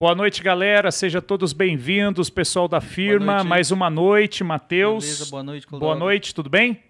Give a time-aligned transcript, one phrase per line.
[0.00, 0.92] Boa noite, galera.
[0.92, 3.42] Sejam todos bem-vindos, pessoal da firma.
[3.42, 5.02] Mais uma noite, Matheus.
[5.04, 5.98] Beleza, boa noite, Boa Clodoaldo.
[5.98, 6.80] noite, tudo bem?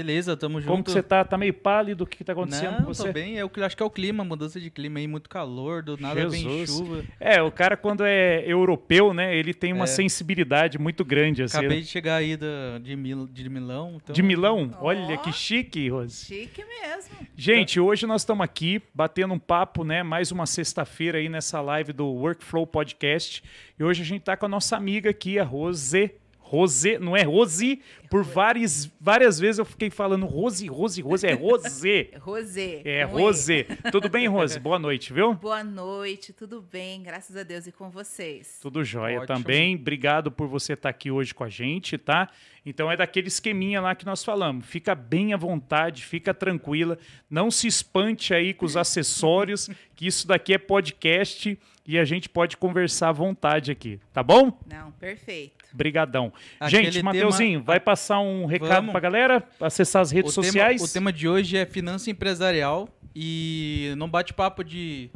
[0.00, 0.70] Beleza, tamo junto.
[0.70, 1.22] Como que você tá?
[1.24, 2.04] Tá meio pálido?
[2.04, 3.08] O que, que tá acontecendo Não, com você?
[3.08, 3.36] tô bem.
[3.36, 6.66] Eu acho que é o clima, mudança de clima aí, muito calor, do nada vem
[6.66, 7.04] chuva.
[7.20, 9.86] É, o cara, quando é europeu, né, ele tem uma É.
[9.86, 11.42] sensibilidade muito grande.
[11.42, 13.98] Assim, Acabei de chegar aí da, de, Mil, de Milão.
[14.02, 14.14] Então...
[14.14, 14.74] De Milão?
[14.80, 14.86] Ó.
[14.86, 16.24] Olha que chique, Rose.
[16.24, 17.26] Chique mesmo.
[17.36, 20.02] Gente, hoje nós estamos aqui batendo um papo, né?
[20.02, 23.42] Mais uma sexta-feira aí nessa live do Workflow Podcast.
[23.78, 26.10] E hoje a gente tá com a nossa amiga aqui, a Rose.
[26.50, 27.80] Rose, não é Rose?
[28.10, 31.24] Por várias, várias vezes eu fiquei falando Rose, Rose, Rose.
[31.24, 32.10] É Rose.
[32.18, 32.82] Rosê.
[32.84, 33.04] É E.
[33.04, 33.66] Rose.
[33.92, 34.58] Tudo bem, Rose?
[34.58, 35.32] Boa noite, viu?
[35.34, 37.04] Boa noite, tudo bem?
[37.04, 38.58] Graças a Deus e com vocês.
[38.60, 39.36] Tudo jóia Ótimo.
[39.36, 39.76] também.
[39.76, 42.28] Obrigado por você estar aqui hoje com a gente, tá?
[42.66, 44.66] Então é daquele esqueminha lá que nós falamos.
[44.66, 46.98] Fica bem à vontade, fica tranquila.
[47.30, 51.56] Não se espante aí com os acessórios, que isso daqui é podcast
[51.94, 54.56] e a gente pode conversar à vontade aqui, tá bom?
[54.66, 55.64] Não, perfeito.
[55.72, 56.32] Brigadão.
[56.58, 58.90] Aquele gente, tema- Mateuzinho, vai passar um recado Vamos.
[58.92, 59.42] pra galera?
[59.60, 60.82] Acessar as redes o tema- sociais?
[60.82, 65.10] o tema de hoje é finança empresarial e num bate-papo de...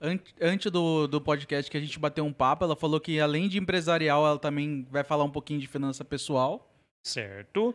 [0.00, 3.48] an- Antes do, do podcast que a gente bateu um papo, ela falou que além
[3.48, 6.68] de empresarial, ela também vai falar um pouquinho de finança pessoal.
[7.06, 7.74] Certo.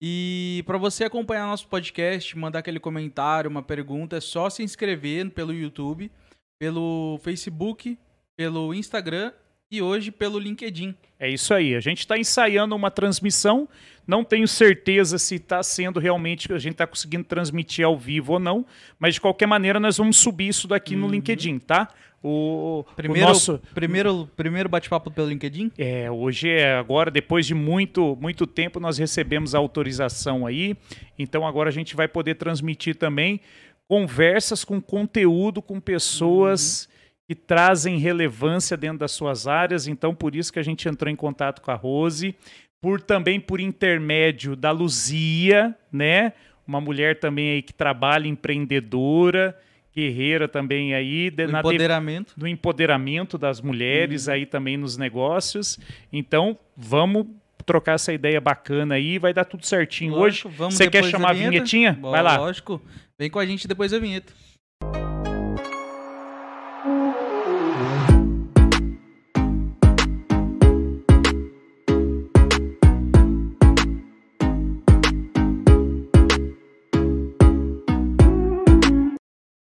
[0.00, 5.30] E para você acompanhar nosso podcast, mandar aquele comentário, uma pergunta, é só se inscrever
[5.30, 6.10] pelo YouTube,
[6.58, 7.98] pelo Facebook,
[8.36, 9.32] pelo Instagram
[9.70, 10.94] e hoje pelo LinkedIn.
[11.18, 11.74] É isso aí.
[11.74, 13.68] A gente está ensaiando uma transmissão.
[14.06, 18.38] Não tenho certeza se está sendo realmente a gente está conseguindo transmitir ao vivo ou
[18.38, 18.64] não,
[18.98, 21.88] mas de qualquer maneira nós vamos subir isso daqui no LinkedIn, tá?
[22.22, 25.70] O, o Primeiro, nosso primeiro, primeiro bate-papo pelo LinkedIn?
[25.76, 30.76] é, hoje é agora, depois de muito, muito tempo, nós recebemos a autorização aí.
[31.18, 33.40] Então agora a gente vai poder transmitir também
[33.88, 36.88] conversas com conteúdo com pessoas
[37.28, 39.86] que trazem relevância dentro das suas áreas.
[39.88, 42.34] Então por isso que a gente entrou em contato com a Rose,
[42.80, 46.32] por também por intermédio da Luzia, né?
[46.66, 49.56] Uma mulher também aí que trabalha empreendedora,
[49.94, 52.34] guerreira também aí, de- O na de- empoderamento.
[52.36, 55.78] do empoderamento das mulheres aí também nos negócios.
[56.12, 57.26] Então, vamos
[57.66, 60.56] trocar essa ideia bacana aí, vai dar tudo certinho Lógico, hoje.
[60.56, 61.50] Você quer chamar a vinheta?
[61.50, 61.92] vinhetinha?
[61.92, 62.36] Bom, Vai lá.
[62.36, 62.80] Lógico.
[63.18, 64.32] Vem com a gente depois da vinheta.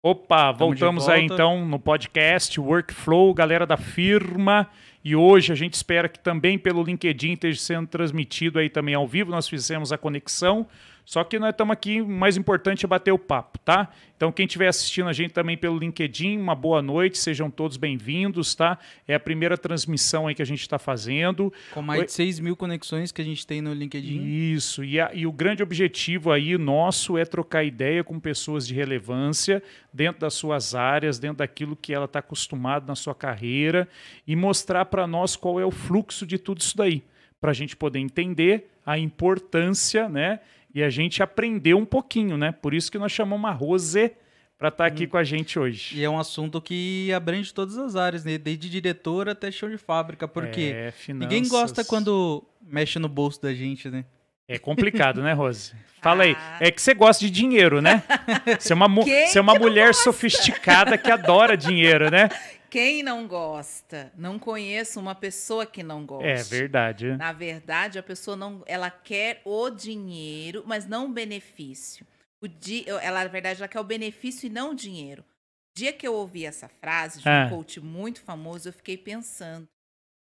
[0.03, 4.67] Opa, Tamo voltamos aí então no podcast Workflow, galera da firma.
[5.03, 9.07] E hoje a gente espera que também pelo LinkedIn esteja sendo transmitido aí também ao
[9.07, 9.31] vivo.
[9.31, 10.67] Nós fizemos a conexão.
[11.03, 13.91] Só que nós estamos aqui, o mais importante é bater o papo, tá?
[14.15, 18.53] Então, quem estiver assistindo a gente também pelo LinkedIn, uma boa noite, sejam todos bem-vindos,
[18.55, 18.77] tá?
[19.07, 21.51] É a primeira transmissão aí que a gente está fazendo.
[21.73, 24.21] Com mais de 6 mil conexões que a gente tem no LinkedIn.
[24.53, 28.73] Isso, e, a- e o grande objetivo aí nosso é trocar ideia com pessoas de
[28.75, 29.61] relevância
[29.91, 33.87] dentro das suas áreas, dentro daquilo que ela está acostumada na sua carreira
[34.27, 37.03] e mostrar para nós qual é o fluxo de tudo isso daí,
[37.41, 40.39] para a gente poder entender a importância, né?
[40.73, 42.51] E a gente aprender um pouquinho, né?
[42.51, 44.11] Por isso que nós chamamos a Rose
[44.57, 45.97] para estar aqui com a gente hoje.
[45.99, 48.37] E é um assunto que abrange todas as áreas, né?
[48.37, 53.53] Desde diretor até chão de fábrica, porque É, ninguém gosta quando mexe no bolso da
[53.53, 54.05] gente, né?
[54.47, 55.73] É complicado, né, Rose?
[56.01, 56.35] Fala aí.
[56.37, 56.57] Ah.
[56.59, 58.03] É que você gosta de dinheiro, né?
[58.59, 60.03] Você é uma, você é uma mulher gosta?
[60.03, 62.27] sofisticada que adora dinheiro, né?
[62.71, 64.13] Quem não gosta?
[64.15, 66.25] Não conheço uma pessoa que não gosta.
[66.25, 67.17] É verdade.
[67.17, 72.07] Na verdade, a pessoa não, ela quer o dinheiro, mas não o benefício.
[72.41, 75.21] O di, ela, na verdade, ela quer o benefício e não o dinheiro.
[75.21, 77.49] O dia que eu ouvi essa frase de um Ah.
[77.49, 79.67] coach muito famoso, eu fiquei pensando.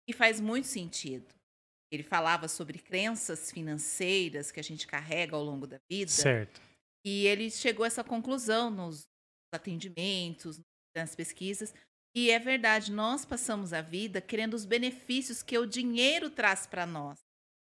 [0.07, 1.27] E faz muito sentido.
[1.91, 6.11] Ele falava sobre crenças financeiras que a gente carrega ao longo da vida.
[6.11, 6.61] Certo.
[7.05, 9.07] E ele chegou a essa conclusão nos
[9.55, 10.61] atendimentos,
[10.95, 11.73] nas pesquisas.
[12.17, 16.87] E é verdade, nós passamos a vida querendo os benefícios que o dinheiro traz para
[16.87, 17.19] nós.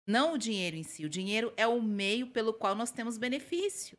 [0.05, 1.07] Não o dinheiro em si.
[1.07, 3.97] O dinheiro é o meio pelo qual nós temos benefício.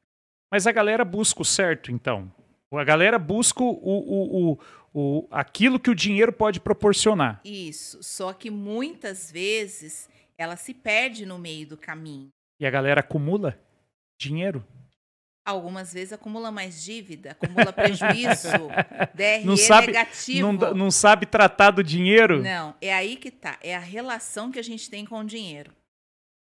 [0.52, 2.30] Mas a galera busca o certo, então.
[2.70, 4.60] A galera busca o, o, o,
[4.94, 7.40] o, aquilo que o dinheiro pode proporcionar.
[7.46, 8.04] Isso.
[8.04, 12.28] Só que muitas vezes ela se perde no meio do caminho.
[12.60, 13.58] E a galera acumula
[14.20, 14.68] dinheiro.
[15.44, 18.48] Algumas vezes acumula mais dívida, acumula prejuízo,
[19.16, 20.52] DRE Não sabe- negativo.
[20.54, 22.44] Não, não sabe tratar do dinheiro?
[22.44, 23.58] Não, é aí que tá.
[23.62, 25.72] É a relação que a gente tem com o dinheiro.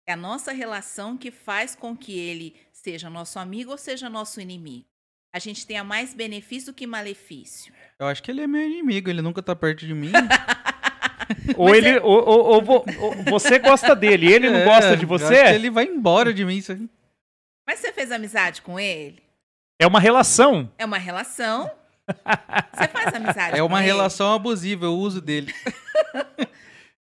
[0.06, 4.40] É a nossa relação que faz com que ele seja nosso amigo ou seja nosso
[4.40, 4.84] inimigo.
[5.34, 7.72] a gente tenha mais benefício do que malefício.
[7.98, 10.12] Eu acho que ele é meu inimigo, ele nunca tá perto de mim.
[11.56, 14.64] Ou, Mas ele, é- ou, ou- ou ou você gosta dele e ele não É,
[14.66, 15.44] gosta de eu acho você?
[15.44, 16.56] que ele vai embora de mim.
[16.58, 16.86] isso aí.
[17.66, 19.22] Mas você fez amizade com ele?
[19.80, 20.72] É uma relação.
[20.78, 21.70] É uma relação.
[22.74, 23.86] Você faz amizade É com uma ele?
[23.86, 25.52] relação abusiva, eu uso dele.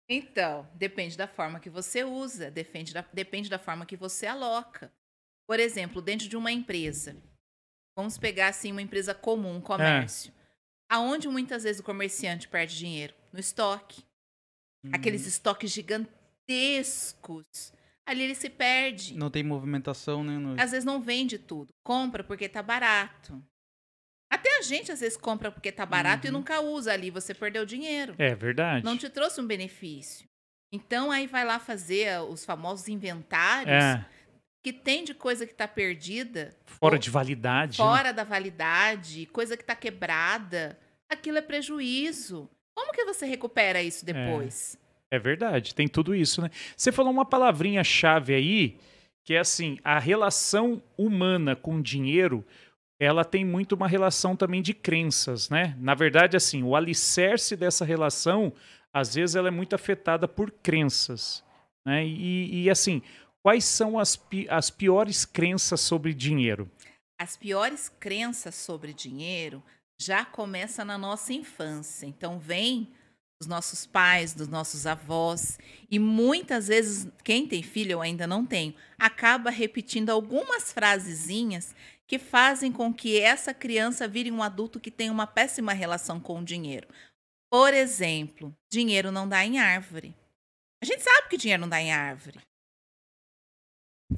[0.07, 4.93] Então, depende da forma que você usa, depende da, depende da forma que você aloca.
[5.47, 7.17] Por exemplo, dentro de uma empresa,
[7.97, 10.31] vamos pegar assim uma empresa comum, um comércio.
[10.91, 13.15] Aonde muitas vezes o comerciante perde dinheiro?
[13.33, 14.05] No estoque.
[14.93, 17.73] Aqueles estoques gigantescos.
[18.07, 19.15] Ali ele se perde.
[19.17, 20.37] Não tem movimentação, né?
[20.39, 21.73] no- Às vezes não vende tudo.
[21.83, 23.43] Compra porque tá barato.
[24.31, 26.39] Até a gente às vezes compra porque tá barato e Uhum.
[26.39, 27.11] nunca usa ali.
[27.11, 28.15] Você perdeu dinheiro.
[28.19, 28.85] É verdade.
[28.85, 30.27] Não te trouxe um benefício.
[30.73, 34.05] Então aí vai lá fazer ah, os famosos inventários É,
[34.63, 37.79] que tem de coisa que tá perdida, fora de validade.
[37.79, 37.85] né?
[37.85, 40.79] fora da validade, coisa que tá quebrada.
[41.09, 42.51] Aquilo é prejuízo.
[42.77, 44.75] Como que você recupera isso depois?
[44.75, 44.84] É
[45.19, 46.51] verdade, tem tudo isso, né?
[46.77, 48.79] Você falou uma palavrinha-chave aí,
[49.25, 52.45] que é assim, a relação humana com dinheiro,
[53.01, 55.77] ela tem muito uma relação também de crenças, né?
[55.79, 58.53] Na verdade, assim, o alicerce dessa relação,
[58.93, 61.43] às vezes, ela é muito afetada por crenças,
[61.87, 62.07] né?
[62.07, 63.03] E, e, assim,
[63.43, 66.71] quais são as, pi- as piores crenças sobre dinheiro?
[67.19, 69.63] As piores crenças sobre dinheiro
[70.01, 72.07] já começam na nossa infância.
[72.07, 72.89] Então vem
[73.45, 75.59] dos nossos pais, dos nossos avós
[75.91, 81.75] e muitas vezes quem tem filho eu ainda não tenho, acaba repetindo algumas frasezinhas
[82.07, 86.41] que fazem com que essa criança vire um adulto que tem uma péssima relação com
[86.41, 86.89] o dinheiro.
[87.51, 90.15] Por exemplo, dinheiro não dá em árvore.
[90.83, 92.41] A gente sabe que dinheiro não dá em árvore.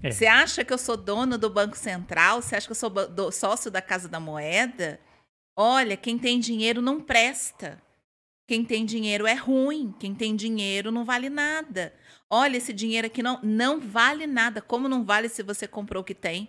[0.02, 0.10] É.
[0.10, 2.42] Você acha que eu sou dono do Banco Central?
[2.42, 2.92] Você acha que eu sou
[3.32, 5.00] sócio da Casa da Moeda?
[5.56, 7.80] Olha, quem tem dinheiro não presta.
[8.46, 9.94] Quem tem dinheiro é ruim.
[9.98, 11.92] Quem tem dinheiro não vale nada.
[12.30, 14.60] Olha, esse dinheiro aqui não, não vale nada.
[14.62, 16.48] Como não vale se você comprou o que tem?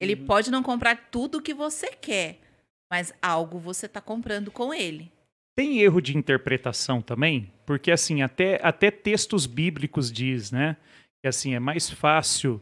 [0.00, 0.26] Ele Uhum.
[0.26, 2.40] pode não comprar tudo o que você quer,
[2.90, 5.12] mas algo você está comprando com ele.
[5.56, 7.52] Tem erro de interpretação também?
[7.64, 10.76] Porque, assim, até, até textos bíblicos diz, né?
[11.20, 12.60] Que, assim, é mais fácil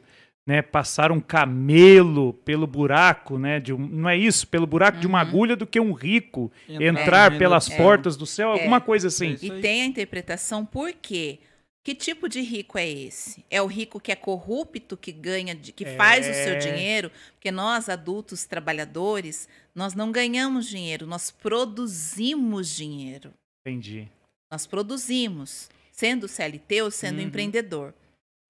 [0.50, 3.61] né, passar um camelo pelo buraco, né?
[3.61, 4.49] De um, não é isso?
[4.49, 5.29] Pelo buraco de uma Uhum.
[5.29, 8.52] agulha do que um rico Entrar entrar pelas do portas do céu, É.
[8.55, 9.37] alguma coisa assim.
[9.41, 11.38] É E tem a interpretação por quê?
[11.85, 13.44] Que tipo de rico é esse?
[13.49, 16.58] É o rico que é corrupto, que ganha, de- que faz o seu É.
[16.58, 17.12] dinheiro?
[17.35, 23.32] Porque nós, adultos trabalhadores, nós não ganhamos dinheiro, nós produzimos dinheiro.
[23.64, 24.08] Entendi.
[24.50, 27.26] Nós produzimos, sendo CLT ou sendo Uhum.
[27.26, 27.94] empreendedor.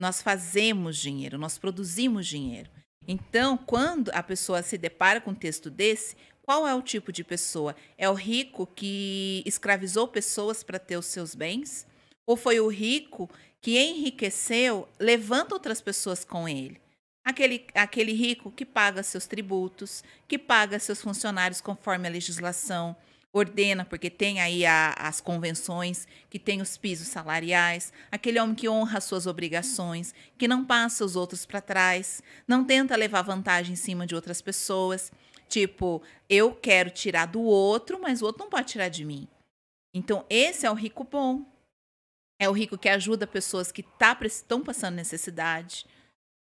[0.00, 2.70] Nós fazemos dinheiro, nós produzimos dinheiro.
[3.06, 7.22] Então, quando a pessoa se depara com um texto desse, qual é o tipo de
[7.22, 7.76] pessoa?
[7.98, 11.86] É o rico que escravizou pessoas para ter os seus bens?
[12.26, 13.28] Ou foi o rico
[13.60, 16.80] que enriqueceu, levando outras pessoas com ele?
[17.22, 22.96] Aquele, aquele rico que paga seus tributos, que paga seus funcionários conforme a legislação,
[23.32, 28.68] ordena, porque tem aí a- as convenções, que tem os pisos salariais, aquele homem que
[28.68, 33.74] honra as suas obrigações, que não passa os outros para trás, não tenta levar vantagem
[33.74, 35.12] em cima de outras pessoas.
[35.48, 39.28] Tipo, eu quero tirar do outro, mas o outro não pode tirar de mim.
[39.94, 41.44] Então, esse é o rico bom.
[42.40, 45.86] É o rico que ajuda pessoas que tá, estão passando necessidade.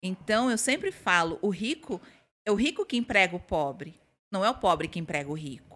[0.04, 2.02] Então, eu sempre falo, o rico
[2.46, 4.00] é o rico que emprega o pobre,
[4.32, 5.71] não é o pobre que emprega o rico.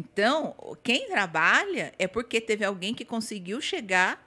[0.00, 4.26] Então, quem trabalha é porque teve alguém que conseguiu chegar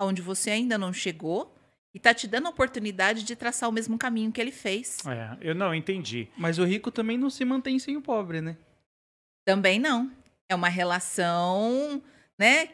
[0.00, 1.54] onde você ainda não chegou
[1.94, 4.96] e tá te dando a oportunidade de traçar o mesmo caminho que ele fez.
[5.06, 6.28] É, eu não entendi.
[6.38, 8.56] Mas o rico também não se mantém sem o pobre, né?
[9.44, 10.10] Também não.
[10.48, 12.02] É uma relação,
[12.38, 12.70] né,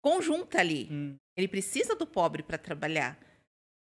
[0.00, 0.88] conjunta ali.
[0.90, 1.16] Hum.
[1.36, 3.18] Ele precisa do pobre para trabalhar.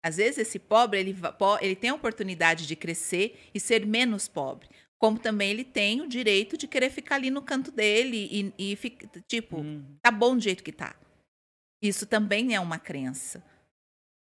[0.06, 1.15] Às vezes esse pobre ele,
[1.62, 4.70] ele tem a oportunidade de crescer e ser menos pobre.
[5.03, 8.75] Como também ele tem o direito de querer ficar ali no canto dele e, e
[8.77, 9.98] fica- tipo, Hum.
[10.01, 10.95] tá bom do jeito que tá.
[11.83, 13.43] Isso também é uma crença.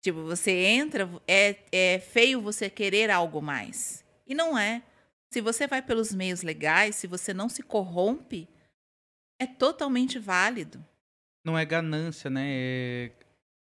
[0.01, 4.01] Tipo, você entra, é, é feio você querer algo mais.
[4.25, 4.81] E não é.
[5.33, 8.47] Se você vai pelos meios legais, se você não se corrompe,
[9.41, 10.81] é totalmente válido.
[11.45, 12.45] Não é ganância, né?
[12.49, 13.11] É,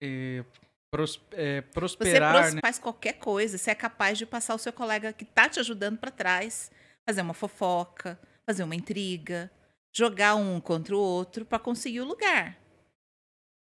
[0.02, 0.44] é
[0.90, 2.60] pros- é Você prosperar, pros- né?
[2.60, 5.98] faz qualquer coisa, você é capaz de passar o seu colega que tá te ajudando
[5.98, 6.68] para trás,
[7.06, 9.50] fazer uma fofoca, fazer uma intriga,
[9.94, 12.58] jogar um contra o outro para conseguir o lugar.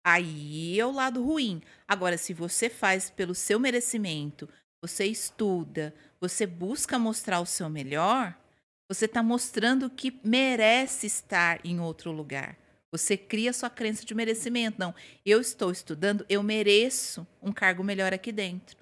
[0.04, 1.62] Aí é o lado ruim.
[1.86, 4.48] Agora, se você faz pelo seu merecimento,
[4.82, 8.36] você estuda, você busca mostrar o seu melhor,
[8.88, 12.58] você está mostrando que merece estar em outro lugar.
[12.92, 14.78] Você cria sua crença de merecimento.
[14.78, 18.76] Não, eu estou estudando, eu mereço um cargo melhor aqui dentro.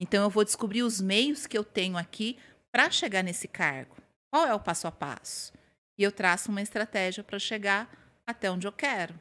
[0.00, 2.38] Então eu vou descobrir os meios que eu tenho aqui
[2.72, 4.01] para chegar nesse cargo.
[4.32, 5.52] Qual é o passo a passo?
[5.98, 7.92] E eu traço uma estratégia para chegar
[8.26, 9.14] até onde eu quero.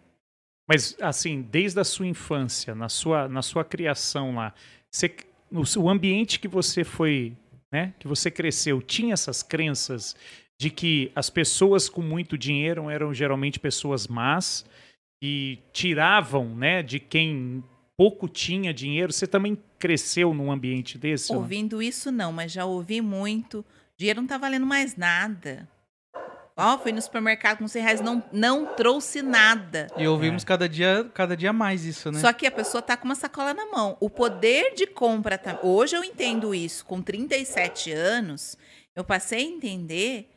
[0.69, 4.53] Mas, assim, desde a sua infância, na sua, na sua criação lá,
[4.89, 5.13] você,
[5.51, 7.35] no, o ambiente que você foi,
[7.69, 10.15] né, que você cresceu, tinha essas crenças
[10.57, 14.63] de que as pessoas com muito dinheiro eram geralmente pessoas más
[15.21, 17.61] e tiravam, né, de quem
[17.97, 19.11] pouco tinha dinheiro.
[19.11, 21.33] Você também cresceu num ambiente desse?
[21.33, 21.81] Ouvindo não?
[21.81, 23.65] isso não, mas já ouvi muito.
[24.01, 25.69] Dinheiro não tá valendo mais nada.
[26.57, 29.85] Ó, oh, fui no supermercado com 100 reais, não, não trouxe nada.
[29.95, 30.45] E ouvimos é.
[30.47, 32.19] cada, dia, cada dia mais isso, né?
[32.19, 33.95] Só que a pessoa tá com uma sacola na mão.
[33.99, 35.37] O poder de compra.
[35.37, 35.59] Tá...
[35.61, 36.83] Hoje eu entendo isso.
[36.83, 38.57] Com 37 anos,
[38.95, 40.31] eu passei a entender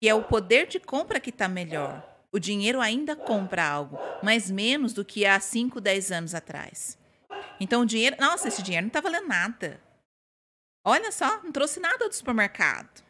[0.00, 2.02] que é o poder de compra que tá melhor.
[2.32, 6.96] O dinheiro ainda compra algo, mas menos do que há 5, 10 anos atrás.
[7.60, 8.16] Então o dinheiro.
[8.18, 9.78] Nossa, esse dinheiro não tá valendo nada.
[10.84, 13.02] Olha só, não trouxe nada do supermercado.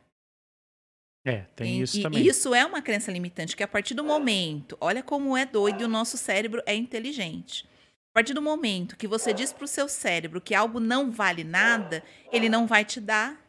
[1.24, 2.26] É, tem e, isso e também.
[2.26, 5.84] Isso é uma crença limitante, que a partir do momento, olha como é doido e
[5.84, 7.68] o nosso cérebro é inteligente.
[8.10, 11.44] A partir do momento que você diz para o seu cérebro que algo não vale
[11.44, 13.40] nada, ele não vai te dar.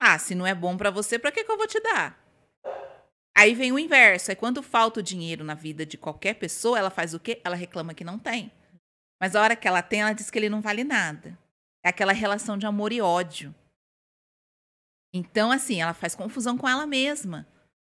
[0.00, 2.22] Ah, se não é bom para você, para que, que eu vou te dar?
[3.36, 4.30] Aí vem o inverso.
[4.30, 7.40] É quando falta o dinheiro na vida de qualquer pessoa, ela faz o quê?
[7.42, 8.52] Ela reclama que não tem.
[9.20, 11.36] Mas a hora que ela tem, ela diz que ele não vale nada.
[11.84, 13.54] É aquela relação de amor e ódio.
[15.12, 17.46] Então, assim, ela faz confusão com ela mesma.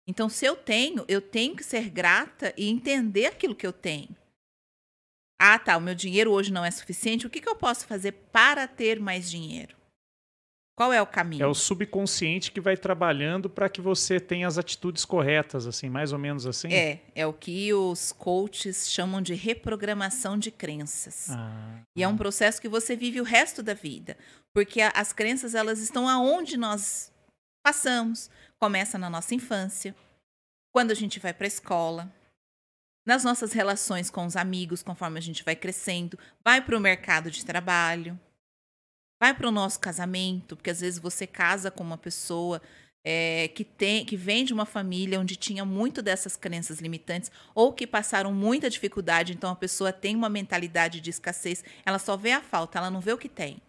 [0.05, 4.15] Então, se eu tenho, eu tenho que ser grata e entender aquilo que eu tenho.
[5.39, 7.25] Ah, tá, o meu dinheiro hoje não é suficiente.
[7.25, 9.76] O que, que eu posso fazer para ter mais dinheiro?
[10.77, 11.43] Qual é o caminho?
[11.43, 16.13] É o subconsciente que vai trabalhando para que você tenha as atitudes corretas, assim, mais
[16.13, 16.71] ou menos assim?
[16.71, 21.31] É, é o que os coaches chamam de reprogramação de crenças.
[21.31, 24.15] Ah, e é um processo que você vive o resto da vida,
[24.53, 27.11] porque as crenças elas estão aonde nós
[27.65, 28.29] passamos.
[28.61, 29.95] Começa na nossa infância,
[30.71, 32.13] quando a gente vai para a escola,
[33.03, 37.31] nas nossas relações com os amigos, conforme a gente vai crescendo, vai para o mercado
[37.31, 38.19] de trabalho
[39.19, 42.61] vai para o nosso casamento, porque às vezes você casa com uma pessoa
[43.03, 47.71] é, que tem, que vem de uma família onde tinha muito dessas crenças limitantes ou
[47.71, 52.31] que passaram muita dificuldade, então a pessoa tem uma mentalidade de escassez, ela só vê
[52.31, 53.61] a falta, ela não vê o que tem.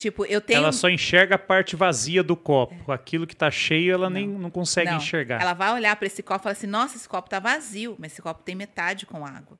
[0.00, 0.58] Tipo, eu tenho.
[0.58, 2.90] Ela só enxerga a parte vazia do copo.
[2.90, 2.94] É.
[2.94, 4.14] Aquilo que está cheio, ela não.
[4.14, 4.98] nem não consegue não.
[4.98, 5.40] enxergar.
[5.40, 8.12] Ela vai olhar para esse copo e falar assim: nossa, esse copo está vazio, mas
[8.12, 9.56] esse copo tem metade com água.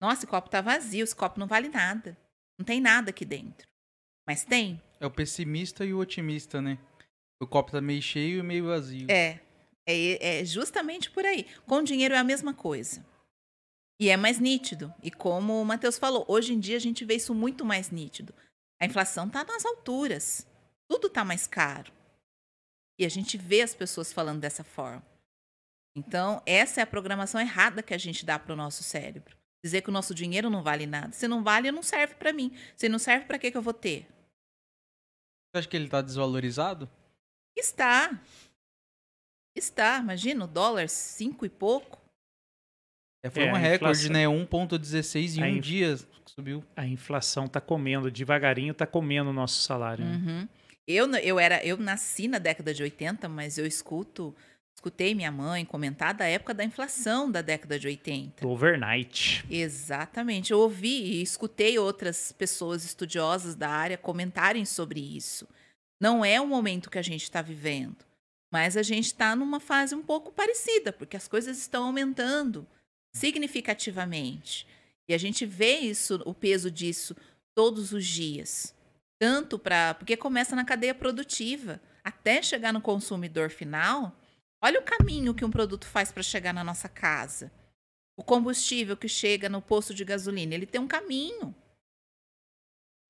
[0.00, 2.16] Nossa, esse copo está vazio, esse copo não vale nada.
[2.58, 3.68] Não tem nada aqui dentro.
[4.26, 4.80] Mas tem.
[5.00, 6.78] É o pessimista e o otimista, né?
[7.40, 9.06] O copo tá meio cheio e meio vazio.
[9.10, 9.40] É.
[9.86, 11.46] É, é justamente por aí.
[11.66, 13.04] Com dinheiro é a mesma coisa.
[14.00, 14.92] E é mais nítido.
[15.02, 18.34] E como o Matheus falou, hoje em dia a gente vê isso muito mais nítido.
[18.80, 20.46] A inflação está nas alturas.
[20.88, 21.92] Tudo está mais caro.
[22.98, 25.04] E a gente vê as pessoas falando dessa forma.
[25.96, 29.36] Então, essa é a programação errada que a gente dá para o nosso cérebro.
[29.64, 31.12] Dizer que o nosso dinheiro não vale nada.
[31.12, 32.52] Se não vale, não serve para mim.
[32.76, 34.06] Se não serve, para que, que eu vou ter?
[35.54, 36.90] Você acha que ele está desvalorizado?
[37.56, 38.20] Está.
[39.56, 39.98] Está.
[39.98, 42.02] Imagina, o dólar cinco e pouco.
[43.24, 44.24] É, foi é, um recorde, né?
[44.24, 45.64] 1,16 em um inf...
[45.64, 45.96] dia
[46.26, 46.64] subiu.
[46.74, 50.04] A inflação está comendo, devagarinho está comendo o nosso salário.
[50.04, 50.16] Né?
[50.16, 50.48] Uhum.
[50.88, 54.34] Eu, eu, era, eu nasci na década de 80, mas eu escuto
[54.76, 58.46] Escutei minha mãe comentar da época da inflação da década de 80.
[58.46, 59.44] Overnight.
[59.48, 60.52] Exatamente.
[60.52, 65.48] Eu ouvi e escutei outras pessoas estudiosas da área comentarem sobre isso.
[66.00, 68.04] Não é o momento que a gente está vivendo,
[68.52, 72.66] mas a gente está numa fase um pouco parecida, porque as coisas estão aumentando
[73.14, 74.66] significativamente.
[75.08, 77.16] E a gente vê isso, o peso disso
[77.54, 78.74] todos os dias.
[79.18, 79.94] Tanto para.
[79.94, 81.80] Porque começa na cadeia produtiva.
[82.02, 84.14] Até chegar no consumidor final,
[84.64, 87.52] Olha o caminho que um produto faz para chegar na nossa casa.
[88.16, 91.54] O combustível que chega no posto de gasolina, ele tem um caminho.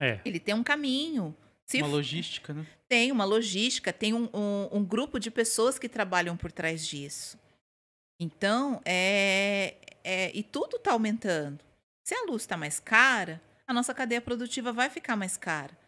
[0.03, 0.21] É.
[0.25, 1.33] Ele tem um caminho.
[1.65, 2.67] Se uma logística, né?
[2.89, 7.39] Tem uma logística, tem um, um, um, grupo de pessoas que trabalham por trás disso.
[8.19, 11.65] Então, é, é e tudo está aumentando.
[12.03, 15.79] Se a luz está mais cara, a nossa cadeia produtiva vai ficar mais cara.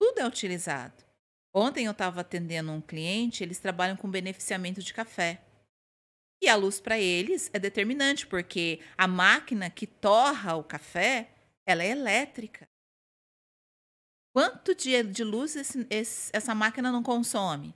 [0.00, 0.94] Tudo é utilizado.
[1.54, 5.42] Ontem eu estava atendendo um cliente, eles trabalham com beneficiamento de café.
[6.42, 11.30] E a luz para eles é determinante, porque a máquina que torra o café,
[11.66, 12.66] ela é elétrica.
[14.34, 17.74] Quanto de, de luz esse- esse- essa máquina não consome?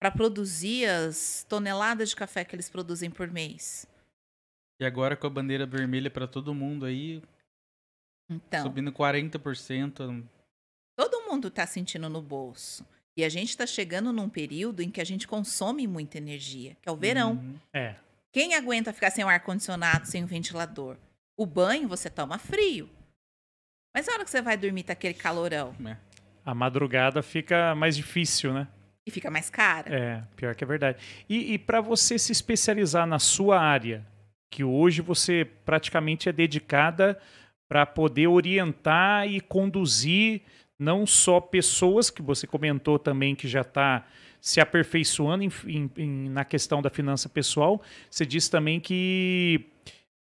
[0.00, 3.84] Para produzir as toneladas de café que eles produzem por mês.
[4.80, 7.20] E agora com a bandeira vermelha pra todo mundo aí,
[8.30, 10.24] Então, subindo 40%.
[10.98, 12.84] Todo mundo está sentindo no bolso.
[13.16, 16.88] E a gente está chegando num período em que a gente consome muita energia, que
[16.88, 17.34] é o verão.
[17.34, 17.54] Uhum.
[17.72, 17.94] É.
[18.32, 20.96] Quem aguenta ficar sem o ar-condicionado, sem o ventilador?
[21.36, 22.90] O banho você toma frio.
[23.94, 25.96] Mas a hora que você vai dormir tá aquele calorão É.
[26.44, 28.66] A madrugada fica mais difícil, né?
[29.06, 29.94] e fica mais cara.
[29.94, 30.98] É, pior que é verdade.
[31.28, 34.04] E, e para você se especializar na sua área,
[34.50, 37.18] que hoje você praticamente é dedicada
[37.68, 40.42] para poder orientar e conduzir
[40.78, 44.06] não só pessoas, que você comentou também que já está
[44.40, 49.66] se aperfeiçoando em- em- em- na questão da finança pessoal, você disse também que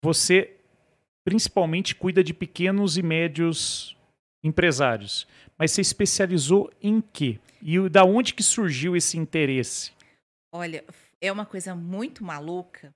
[0.04, 0.56] você
[1.24, 3.96] principalmente cuida de pequenos e médios
[4.42, 5.26] empresários.
[5.56, 7.38] Mas você especializou em quê?
[7.62, 9.92] E da onde que surgiu esse interesse?
[10.52, 10.82] Olha,
[11.20, 12.90] é uma coisa muito maluca.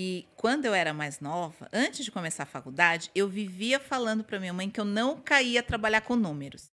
[0.00, 4.38] E quando eu era mais nova, antes de começar a faculdade, eu vivia falando para
[4.38, 6.70] minha mãe que eu não caía trabalhar com números.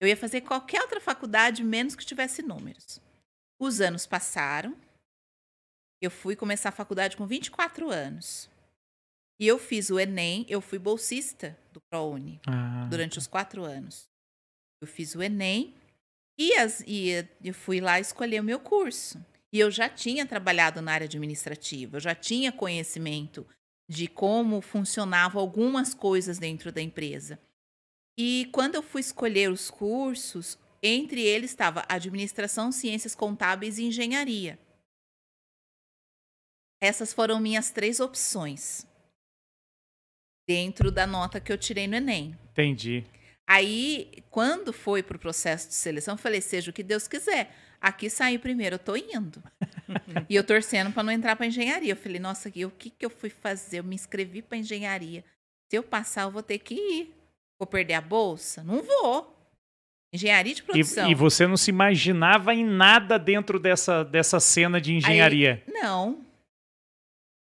[0.00, 3.00] Eu ia fazer qualquer outra faculdade, menos que tivesse números.
[3.58, 4.76] Os anos passaram.
[6.00, 8.50] Eu fui começar a faculdade com 24 anos.
[9.40, 14.08] E eu fiz o Enem, eu fui bolsista do ProUni Ah, durante os quatro anos.
[14.80, 15.74] Eu fiz o Enem
[16.38, 17.10] e, as- e
[17.42, 19.24] eu fui lá escolher o meu curso.
[19.52, 23.46] E eu já tinha trabalhado na área administrativa, eu já tinha conhecimento
[23.88, 27.38] de como funcionavam algumas coisas dentro da empresa.
[28.18, 34.58] E quando eu fui escolher os cursos, entre eles estava administração, ciências contábeis e engenharia.
[36.80, 38.86] Essas foram minhas três opções
[40.46, 42.38] dentro da nota que eu tirei no Enem.
[42.52, 43.04] entendi.
[43.48, 47.54] Aí, quando foi pro processo de seleção, eu falei, seja o que Deus quiser.
[47.80, 49.42] Aqui saí primeiro, eu tô indo.
[50.28, 51.92] e eu torcendo para não entrar para engenharia.
[51.92, 53.78] Eu falei, nossa, o que que eu fui fazer?
[53.78, 55.24] Eu me inscrevi para engenharia.
[55.70, 57.15] Se eu passar, eu vou ter que ir.
[57.58, 58.62] Vou perder a bolsa?
[58.62, 59.34] Não vou.
[60.12, 61.08] Engenharia de produção.
[61.08, 65.62] E, e você não se imaginava em nada dentro dessa, dessa cena de engenharia.
[65.66, 66.24] Não.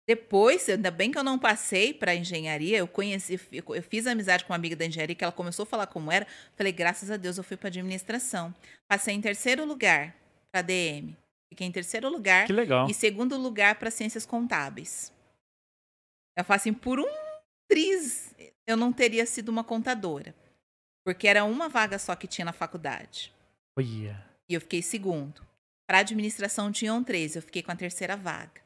[0.08, 4.54] Depois, ainda bem que eu não passei para engenharia, eu conheci, eu fiz amizade com
[4.54, 6.28] uma amiga da engenharia que ela começou a falar como era.
[6.56, 8.54] Falei, graças a Deus eu fui para administração.
[8.88, 10.15] Passei em terceiro lugar
[10.52, 11.18] para DM.
[11.50, 12.88] Fiquei em terceiro lugar Que legal.
[12.88, 15.12] e segundo lugar para ciências contábeis.
[16.38, 17.08] Eu falo assim, por um
[17.68, 18.36] triz
[18.67, 20.36] eu não teria sido uma contadora,
[21.04, 23.34] porque era uma vaga só que tinha na faculdade.
[23.78, 24.25] Olha.
[24.49, 25.45] E eu fiquei segundo.
[25.88, 28.62] Para administração tinham três, eu fiquei com a terceira vaga.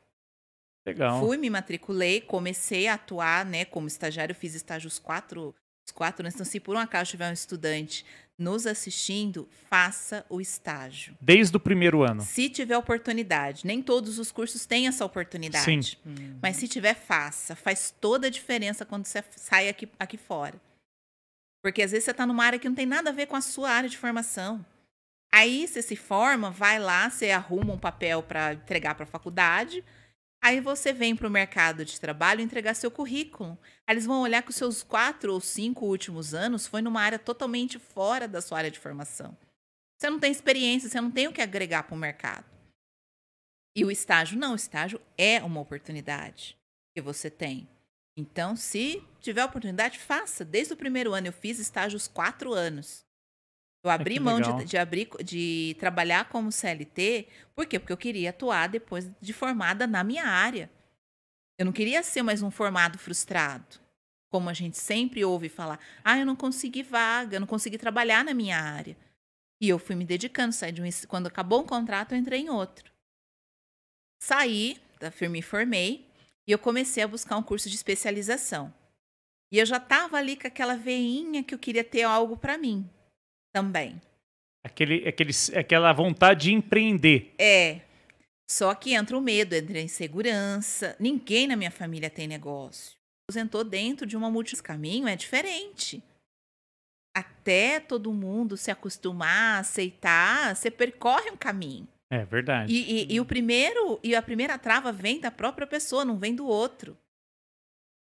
[0.86, 1.20] Legal.
[1.20, 5.54] Fui, me matriculei, comecei a atuar, né, como estagiário, fiz estágio os quatro,
[5.86, 6.36] os quatro anos.
[6.36, 8.06] Então, se por um acaso tiver um estudante
[8.40, 11.16] nos assistindo, faça o estágio.
[11.20, 12.22] Desde o primeiro ano.
[12.22, 15.66] Se tiver oportunidade, nem todos os cursos têm essa oportunidade.
[15.66, 15.98] Sim.
[16.06, 16.40] Uhum.
[16.42, 17.56] Mas se tiver, faça.
[17.56, 20.60] Faz toda a diferença quando você sai aqui, aqui fora.
[21.62, 23.42] Porque às vezes você está numa área que não tem nada a ver com a
[23.42, 24.66] sua área de formação.
[25.32, 29.84] Aí você se forma, vai lá, você arruma um papel para entregar para a faculdade.
[30.42, 33.58] Aí você vem para o mercado de trabalho entregar seu currículo.
[33.86, 37.20] Aí eles vão olhar que os seus quatro ou cinco últimos anos foi numa área
[37.20, 39.38] totalmente fora da sua área de formação.
[39.98, 42.46] Você não tem experiência, você não tem o que agregar para o mercado.
[43.76, 46.58] E o estágio não, o estágio é uma oportunidade
[46.96, 47.68] que você tem.
[48.18, 50.44] Então, se tiver oportunidade, faça.
[50.44, 53.06] Desde o primeiro ano, eu fiz estágios quatro anos.
[53.84, 57.80] Eu abri que mão de, de, abrir, de trabalhar como CLT, por quê?
[57.80, 60.70] Porque eu queria atuar depois de formada na minha área.
[61.58, 63.80] Eu não queria ser mais um formado frustrado.
[64.30, 68.24] Como a gente sempre ouve falar, ah, eu não consegui vaga, eu não consegui trabalhar
[68.24, 68.98] na minha área.
[69.62, 72.50] E eu fui me dedicando, saí de um, quando acabou um contrato, eu entrei em
[72.50, 72.92] outro.
[74.22, 76.06] Saí da firma e formei
[76.46, 78.74] e eu comecei a buscar um curso de especialização.
[79.52, 82.90] E eu já estava ali com aquela veinha que eu queria ter algo para mim
[83.54, 84.02] também.
[84.64, 87.34] Aquele, aquele, aquela vontade de empreender.
[87.40, 87.82] É.
[88.52, 90.96] Só que entra o medo, entra a insegurança.
[91.00, 92.98] Ninguém na minha família tem negócio.
[93.30, 94.62] Aposentou dentro de uma multi.
[94.62, 96.04] Caminho é diferente.
[97.16, 101.88] Até todo mundo se acostumar, aceitar, você percorre um caminho.
[102.12, 102.74] É verdade.
[102.74, 106.34] E, e- e o primeiro, e a primeira trava vem da própria pessoa, não vem
[106.36, 106.98] do outro.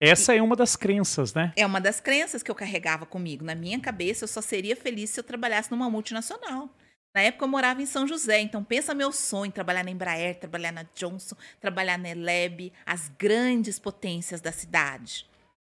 [0.05, 1.53] Essa é uma das crenças, né?
[1.55, 3.43] É uma das crenças que eu carregava comigo.
[3.45, 6.69] Na minha cabeça, eu só seria feliz se eu trabalhasse numa multinacional.
[7.15, 8.41] Na época, eu morava em São José.
[8.41, 13.79] Então, pensa meu sonho: trabalhar na Embraer, trabalhar na Johnson, trabalhar na Eleb, as grandes
[13.79, 15.25] potências da cidade.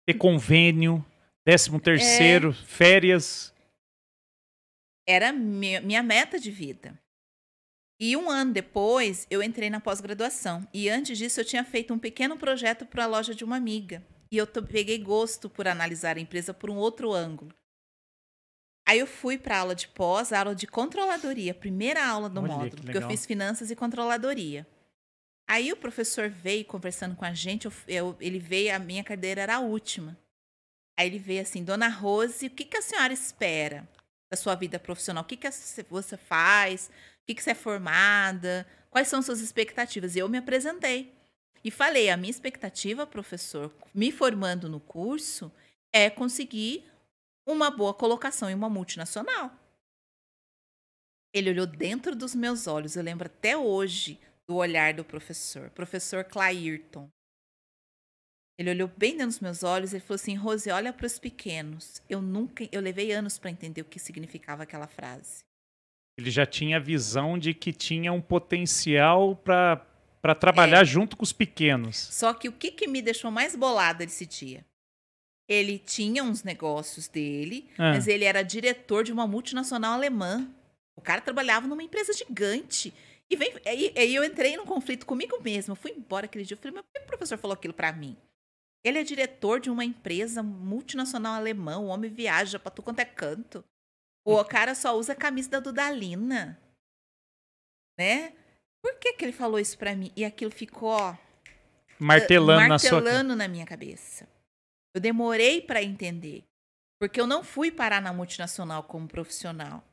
[0.06, 1.04] Ter convênio,
[1.46, 2.52] décimo terceiro, É.
[2.66, 3.52] férias.
[5.08, 6.98] Era mi- minha meta de vida.
[8.00, 10.66] E um ano depois, eu entrei na pós-graduação.
[10.74, 14.02] E antes disso, eu tinha feito um pequeno projeto para a loja de uma amiga.
[14.30, 17.54] E eu peguei gosto por analisar a empresa por um outro ângulo.
[18.88, 22.40] Aí eu fui para a aula de pós, a aula de controladoria, primeira aula do
[22.40, 24.66] Olha, que módulo, porque eu fiz finanças e controladoria.
[25.48, 29.40] Aí o professor veio conversando com a gente, eu- eu- ele veio, a minha cadeira
[29.42, 30.16] era a última.
[30.98, 33.88] Aí ele veio assim, Dona Rose, o que, que a senhora espera
[34.30, 35.22] da sua vida profissional?
[35.24, 36.90] O que, que você faz?
[37.22, 38.66] O que, que você é formada?
[38.88, 40.16] Quais são suas expectativas?
[40.16, 41.12] E eu me apresentei.
[41.66, 45.50] E falei, a minha expectativa, professor, me formando no curso,
[45.92, 46.85] é conseguir
[47.44, 49.50] uma boa colocação em uma multinacional.
[51.35, 54.16] Ele olhou dentro dos meus olhos, eu lembro até hoje
[54.48, 57.11] do olhar do professor, professor Clairton.
[58.57, 62.00] Ele olhou bem dentro dos meus olhos e falou assim: Rose, olha para os pequenos.
[62.09, 65.42] Eu nunca, eu levei anos para entender o que significava aquela frase.
[66.16, 69.85] Ele já tinha a visão de que tinha um potencial para
[70.34, 71.96] trabalhar junto com os pequenos.
[71.96, 74.64] Só que o que, que me deixou mais bolada esse dia?
[75.48, 77.92] Ele tinha uns negócios dele, Ah.
[77.92, 80.48] mas ele era diretor de uma multinacional alemã.
[80.96, 82.92] O cara trabalhava numa empresa gigante.
[83.30, 85.72] E vem, aí, aí eu entrei num conflito comigo mesma.
[85.72, 86.54] Eu fui embora aquele dia.
[86.56, 88.16] Eu falei, mas por que o professor falou aquilo pra mim?
[88.84, 91.78] Ele é diretor de uma empresa multinacional alemã.
[91.78, 93.64] O homem viaja pra tu quanto é canto.
[94.24, 96.58] O cara só usa a camisa da Dudalina.
[97.98, 98.32] Né?
[98.82, 100.12] Por que, que ele falou isso pra mim?
[100.16, 101.16] E aquilo ficou, ó,
[101.98, 103.00] Martelando, na sua.
[103.00, 104.28] martelando na minha cabeça.
[104.94, 106.44] Eu demorei para entender.
[106.98, 109.84] Porque eu não fui parar na multinacional como profissional.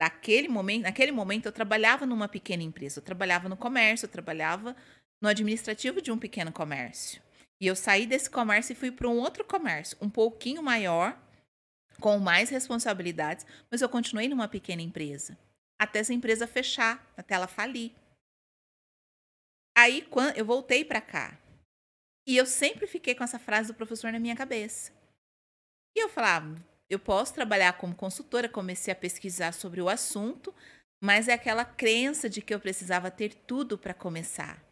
[0.00, 4.76] Naquele momento, naquele momento eu trabalhava numa pequena empresa, eu trabalhava no comércio, eu trabalhava
[5.22, 7.20] no administrativo de um pequeno comércio.
[7.60, 11.18] E eu saí desse comércio e fui para um outro comércio, um pouquinho maior,
[11.98, 15.36] com mais responsabilidades, mas eu continuei numa pequena empresa,
[15.78, 17.92] até essa empresa fechar, até ela falir.
[19.76, 21.38] Aí quando eu voltei para cá,
[22.26, 24.92] e eu sempre fiquei com essa frase do professor na minha cabeça.
[25.96, 26.56] E eu falava,
[26.90, 30.52] eu posso trabalhar como consultora, comecei a pesquisar sobre o assunto,
[31.02, 34.62] mas é aquela crença de que eu precisava ter tudo para começar.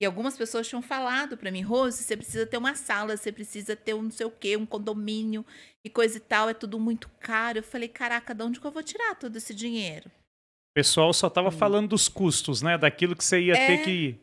[0.00, 3.76] E algumas pessoas tinham falado para mim, Rose, você precisa ter uma sala, você precisa
[3.76, 5.46] ter um não sei o quê, um condomínio
[5.84, 7.58] e coisa e tal, é tudo muito caro.
[7.58, 10.10] Eu falei, caraca, de onde que eu vou tirar todo esse dinheiro?
[10.72, 12.78] O pessoal só tava falando dos custos, né?
[12.78, 13.56] Daquilo que você ia Hum.
[13.56, 13.66] É.
[13.66, 14.18] ter que.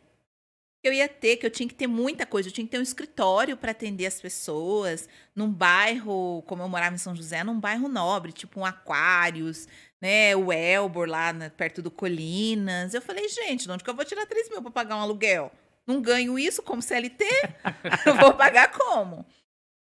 [0.83, 2.49] eu ia ter, que eu tinha que ter muita coisa.
[2.49, 6.95] Eu tinha que ter um escritório para atender as pessoas, num bairro, como eu morava
[6.95, 9.67] em São José, num bairro nobre, tipo um Aquários,
[10.01, 10.35] né?
[10.35, 12.93] O Elbor lá na- perto do Colinas.
[12.95, 15.51] Eu falei, gente, de onde que eu vou tirar 3 mil para pagar um aluguel?
[15.85, 17.25] Não ganho isso como CLT?
[18.07, 19.23] eu vou pagar como?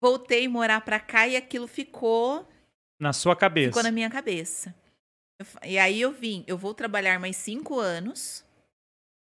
[0.03, 2.49] Voltei a morar para cá e aquilo ficou
[2.99, 3.69] Na sua cabeça.
[3.69, 4.75] Ficou na minha cabeça.
[5.41, 8.45] Eu e aí eu vim, eu vou trabalhar mais cinco anos.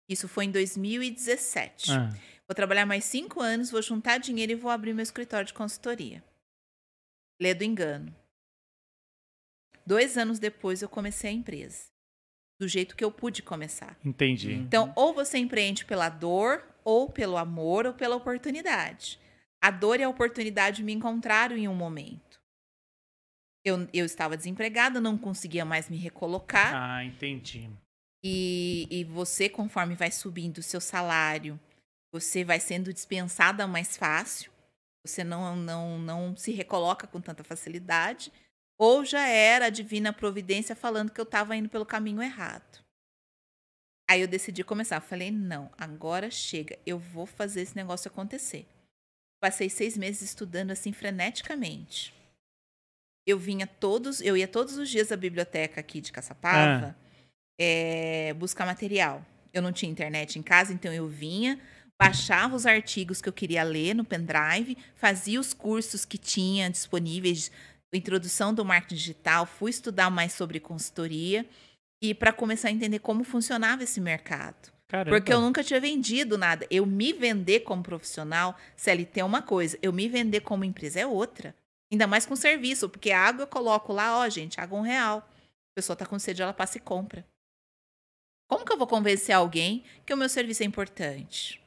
[0.09, 1.93] Isso foi em 2017.
[1.93, 2.11] Ah,
[2.49, 6.21] Vou trabalhar mais cinco anos, vou juntar dinheiro e vou abrir meu escritório de consultoria.
[7.41, 8.13] Lê do engano.
[9.87, 11.85] Dois anos depois eu comecei a empresa.
[12.59, 13.97] Do jeito que eu pude começar.
[14.05, 14.53] entendi.
[14.53, 19.19] Então, ou você empreende pela dor, ou pelo amor, ou pela oportunidade.
[19.63, 22.30] A dor e a oportunidade me encontraram em um momento.
[23.65, 26.75] Eu, eu estava desempregada, não conseguia mais me recolocar.
[26.75, 27.69] Ah, entendi.
[28.25, 31.59] E, e você, conforme vai subindo o seu salário,
[32.13, 34.51] você vai sendo dispensada mais fácil.
[35.05, 38.33] Você não, não, não se recoloca com tanta facilidade.
[38.79, 42.85] Ou já era a divina providência falando que eu estava indo pelo caminho errado.
[44.11, 44.97] Aí eu decidi começar.
[44.97, 46.79] Eu falei, não, agora chega.
[46.85, 48.67] Eu vou fazer esse negócio acontecer.
[49.41, 52.13] Passei seis meses estudando assim freneticamente.
[53.27, 56.97] Eu vinha todos, eu ia todos os dias à biblioteca aqui de Caçapava
[57.61, 59.25] é, buscar material.
[59.53, 61.61] Eu não tinha internet em casa, então eu vinha,
[62.01, 67.51] baixava os artigos que eu queria ler no pendrive, fazia os cursos que tinha disponíveis,
[67.93, 71.45] introdução do marketing digital, fui estudar mais sobre consultoria
[72.01, 74.73] e para começar a entender como funcionava esse mercado.
[74.89, 75.17] Caramba.
[75.17, 76.67] Porque eu nunca tinha vendido nada.
[76.71, 81.07] Eu me vender como profissional, CLT é uma coisa, eu me vender como empresa é
[81.07, 81.55] outra.
[81.93, 85.19] Ainda mais com serviço, porque a água eu coloco lá, ó, gente, água um real.
[85.19, 87.27] A pessoa tá com sede, ela passa e compra.
[88.49, 91.61] Como que eu vou convencer alguém que o meu serviço é importante?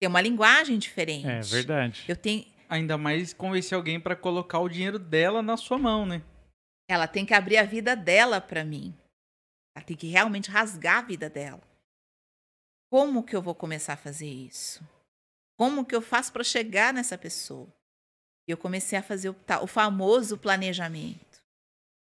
[0.00, 1.26] Tem uma linguagem diferente.
[1.26, 2.04] É verdade.
[2.08, 6.22] Eu tenho, Ainda mais convencer alguém pra colocar o dinheiro dela na sua mão, né?
[6.88, 8.94] ela tem que abrir a vida dela para mim.
[9.74, 11.62] Ela tem que realmente rasgar a vida dela.
[12.90, 14.86] Como que eu vou começar a fazer isso?
[15.58, 17.72] Como que eu faço para chegar nessa pessoa?
[18.46, 21.40] E eu comecei a fazer o, ta- o famoso planejamento.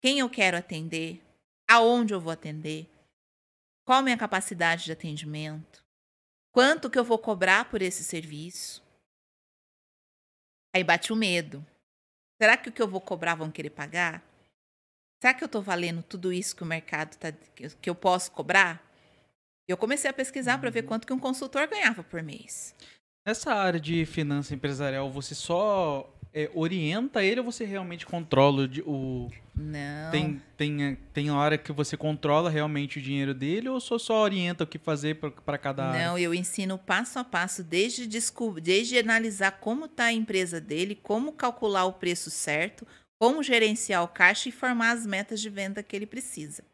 [0.00, 1.22] quem eu quero atender,
[1.70, 2.88] aonde eu vou atender,
[3.86, 5.84] qual a minha capacidade de atendimento,
[6.52, 8.82] quanto que eu vou cobrar por esse serviço.
[10.74, 11.64] Aí bate o medo.
[12.40, 14.22] Será que o que eu vou cobrar vão querer pagar?
[15.22, 18.82] Será que eu estou valendo tudo isso que o mercado tá, que eu posso cobrar?
[19.68, 22.74] Eu comecei a pesquisar para ver quanto que um consultor ganhava por mês.
[23.24, 29.30] Nessa área de finança empresarial, você só é, orienta ele ou você realmente controla o.
[29.54, 30.10] Não.
[30.10, 34.64] Tem, tem, tem hora que você controla realmente o dinheiro dele ou só, só orienta
[34.64, 36.06] o que fazer para cada área?
[36.08, 38.06] Não, eu ensino passo a passo, desde,
[38.62, 42.86] desde analisar como está a empresa dele, como calcular o preço certo,
[43.20, 46.64] como gerenciar o caixa e formar as metas de venda que ele precisa.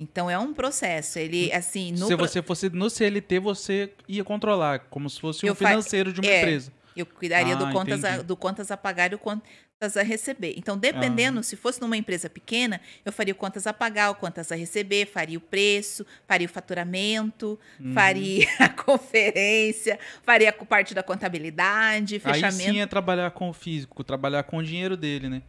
[0.00, 1.18] Então é um processo.
[1.20, 1.56] Ele Hum.
[1.56, 5.54] assim, se pro- você fosse no CLT, você ia controlar, como se fosse um Eu
[5.54, 6.40] fa- financeiro de uma é.
[6.40, 6.72] empresa.
[7.00, 8.26] Eu cuidaria do Ah, contas a, entendi.
[8.26, 10.54] do contas a pagar e o contas a receber.
[10.56, 14.50] Então, dependendo, se fosse numa empresa pequena, eu faria o contas a pagar, o contas
[14.52, 17.92] a receber, faria o preço, faria o faturamento, Uhum.
[17.92, 22.72] faria a conferência, faria a parte da contabilidade, Aí fechamento.
[22.72, 25.42] sim é trabalhar com o físico, trabalhar com o dinheiro dele, né?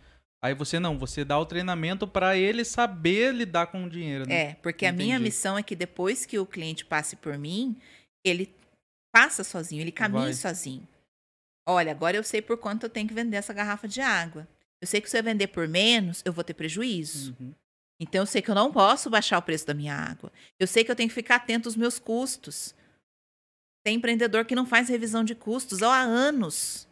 [0.44, 4.36] Aí você não, você dá o treinamento para ele saber lidar com o dinheiro, né?
[4.36, 5.24] É, porque a minha Entendi.
[5.24, 7.76] missão é que depois que o cliente passe por mim,
[8.24, 8.54] ele
[9.12, 10.34] passa sozinho, ele caminhe Vai.
[10.34, 10.88] sozinho.
[11.66, 14.48] Olha, agora eu sei por quanto eu tenho que vender essa garrafa de água.
[14.80, 17.36] Eu sei que se eu vender por menos, eu vou ter prejuízo.
[17.40, 17.54] Uhum.
[18.00, 20.32] Então eu sei que eu não posso baixar o preço da minha água.
[20.60, 22.76] Eu sei que eu tenho que ficar atento aos meus custos.
[23.84, 26.88] Tem empreendedor que não faz revisão de custos ó, há anos.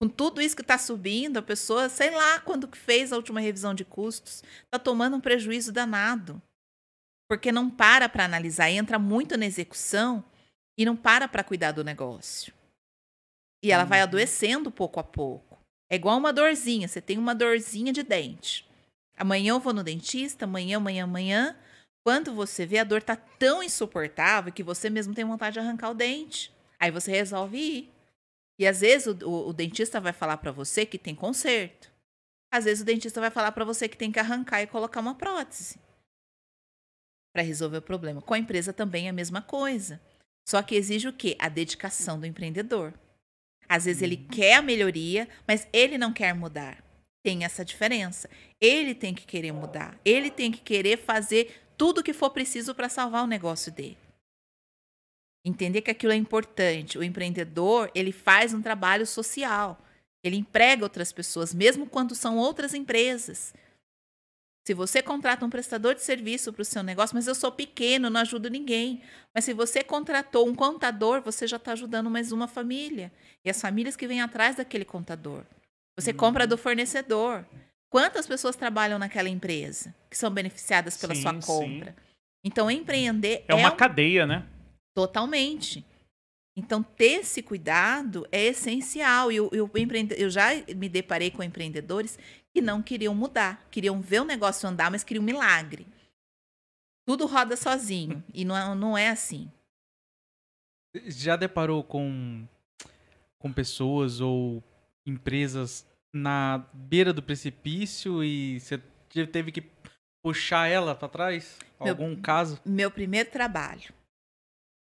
[0.00, 3.40] Com tudo isso que está subindo, a pessoa, sei lá quando que fez a última
[3.40, 6.40] revisão de custos, está tomando um prejuízo danado.
[7.28, 10.24] Porque não para para analisar, entra muito na execução
[10.78, 12.52] e não para para cuidar do negócio.
[13.62, 14.04] E ela vai Uhum.
[14.04, 15.58] adoecendo pouco a pouco.
[15.90, 18.68] É igual uma dorzinha, você tem uma dorzinha de dente.
[19.16, 21.56] Amanhã eu vou no dentista, amanhã, amanhã, amanhã.
[22.04, 25.90] Quando você vê, a dor tá tão insuportável que você mesmo tem vontade de arrancar
[25.90, 26.50] o dente.
[26.78, 27.90] Aí você resolve ir.
[28.58, 31.90] E às vezes o, o- o dentista vai falar para você que tem conserto.
[32.52, 35.14] Às vezes o dentista vai falar para você que tem que arrancar e colocar uma
[35.14, 35.78] prótese
[37.32, 38.20] para resolver o problema.
[38.22, 40.00] Com a empresa também é a mesma coisa.
[40.48, 41.36] Só que exige o quê?
[41.38, 42.92] A dedicação do empreendedor.
[43.70, 46.82] Às vezes ele quer a melhoria, mas ele não quer mudar.
[47.22, 48.28] Tem essa diferença.
[48.60, 49.96] Ele tem que querer mudar.
[50.04, 53.96] Ele tem que querer fazer tudo o que for preciso para salvar o negócio dele.
[55.44, 56.98] Entender que aquilo é importante.
[56.98, 59.80] O empreendedor, ele faz um trabalho social.
[60.24, 63.54] Ele emprega outras pessoas, mesmo quando são outras empresas.
[64.66, 68.10] Se você contrata um prestador de serviço para o seu negócio, mas eu sou pequeno,
[68.10, 69.02] não ajudo ninguém.
[69.34, 73.10] Mas se você contratou um contador, você já está ajudando mais uma família.
[73.44, 75.44] E as famílias que vêm atrás daquele contador.
[75.98, 77.44] Você compra do fornecedor.
[77.90, 81.40] Quantas pessoas trabalham naquela empresa que são beneficiadas pela Sim, sua sim.
[81.40, 81.96] compra?
[82.44, 84.46] Então, empreender É uma um- cadeia, né?
[84.94, 85.84] Totalmente.
[86.56, 89.32] Então, ter esse cuidado é essencial.
[89.32, 89.70] E eu, eu,
[90.16, 92.18] eu já me deparei com empreendedores
[92.52, 95.86] que não queriam mudar, queriam ver o negócio andar, mas queriam um milagre.
[97.06, 98.22] Tudo roda sozinho.
[98.34, 99.50] E não é, não é assim.
[101.06, 102.46] Já deparou com,
[103.38, 104.62] com pessoas ou
[105.06, 109.62] empresas na beira do precipício e você te- teve que
[110.22, 111.56] puxar ela para trás?
[111.80, 112.60] Meu- Algum caso?
[112.64, 113.94] Meu primeiro trabalho.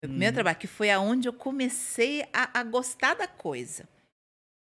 [0.02, 0.34] Meu primeiro Uhum.
[0.34, 3.88] trabalho, que foi aonde eu comecei a, a gostar da coisa.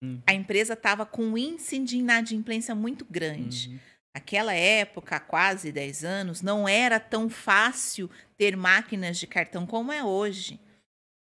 [0.01, 0.21] Uhum.
[0.25, 3.69] A empresa estava com um índice de inadimplência muito grande.
[3.69, 3.79] Uhum.
[4.15, 9.91] Naquela época, há quase 10 anos, não era tão fácil ter máquinas de cartão como
[9.91, 10.59] é hoje.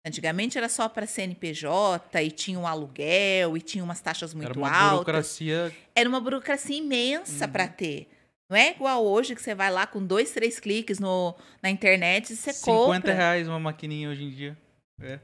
[0.07, 4.59] Antigamente era só para CNPJ e tinha um aluguel e tinha umas taxas muito Era
[4.59, 4.91] uma altas.
[5.05, 5.73] burocracia.
[5.95, 7.53] Era uma burocracia imensa Uhum.
[7.53, 8.09] para ter.
[8.49, 12.33] Não é igual hoje que você vai lá com dois, três cliques no, na internet
[12.33, 13.15] e você 50 compra.
[13.15, 14.57] reais uma maquininha hoje em dia.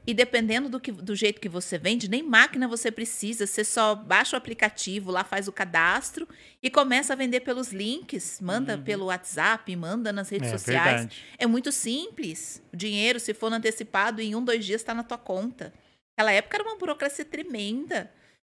[0.07, 3.45] E dependendo do, que, do jeito que você vende, nem máquina você precisa.
[3.45, 6.27] Você só baixa o aplicativo, lá faz o cadastro
[6.63, 8.41] e começa a vender pelos links.
[8.41, 8.83] Manda Uhum.
[8.83, 10.83] pelo WhatsApp, manda nas redes é sociais.
[10.83, 11.23] verdade.
[11.37, 12.61] É muito simples.
[12.73, 15.73] O dinheiro, se for no antecipado, em um, dois dias está na tua conta.
[16.17, 18.11] Naquela época era uma burocracia tremenda.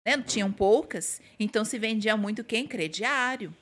[0.05, 0.21] Né?
[0.21, 1.19] Tinham poucas.
[1.39, 2.67] Então se vendia muito quem?
[2.67, 3.55] Crediário.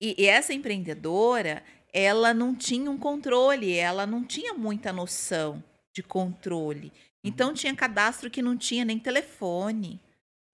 [0.00, 5.62] E, e essa empreendedora, ela não tinha um controle, ela não tinha muita noção
[5.96, 6.92] de controle.
[7.24, 9.98] Então tinha cadastro que não tinha nem telefone.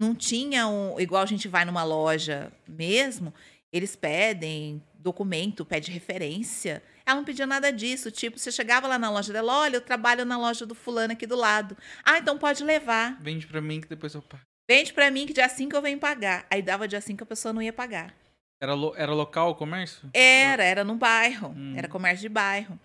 [0.01, 0.99] Não tinha um.
[1.01, 3.35] Igual a gente vai numa loja mesmo,
[3.73, 6.81] eles pedem documento, pede referência.
[7.05, 8.09] Ela não pedia nada disso.
[8.13, 11.27] Tipo, você chegava lá na loja dela, olha, eu trabalho na loja do fulano aqui
[11.27, 11.77] do lado.
[12.05, 13.21] Ah, então pode levar.
[13.21, 14.45] Vende pra mim que depois eu pago.
[14.71, 16.47] Vende pra mim que dia 5 eu venho pagar.
[16.49, 18.15] Aí dava dia 5 a pessoa não ia pagar.
[18.63, 20.09] Era, lo- era local o comércio?
[20.15, 21.49] Era, era no bairro.
[21.49, 21.75] Hum.
[21.77, 22.79] Era comércio de bairro.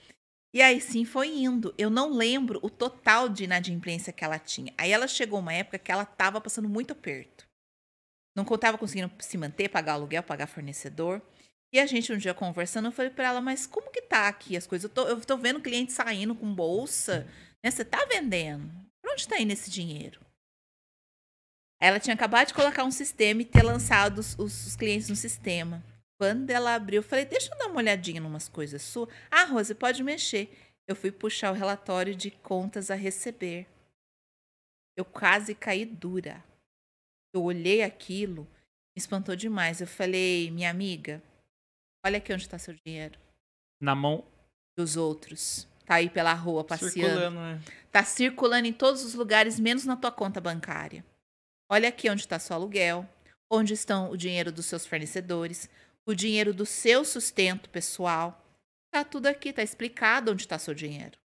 [0.58, 1.72] E aí sim foi indo.
[1.78, 4.74] Eu não lembro o total de inadimplência que ela tinha.
[4.76, 7.46] Aí ela chegou uma época que ela tava passando muito aperto.
[8.36, 11.22] Não contava conseguindo se manter, pagar aluguel, pagar fornecedor.
[11.72, 14.58] E a gente um dia conversando, eu falei pra ela, mas como que tá aqui
[14.58, 14.90] as coisas?
[14.90, 17.28] Eu tô, eu tô vendo cliente saindo com bolsa,
[17.64, 17.70] né?
[17.70, 18.68] Você tá vendendo.
[19.00, 20.20] Pra onde tá indo esse dinheiro?
[21.80, 25.16] Ela tinha acabado de colocar um sistema e ter lançado os, os- os clientes no
[25.16, 25.84] sistema.
[26.20, 29.10] Quando ela abriu, eu falei, deixa eu dar uma olhadinha em umas coisas suas.
[29.30, 30.50] Ah, Rose, pode mexer.
[30.88, 33.68] Eu fui puxar o relatório de contas a receber.
[34.98, 36.44] Eu quase caí dura.
[37.34, 38.44] Eu olhei aquilo,
[38.96, 39.80] me espantou demais.
[39.80, 41.22] Eu falei, minha amiga,
[42.04, 43.20] olha aqui onde está seu dinheiro.
[43.80, 44.26] Na mão.
[44.76, 45.68] Dos outros.
[45.86, 46.94] Tá aí pela rua passeando.
[46.94, 47.62] Circulando, né?
[47.92, 51.06] Tá circulando em todos os lugares, menos na tua conta bancária.
[51.70, 53.08] Olha aqui onde está seu aluguel,
[53.52, 55.70] onde estão o dinheiro dos seus fornecedores,
[56.08, 58.42] o dinheiro do seu sustento pessoal.
[58.90, 61.20] Tá tudo aqui, tá explicado onde está seu dinheiro.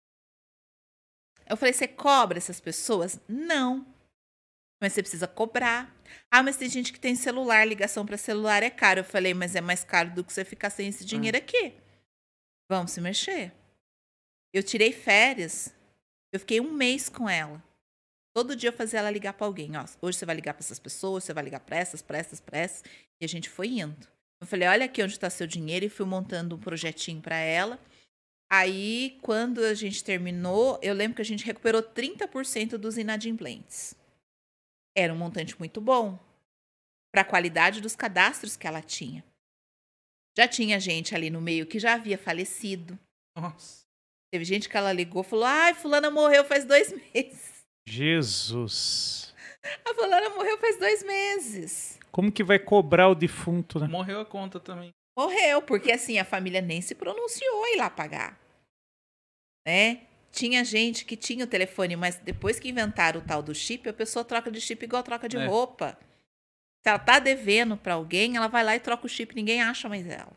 [1.48, 3.20] Eu falei, você cobra essas pessoas?
[3.28, 3.86] Não.
[4.82, 5.96] Mas você precisa cobrar.
[6.32, 9.02] Ah, mas tem gente que tem celular, ligação para celular é caro.
[9.02, 11.76] Eu falei, mas é mais caro do que você ficar sem esse dinheiro aqui.
[12.68, 13.54] Vamos se mexer.
[14.52, 15.72] Eu tirei férias.
[16.34, 17.64] Eu fiquei um mês com ela.
[18.34, 19.78] Todo dia eu fazia ela ligar para alguém.
[19.78, 22.40] Ó, hoje você vai ligar para essas pessoas, você vai ligar para essas, para essas,
[22.40, 22.84] para essas.
[23.20, 24.08] E a gente foi indo.
[24.42, 25.86] Eu falei, olha aqui onde está seu dinheiro.
[25.86, 27.80] E fui montando um projetinho para ela.
[28.52, 33.96] Aí, quando a gente terminou, eu lembro que a gente recuperou 30% dos inadimplentes.
[34.98, 36.20] Era um montante muito bom
[37.14, 39.24] para a qualidade dos cadastros que ela tinha.
[40.38, 43.00] Já tinha gente ali no meio que já havia falecido.
[43.38, 43.86] Nossa.
[44.34, 47.64] Teve gente que ela ligou e falou: Ai, Fulana morreu faz dois meses.
[47.88, 49.34] Jesus.
[49.86, 52.00] A Fulana morreu faz dois meses.
[52.12, 53.88] Como que vai cobrar o defunto, né?
[53.88, 54.92] Morreu a conta também.
[55.18, 58.40] Morreu, porque assim, a família nem se pronunciou a ir lá pagar.
[59.66, 60.02] Né?
[60.32, 63.94] Tinha gente que tinha o telefone, mas depois que inventaram o tal do chip, a
[63.94, 65.46] pessoa troca de chip igual troca de É.
[65.46, 65.98] roupa.
[66.84, 69.88] Se ela tá devendo pra alguém, ela vai lá e troca o chip, ninguém acha
[69.88, 70.32] mais ela.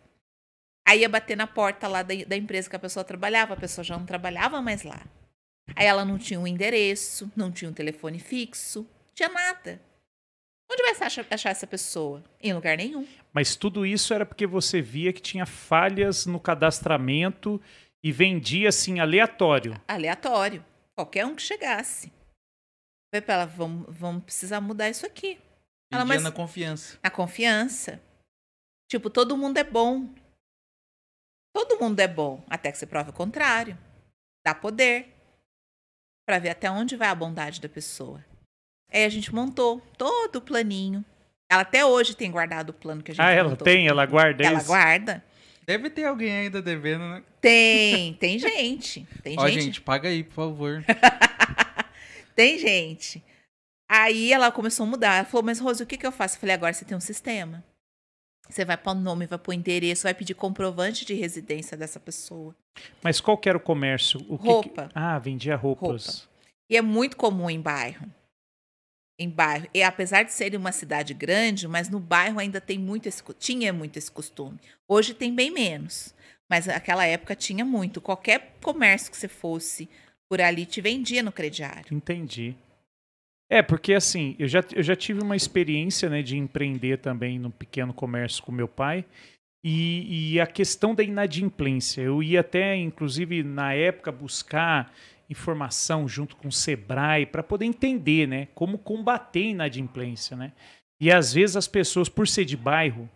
[0.87, 3.83] Aí ia bater na porta lá da, da empresa que a pessoa trabalhava, a pessoa
[3.85, 5.07] já não trabalhava mais lá.
[5.75, 9.81] Aí ela não tinha um endereço, não tinha um telefone fixo, não tinha nada.
[10.71, 12.23] Onde vai se achar, achar essa pessoa?
[12.41, 13.07] Em lugar nenhum.
[13.33, 17.61] Mas tudo isso era porque você via que tinha falhas no cadastramento
[18.03, 19.81] e vendia assim aleatório.
[19.87, 20.65] aleatório.
[20.97, 22.13] Qualquer um que chegasse.
[23.13, 25.39] Falei pra ela, vamos, vamos precisar mudar isso aqui.
[25.93, 26.99] Ela, Vendia mas- na confiança.
[27.03, 28.01] A confiança.
[28.91, 30.09] Tipo, todo mundo é bom.
[31.55, 33.79] Todo mundo é bom, até que você prove o contrário.
[34.45, 35.15] Dá poder.
[36.27, 38.25] Pra ver até onde vai a bondade da pessoa.
[38.95, 41.05] Aí a gente montou todo o planinho.
[41.51, 43.65] Ela até hoje tem guardado o plano que a gente Ah, ela montou.
[43.65, 43.89] tem?
[43.89, 44.67] Ela guarda Ela isso?
[44.69, 45.23] guarda.
[45.67, 47.23] Deve ter alguém ainda devendo, né?
[47.41, 49.07] Tem, tem gente.
[49.23, 50.85] Tem Ó, gente gente, paga aí, por favor.
[52.37, 53.23] Tem gente.
[53.89, 55.17] Aí ela começou a mudar.
[55.17, 56.37] Ela falou, mas Rose, o que, que eu faço?
[56.37, 57.63] Eu falei, agora você tem um sistema.
[58.49, 62.01] Você vai pôr o nome, vai pôr o endereço, vai pedir comprovante de residência dessa
[62.01, 62.55] pessoa.
[63.03, 64.21] Mas qual que era o comércio?
[64.29, 64.89] O que que- Roupa.
[64.95, 66.29] Ah, vendia roupas.
[66.69, 68.05] E é muito comum em bairro.
[69.19, 69.69] Em bairro.
[69.73, 73.73] E apesar de ser uma cidade grande, mas no bairro ainda tem muito esse, tinha
[73.73, 74.59] muito esse costume.
[74.89, 76.15] Hoje tem bem menos.
[76.51, 78.01] Mas naquela época tinha muito.
[78.01, 79.89] Qualquer comércio que você fosse
[80.29, 81.95] por ali te vendia no crediário.
[81.95, 82.57] Entendi.
[83.49, 87.51] É, porque assim, eu já, eu já tive uma experiência né, de empreender também no
[87.51, 89.05] pequeno comércio com meu pai.
[89.63, 92.03] E, e a questão da inadimplência.
[92.03, 94.93] Eu ia até, inclusive, na época, buscar
[95.35, 100.37] informação junto com o Sebrae para poder entender né, como combater a inadimplência.
[100.37, 100.53] Né?
[101.01, 103.09] E às vezes as pessoas, por ser de bairro,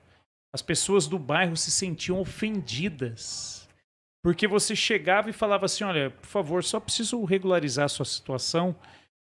[0.54, 3.68] as pessoas do bairro se sentiam ofendidas.
[4.22, 8.74] Porque você chegava e falava assim: olha, por favor, só preciso regularizar a sua situação.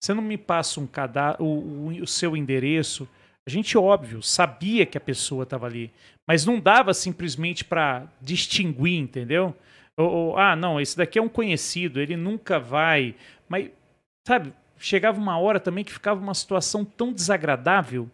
[0.02, 3.08] Você não me passa um cadastro, o, o- o seu endereço.
[3.48, 5.92] A gente, óbvio, sabia que a pessoa estava ali,
[6.28, 9.56] mas não dava simplesmente para distinguir, entendeu?
[9.98, 13.16] Ou, ou, ah, não, esse daqui é um conhecido, ele nunca vai.
[13.50, 13.72] Mas,
[14.28, 18.10] sabe, chegava uma hora também que ficava uma situação tão desagradável.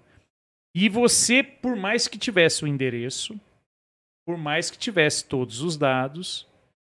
[0.76, 3.40] E você, por mais que tivesse o endereço,
[4.26, 6.48] por mais que tivesse todos os dados,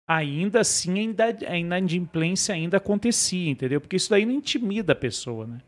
[0.08, 3.80] ainda assim a ina- a inadimplência ainda acontecia, entendeu?
[3.80, 5.62] Porque isso daí não intimida a pessoa, né?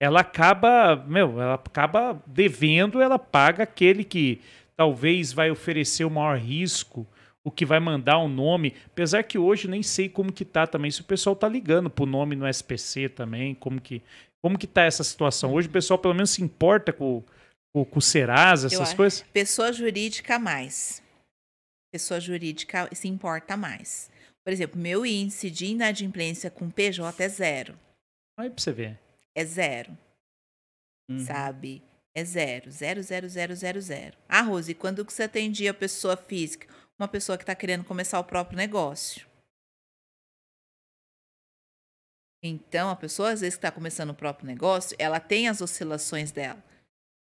[0.00, 4.40] Ela acaba, meu, ela acaba devendo, ela paga aquele que
[4.76, 7.06] talvez vai oferecer o maior risco,
[7.46, 10.90] o que vai mandar o nome, apesar que hoje nem sei como que tá também,
[10.90, 14.02] se o pessoal tá ligando pro nome no SPC também, como que
[14.42, 15.52] como que tá essa situação.
[15.54, 17.22] Hoje o pessoal pelo menos se importa com,
[17.74, 19.22] com, com o Serasa, Eu essas acho- coisas?
[19.32, 21.02] Pessoa jurídica mais.
[21.92, 24.10] Pessoa jurídica se importa mais.
[24.44, 27.78] Por exemplo, meu índice de inadimplência com PJ é zero.
[28.38, 28.98] Aí pra você ver.
[29.34, 29.96] É zero,
[31.10, 31.18] Uhum.
[31.20, 31.82] sabe?
[32.14, 32.70] É zero.
[32.70, 34.16] Zero, zero, zero, zero, zero.
[34.28, 36.68] Ah, Rose, quando que você atendia a pessoa física?
[36.98, 39.26] Uma pessoa que está querendo começar o próprio negócio.
[42.42, 46.30] Então, a pessoa, às vezes, que está começando o próprio negócio, ela tem as oscilações
[46.30, 46.62] dela.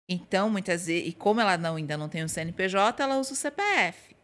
[0.07, 3.35] Então, muitas vezes, e como ela não, ainda não tem o CNPJ, ela usa o
[3.35, 4.15] CPF.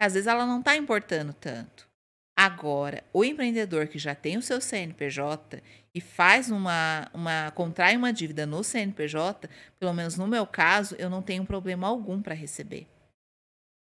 [0.00, 1.88] Às vezes, ela não está importando tanto.
[2.36, 5.62] Agora, o empreendedor que já tem o seu CNPJ
[5.94, 11.10] e faz uma, uma contrai uma dívida no CNPJ, pelo menos no meu caso, eu
[11.10, 12.86] não tenho problema algum para receber,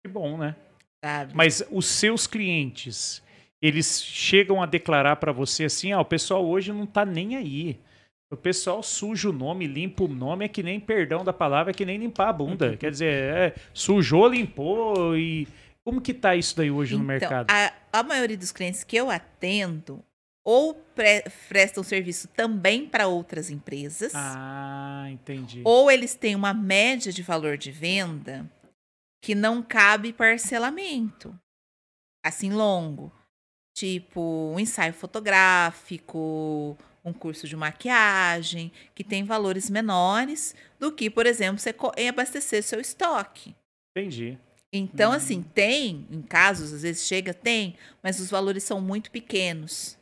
[0.03, 0.55] Que bom, né?
[1.05, 1.33] Sabe?
[1.35, 3.21] Mas os seus clientes,
[3.61, 7.79] eles chegam a declarar pra você assim, ah, o pessoal hoje não tá nem aí.
[8.31, 11.73] O pessoal suja o nome, limpa o nome, é que nem, perdão da palavra, é
[11.73, 12.75] que nem limpar a bunda.
[12.75, 15.47] Quer dizer, é, sujou, limpou e...
[15.83, 17.51] Como que tá isso daí hoje no Então, mercado?
[17.51, 20.03] A, a maioria dos clientes que eu atendo
[20.43, 25.61] ou pre- prestam serviço também para outras empresas, Ah, entendi.
[25.63, 28.49] ou eles têm uma média de valor de venda
[29.25, 31.35] que não cabe parcelamento,
[32.23, 33.11] assim longo,
[33.75, 34.21] tipo
[34.53, 41.57] um ensaio fotográfico, um curso de maquiagem, que tem valores menores do que, por exemplo,
[41.57, 41.75] você
[42.07, 43.55] abastecer seu estoque.
[43.97, 44.37] Entendi.
[44.71, 45.15] Então, Hum.
[45.15, 49.97] assim, tem, em casos, às vezes chega, tem, mas os valores são muito pequenos.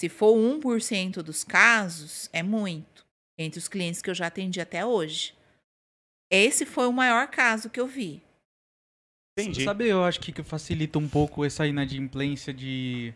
[0.00, 3.04] Se for 1% dos casos, é muito.
[3.36, 5.34] Entre os clientes que eu já atendi até hoje.
[6.32, 8.22] Esse foi o maior caso que eu vi.
[9.38, 9.64] Entendi.
[9.64, 13.12] Sabe, eu acho que que facilita um pouco essa inadimplência de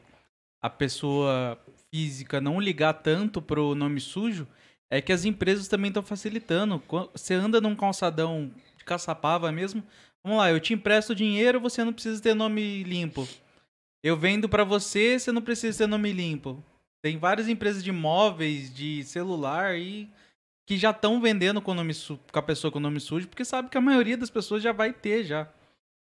[0.62, 1.59] a pessoa
[1.91, 4.47] física não ligar tanto pro nome sujo,
[4.91, 6.83] é que as empresas também estão facilitando.
[7.12, 9.83] Você anda num calçadão de caçapava mesmo,
[10.23, 13.27] vamos lá, eu te empresto dinheiro, você não precisa ter nome limpo.
[14.03, 16.62] Eu vendo pra você, você não precisa ter nome limpo.
[17.03, 20.09] Tem várias empresas de móveis, de celular e
[20.67, 23.71] que já estão vendendo com, nome su- com a pessoa com nome sujo, porque sabe
[23.71, 25.49] que a maioria das pessoas já vai ter já.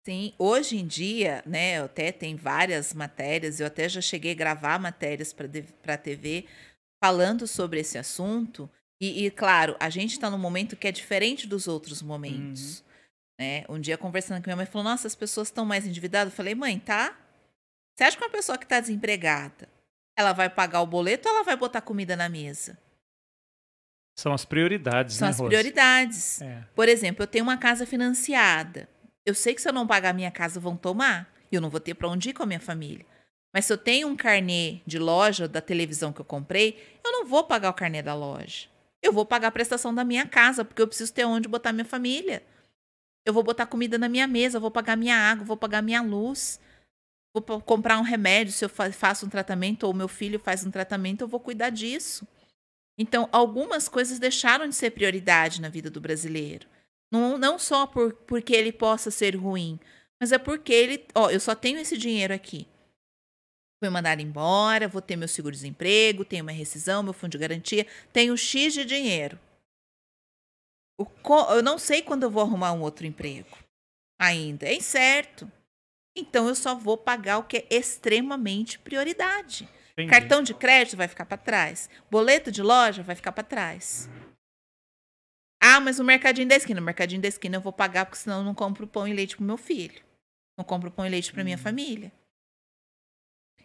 [0.05, 4.79] Sim, hoje em dia, né, até tem várias matérias, eu até já cheguei a gravar
[4.79, 6.47] matérias para a TV
[7.03, 8.69] falando sobre esse assunto.
[9.01, 12.83] E, e, claro, a gente está num momento que é diferente dos outros momentos.
[13.39, 13.65] Né?
[13.69, 16.33] Um dia conversando com minha mãe, falou: Nossa, as pessoas estão mais endividadas.
[16.33, 17.17] Eu falei: Mãe, tá?
[17.95, 19.69] Você acha que uma pessoa que está desempregada,
[20.19, 22.77] ela vai pagar o boleto ou ela vai botar comida na mesa?
[24.19, 25.49] São as prioridades, São né, as Rose?
[25.49, 26.43] prioridades.
[26.43, 26.65] É.
[26.75, 28.89] Por exemplo, eu tenho uma casa financiada.
[29.25, 31.33] Eu sei que se eu não pagar a minha casa, vão tomar.
[31.53, 33.07] E eu não vou ter para onde ir com a minha família.
[33.55, 37.25] Mas se eu tenho um carnê de loja da televisão que eu comprei, eu não
[37.27, 38.67] vou pagar o carnê da loja.
[39.01, 41.85] Eu vou pagar a prestação da minha casa, porque eu preciso ter onde botar minha
[41.85, 42.43] família.
[43.25, 46.03] Eu vou botar comida na minha mesa, eu vou pagar minha água, vou pagar minha
[46.03, 46.59] luz.
[47.33, 50.71] Vou comprar um remédio se eu fa- faço um tratamento ou meu filho faz um
[50.73, 52.27] tratamento, eu vou cuidar disso.
[52.99, 56.69] Então, algumas coisas deixaram de ser prioridade na vida do brasileiro.
[57.13, 59.79] Não, não só por, porque ele possa ser ruim,
[60.21, 61.07] mas é porque ele.
[61.15, 62.67] Ó, eu só tenho esse dinheiro aqui.
[63.83, 68.37] Fui mandado embora, vou ter meu seguro-desemprego, tenho uma rescisão, meu fundo de garantia, tenho
[68.37, 69.39] X de dinheiro.
[71.51, 73.57] Eu não sei quando eu vou arrumar um outro emprego.
[74.21, 74.67] Ainda.
[74.67, 75.51] É incerto.
[76.17, 79.69] Então eu só vou pagar o que é extremamente prioridade.
[79.99, 80.11] Entendi.
[80.11, 81.91] Cartão de crédito vai ficar para trás.
[82.11, 84.09] Boleto de loja vai ficar para trás.
[85.61, 86.81] Ah, mas o mercadinho da esquina.
[86.81, 89.37] O mercadinho da esquina eu vou pagar porque senão eu não compro pão e leite
[89.37, 90.01] pro meu filho.
[90.57, 92.13] Não compro pão e leite para minha família.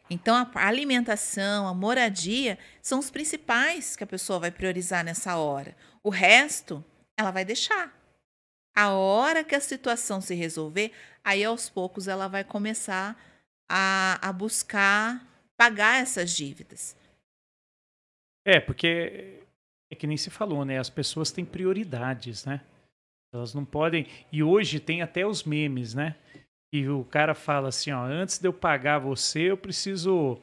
[0.10, 5.78] Então a alimentação, a moradia são os principais que a pessoa vai priorizar nessa hora.
[6.04, 6.84] O resto
[7.16, 7.96] ela vai deixar.
[8.76, 10.92] A hora que a situação se resolver,
[11.24, 13.16] aí aos poucos ela vai começar
[13.70, 15.33] a, a buscar
[15.64, 16.98] pagar essas dívidas.
[18.46, 19.40] É, porque
[19.90, 20.78] é que nem se falou, né?
[20.78, 22.62] As pessoas têm prioridades, né?
[23.34, 24.06] Elas não podem.
[24.32, 26.18] E hoje tem até os memes, né?
[26.74, 30.42] E o cara fala assim, ó, antes de eu pagar você, eu preciso,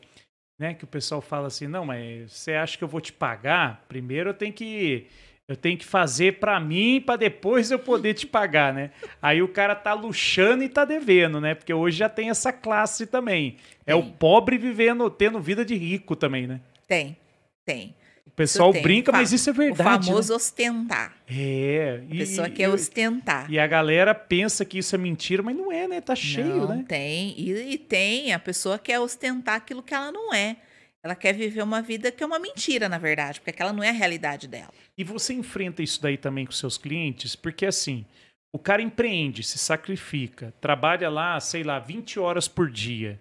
[0.59, 0.73] né?
[0.73, 3.85] Que o pessoal fala assim, não, mas você acha que eu vou te pagar?
[3.89, 5.07] Primeiro eu tenho que
[5.51, 8.93] eu tenho que fazer pra mim pra depois eu poder te pagar, né?
[9.21, 11.57] Aí o cara tá luxando e tá devendo, né?
[11.57, 13.57] Porque hoje já tem essa classe também.
[13.85, 16.61] É o pobre vivendo, tendo vida de rico também, né?
[16.87, 17.17] Tem,
[17.65, 17.97] tem.
[18.25, 18.81] O pessoal tem.
[18.81, 20.05] brinca, mas isso é verdade.
[20.05, 21.17] o famoso ostentar.
[21.29, 21.37] né?
[21.37, 22.03] É.
[22.09, 23.51] A pessoa quer ostentar.
[23.51, 26.01] E a galera pensa que isso é mentira, mas não é, né?
[26.01, 26.85] Tá cheio, não, né?
[26.87, 27.35] Tem.
[27.37, 28.33] E, e tem.
[28.33, 30.59] A pessoa quer ostentar aquilo que ela não é.
[31.03, 33.89] Ela quer viver uma vida que é uma mentira, na verdade, porque aquela não é
[33.89, 34.73] a realidade dela.
[34.97, 37.35] E você enfrenta isso daí também com seus clientes?
[37.35, 38.05] Porque assim,
[38.53, 43.19] o cara empreende, se sacrifica, trabalha lá, sei lá, 20 horas por dia,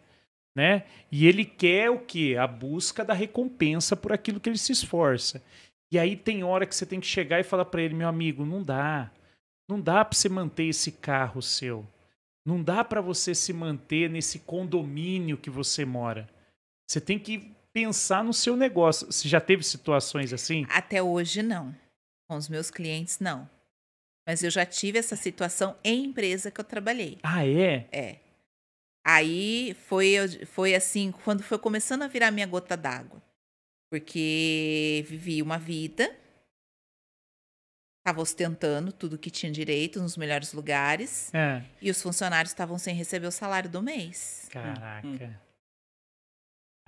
[0.56, 0.84] né?
[1.12, 2.36] E ele quer o quê?
[2.38, 5.42] A busca da recompensa por aquilo que ele se esforça.
[5.92, 8.46] E aí tem hora que você tem que chegar e falar para ele, meu amigo,
[8.46, 9.10] não dá.
[9.70, 11.88] Não dá para você manter esse carro seu.
[12.46, 16.28] Não dá para você se manter nesse condomínio que você mora.
[16.88, 19.08] Você tem que pensar no seu negócio.
[19.12, 20.66] Você já teve situações assim?
[20.70, 21.76] Até hoje, não.
[22.30, 23.50] Com os meus clientes, não.
[24.28, 27.18] Mas eu já tive essa situação em empresa que eu trabalhei.
[27.24, 27.88] Ah, é?
[27.92, 28.20] É.
[29.06, 30.16] Aí foi,
[30.46, 33.22] foi assim, quando foi começando a virar minha gota d'água.
[33.92, 36.16] Porque vivi uma vida,
[38.02, 41.64] estava ostentando tudo que tinha direito nos melhores lugares, É.
[41.82, 44.48] e os funcionários estavam sem receber o salário do mês.
[44.52, 45.08] Caraca.
[45.08, 45.34] Hum.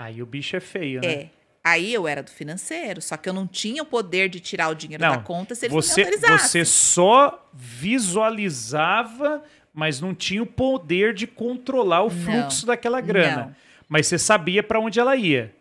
[0.04, 1.14] Aí o bicho é feio, né?
[1.14, 1.30] É.
[1.64, 4.74] Aí eu era do financeiro, só que eu não tinha o poder de tirar o
[4.76, 6.48] dinheiro Não, da conta se eles Você, não autorizassem.
[6.50, 9.44] você só visualizava,
[9.74, 12.26] mas não tinha o poder de controlar o Não.
[12.26, 13.46] fluxo daquela grana.
[13.48, 13.56] Não,
[13.88, 15.54] Mas você sabia para onde ela ia.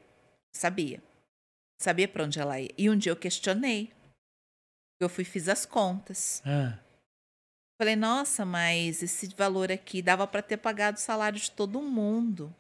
[0.55, 1.03] sabia.
[1.82, 2.70] Sabia pra onde ela ia.
[2.76, 3.91] E um dia eu questionei.
[5.01, 6.43] Eu fui fiz as contas.
[6.47, 6.78] Ah,
[7.80, 12.55] Falei, nossa, mas esse valor aqui dava para ter pagado o salário de todo mundo.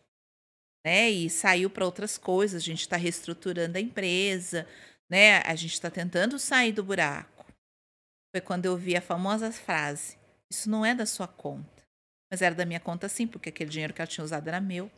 [0.84, 1.10] Né?
[1.10, 2.62] E saiu para outras coisas.
[2.62, 4.66] A gente está reestruturando a empresa,
[5.08, 5.38] né?
[5.42, 7.44] A gente está tentando sair do buraco.
[8.34, 10.16] Foi quando eu vi a famosa frase:
[10.50, 11.80] Isso não é da sua conta.
[12.30, 14.90] Mas era da minha conta sim, porque aquele dinheiro que ela tinha usado era meu.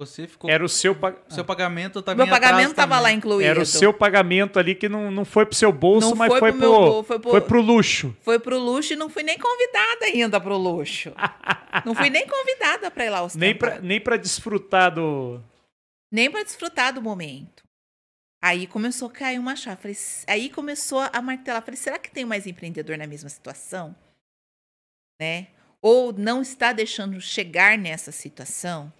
[0.00, 0.48] Você ficou.
[0.48, 3.02] Era o seu, pa- Seu pagamento tá Meu pagamento estava também.
[3.02, 3.50] lá incluído.
[3.50, 6.38] era o seu pagamento ali que não, não foi pro seu bolso, Não mas foi
[6.38, 8.16] foi, pro pro, bol- foi pro- foi pro luxo.
[8.22, 11.12] Foi pro luxo e não fui nem convidada ainda pro luxo.
[11.84, 13.40] não fui nem convidada para ir lá ostentar.
[13.48, 15.42] Nem pra, nem pra desfrutar do.
[16.12, 17.64] nem para desfrutar do momento.
[18.40, 19.82] Aí começou a cair uma chave.
[19.82, 21.60] Falei, "S- aí começou a martelar.
[21.60, 23.96] Falei, será que tem mais empreendedor na mesma situação?
[25.20, 25.48] Né?
[25.82, 28.92] Ou não está deixando chegar nessa situação?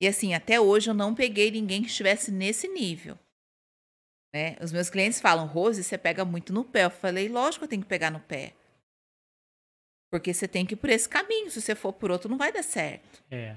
[0.00, 3.18] E assim, até hoje eu não peguei ninguém que estivesse nesse nível.
[4.34, 4.56] Né?
[4.60, 6.84] Os meus clientes falam, Rose, você pega muito no pé.
[6.84, 8.54] Eu falei, lógico que eu tenho que pegar no pé.
[10.10, 11.50] Porque você tem que ir por esse caminho.
[11.50, 13.22] Se você for por outro, não vai dar certo.
[13.30, 13.56] É.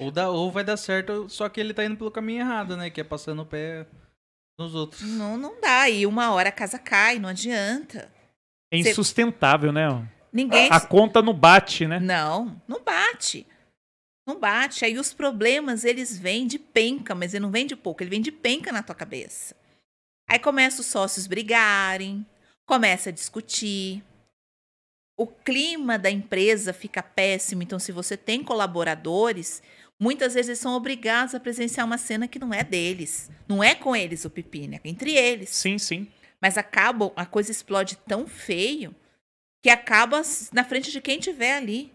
[0.00, 2.90] Ou, dá, ou vai dar certo, só que ele tá indo pelo caminho errado, né?
[2.90, 3.86] Que é passando o pé
[4.58, 5.02] nos outros.
[5.02, 5.88] Não, não dá.
[5.88, 8.10] E uma hora a casa cai, não adianta.
[8.72, 9.86] É insustentável, né?
[10.32, 10.68] Ninguém.
[10.72, 12.00] A conta não bate, né?
[12.00, 13.46] Não, não bate.
[14.26, 14.84] Não bate.
[14.84, 18.20] Aí os problemas, eles vêm de penca, mas ele não vem de pouco, ele vem
[18.20, 19.56] de penca na tua cabeça.
[20.28, 22.24] Aí começa os sócios brigarem,
[22.64, 24.02] começa a discutir.
[25.16, 29.62] O clima da empresa fica péssimo, então se você tem colaboradores,
[30.00, 33.30] muitas vezes eles são obrigados a presenciar uma cena que não é deles.
[33.46, 35.50] Não é com eles o pepino, é entre eles.
[35.50, 36.08] Sim, sim.
[36.40, 38.94] Mas acaba, a coisa explode tão feio
[39.62, 41.92] que acaba na frente de quem tiver ali.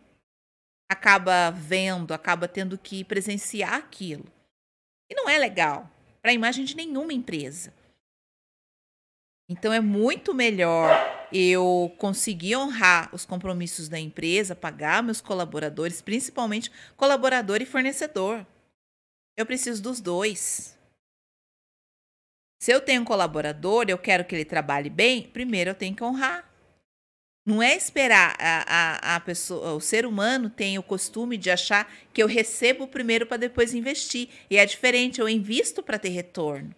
[0.90, 4.26] Acaba vendo, acaba tendo que presenciar aquilo.
[5.10, 5.90] E não é legal
[6.22, 7.74] para a imagem de nenhuma empresa.
[9.50, 10.90] Então é muito melhor
[11.32, 18.46] eu conseguir honrar os compromissos da empresa, pagar meus colaboradores, principalmente colaborador e fornecedor.
[19.38, 20.78] Eu preciso dos dois.
[22.60, 26.04] Se eu tenho um colaborador, eu quero que ele trabalhe bem, primeiro eu tenho que
[26.04, 26.47] honrar.
[27.48, 31.90] Não é esperar a, a, a pessoa, o ser humano tem o costume de achar
[32.12, 34.28] que eu recebo primeiro para depois investir.
[34.50, 36.76] E é diferente, eu invisto para ter retorno.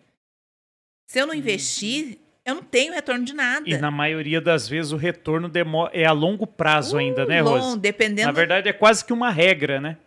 [1.10, 3.68] Se eu não investir, eu não tenho retorno de nada.
[3.68, 7.60] E na maioria das vezes o retorno demora, é a longo prazo ainda, né, Long,
[7.60, 7.80] Rose?
[7.80, 9.98] dependendo Na verdade é quase que uma regra, né?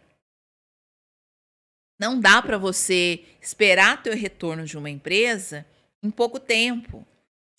[1.98, 5.66] Não dá para você esperar ter o retorno de uma empresa
[6.00, 7.04] em pouco tempo.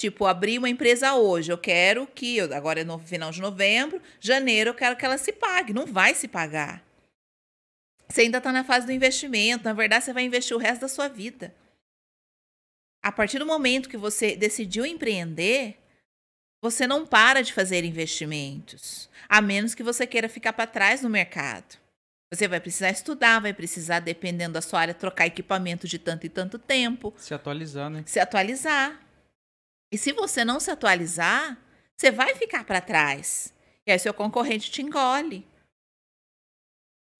[0.03, 4.71] Tipo, abrir uma empresa hoje, eu quero que, agora é no final de novembro, janeiro
[4.71, 5.71] eu quero que ela se pague.
[5.71, 6.83] Não vai se pagar.
[8.09, 9.63] Você ainda está na fase do investimento.
[9.63, 11.55] Na verdade, você vai investir o resto da sua vida.
[13.01, 15.77] A partir do momento que você decidiu empreender,
[16.61, 19.09] você não para de fazer investimentos.
[19.29, 21.77] A menos que você queira ficar para trás no mercado.
[22.29, 26.29] Você vai precisar estudar, vai precisar, dependendo da sua área, trocar equipamento de tanto e
[26.29, 28.03] tanto tempo, Se atualizar, né?
[28.05, 28.99] se atualizar.
[29.93, 31.55] E se você não se atualizar,
[31.95, 33.53] você vai ficar para trás.
[33.85, 35.47] E aí seu concorrente te engole.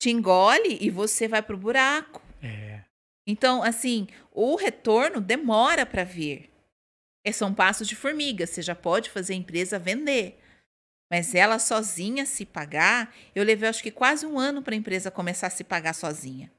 [0.01, 2.19] Te engole e você vai pro buraco.
[2.41, 2.83] É.
[3.27, 6.49] Então, assim, o retorno demora para vir.
[7.23, 8.47] É, São passos de formiga.
[8.47, 10.39] Você já pode fazer a empresa vender.
[11.11, 15.11] Mas ela sozinha se pagar, eu levei acho que quase um ano para a empresa
[15.11, 16.51] começar a se pagar sozinha.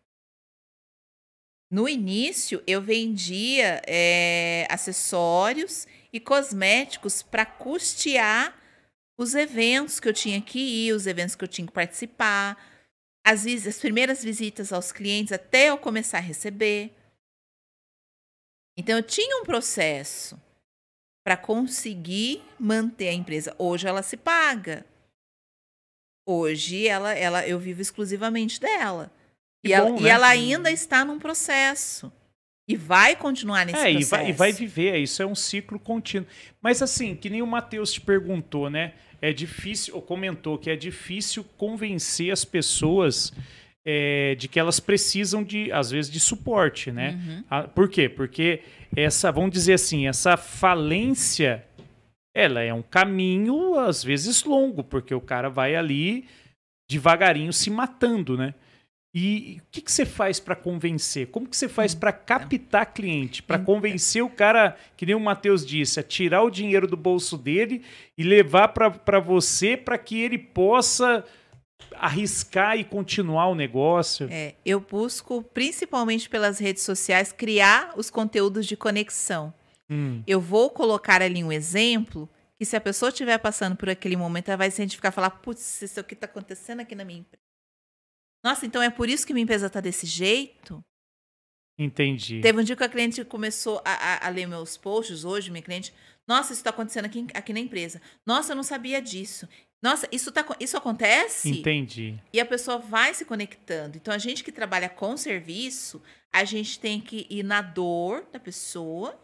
[1.69, 8.57] No início, eu vendia é, acessórios e cosméticos para custear
[9.19, 12.57] os eventos que eu tinha que ir, os eventos que eu tinha que participar,
[13.27, 16.93] as, as primeiras visitas aos clientes até eu começar a receber.
[18.79, 20.41] Então, eu tinha um processo
[21.27, 23.53] para conseguir manter a empresa.
[23.59, 24.87] Hoje ela se paga.
[26.25, 29.11] Hoje ela, ela eu vivo exclusivamente dela.
[29.65, 30.11] E, ela, bom, e né?
[30.11, 32.13] ela ainda está num processo.
[32.67, 34.11] E vai continuar nesse É, e processo.
[34.11, 36.27] vai, e vai viver, isso é um ciclo contínuo.
[36.63, 38.95] Mas assim, que nem o Matheus te perguntou, né?
[39.21, 43.33] É difícil, ou comentou que é difícil convencer as pessoas
[43.87, 47.11] é, de que elas precisam de, às vezes, de suporte, né?
[47.27, 47.45] Uhum.
[47.51, 48.09] Ah, Por quê?
[48.09, 48.63] Porque
[48.97, 51.65] essa, vamos dizer assim, essa falência,
[52.35, 56.27] ela é um caminho, às vezes, longo, porque o cara vai ali
[56.91, 58.55] devagarinho se matando, né?
[59.15, 61.29] E o que, que você faz para convencer?
[61.29, 63.45] Como que você faz para captar cliente?
[63.45, 63.65] Para Então.
[63.75, 67.83] convencer o cara, que nem o Matheus disse, a tirar o dinheiro do bolso dele
[68.19, 71.25] e levar para você para que ele possa
[71.95, 74.27] arriscar e continuar o negócio?
[74.31, 79.55] É, eu busco, principalmente pelas redes sociais, criar os conteúdos de conexão.
[79.89, 84.17] Hum, Eu vou colocar ali um exemplo que se a pessoa estiver passando por aquele
[84.17, 87.21] momento, ela vai se identificar e falar, putz, isso aqui está acontecendo aqui na minha
[87.21, 87.43] empresa.
[88.45, 90.85] Nossa, então é por isso que minha empresa está desse jeito?
[91.79, 92.41] entendi.
[92.41, 95.63] Teve um dia que a cliente começou a, a- a ler meus posts hoje, minha
[95.63, 95.93] cliente.
[96.27, 98.01] Nossa, isso está acontecendo aqui, aqui na empresa.
[98.25, 99.49] Nossa, eu não sabia disso.
[99.83, 101.51] Nossa, isso, tá, isso acontece?
[101.51, 102.19] Entendi.
[102.33, 103.97] E a pessoa vai se conectando.
[103.97, 106.01] Então, a gente que trabalha com serviço,
[106.33, 109.19] a gente tem que ir na dor da pessoa,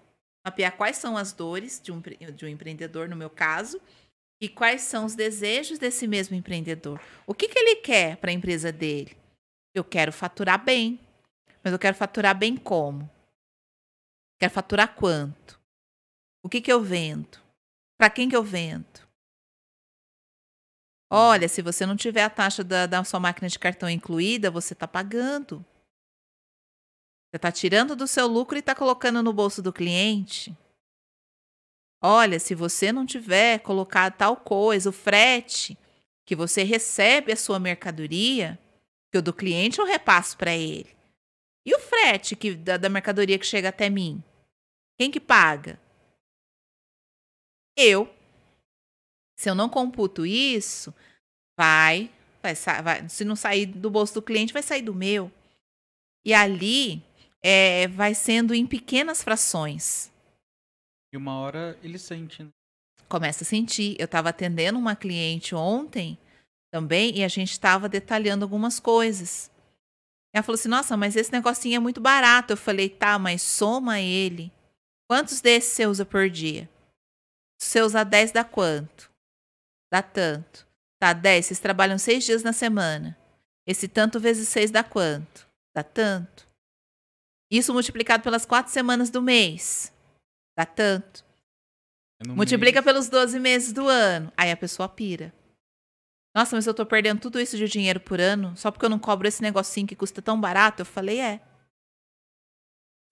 [0.45, 2.03] mapear quais são as dores de um,
[2.35, 3.81] de um empreendedor, no meu caso,
[4.41, 7.01] e quais são os desejos desse mesmo empreendedor.
[7.26, 9.16] O que, que ele quer para a empresa dele?
[9.74, 10.99] Eu quero faturar bem.
[11.62, 13.09] Mas eu quero faturar bem como?
[14.41, 15.61] Quero faturar quanto?
[16.43, 17.38] O que, que eu vendo?
[17.99, 18.86] Para quem que eu vendo?
[21.12, 24.72] Olha, se você não tiver a taxa da, da sua máquina de cartão incluída, você
[24.72, 25.59] está pagando.
[27.28, 30.57] Você está tirando do seu lucro e está colocando no bolso do cliente.
[32.03, 35.77] Olha, se você não tiver colocado tal coisa, o frete
[36.27, 38.59] que você recebe a sua mercadoria,
[39.13, 40.97] que o do cliente eu repasso para ele.
[41.67, 44.23] E o frete que, da, da mercadoria que chega até mim?
[44.99, 45.79] Quem que paga?
[47.77, 48.09] Eu.
[49.37, 50.95] Se eu não computo isso,
[51.59, 52.11] vai,
[52.43, 55.31] vai, vai- se não sair do bolso do cliente, vai sair do meu.
[56.25, 57.03] E ali
[57.43, 60.11] é, vai sendo em pequenas frações.
[61.13, 62.51] E uma hora ele sente, né?
[63.09, 63.97] Começa a sentir.
[63.99, 66.19] Eu estava atendendo uma cliente ontem
[66.73, 69.51] também e a gente estava detalhando algumas coisas.
[70.33, 72.53] Ela falou assim: Nossa, mas esse negocinho é muito barato.
[72.53, 74.53] Eu falei: Tá, mas soma ele.
[75.09, 76.69] Quantos desses você usa por dia?
[77.61, 79.11] Se você usar 10, dá quanto?
[79.93, 80.67] Dá tanto.
[81.01, 81.47] Tá, 10.
[81.47, 83.19] Vocês trabalham seis dias na semana.
[83.67, 85.49] Esse tanto vezes 6 dá quanto?
[85.75, 86.47] Dá tanto.
[87.51, 89.93] Isso multiplicado pelas quatro semanas do mês.
[90.57, 91.25] Dá tanto.
[92.23, 92.85] É Multiplica mês.
[92.85, 94.33] pelos 12 meses do ano.
[94.37, 95.33] Aí a pessoa pira.
[96.35, 98.99] Nossa, mas eu tô perdendo tudo isso de dinheiro por ano só porque eu não
[98.99, 100.83] cobro esse negocinho que custa tão barato?
[100.83, 101.41] Eu falei, é.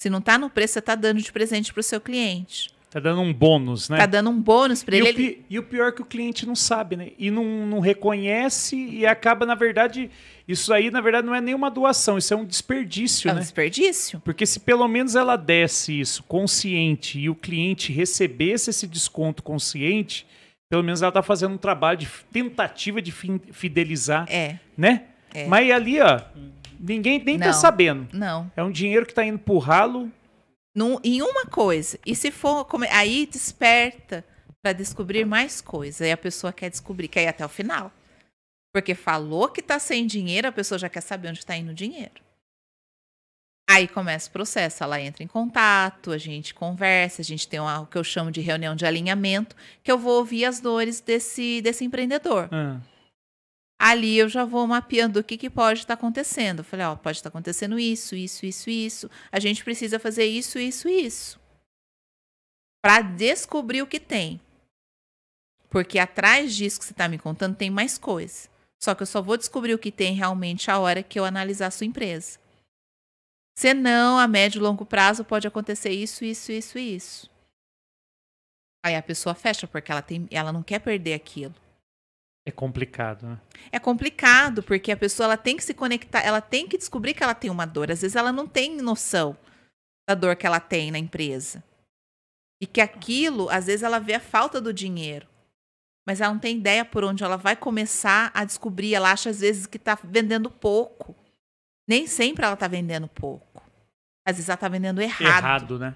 [0.01, 2.72] Se não tá no preço, você tá dando de presente pro seu cliente.
[2.91, 3.99] Tá dando um bônus, né?
[3.99, 5.45] Tá dando um bônus pra E ele.
[5.51, 7.11] e o pior é que o cliente não sabe, né?
[7.18, 10.11] E não, não reconhece e acaba, na verdade,
[10.49, 13.40] isso aí, na verdade, não é nenhuma doação, isso é um desperdício, É um né?
[13.42, 14.18] desperdício.
[14.20, 20.26] Porque se pelo menos ela desse isso consciente e o cliente recebesse esse desconto consciente,
[20.70, 23.12] pelo menos ela tá fazendo um trabalho de tentativa de
[23.53, 24.59] fidelizar, É.
[24.76, 25.05] né?
[25.34, 25.46] É.
[25.46, 26.20] Mas ali, ó,
[26.80, 27.53] ninguém nem tá Não.
[27.53, 28.09] sabendo.
[28.12, 28.51] Não.
[28.57, 30.11] É um dinheiro que tá indo pro ralo.
[30.74, 31.99] Num- em uma coisa.
[32.07, 32.66] E se for.
[32.90, 34.24] Aí desperta
[34.62, 36.01] pra descobrir mais coisas.
[36.03, 37.92] Aí a pessoa quer descobrir, quer ir até o final.
[38.72, 41.74] Porque falou que tá sem dinheiro, a pessoa já quer saber onde tá indo o
[41.74, 42.22] dinheiro.
[43.70, 47.80] Aí começa o processo, ela entra em contato, a gente conversa, a gente tem uma,
[47.80, 51.60] o que eu chamo de reunião de alinhamento, que eu vou ouvir as dores desse,
[51.60, 52.48] desse empreendedor.
[52.50, 52.80] Ah,
[53.78, 56.60] Ali eu já vou mapeando o que, que pode estar acontecendo.
[56.60, 59.10] Eu falei, ó, pode estar acontecendo isso, isso, isso, isso.
[59.30, 61.38] A gente precisa fazer isso, isso, isso.
[62.82, 64.40] Para descobrir o que tem.
[65.70, 68.48] Porque atrás disso que você está me contando tem mais coisa.
[68.80, 71.66] Só que eu só vou descobrir o que tem realmente a hora que eu analisar
[71.66, 72.38] a sua empresa.
[73.58, 77.30] Senão, a médio e longo prazo pode acontecer isso, isso, isso e isso.
[78.84, 81.54] Aí a pessoa fecha porque ela, tem, ela não quer perder aquilo.
[82.46, 83.40] É complicado, né?
[83.70, 87.22] É complicado, porque a pessoa ela tem que se conectar, ela tem que descobrir que
[87.22, 87.90] ela tem uma dor.
[87.90, 89.36] Às vezes ela não tem noção
[90.08, 91.62] da dor que ela tem na empresa.
[92.58, 95.27] E que aquilo, às vezes ela vê a falta do dinheiro.
[96.09, 98.94] Mas ela não tem ideia por onde ela vai começar a descobrir.
[98.94, 101.14] Ela acha às vezes que está vendendo pouco.
[101.86, 103.62] Nem sempre ela está vendendo pouco.
[104.26, 105.44] Às vezes ela está vendendo errado.
[105.44, 105.94] Errado, né?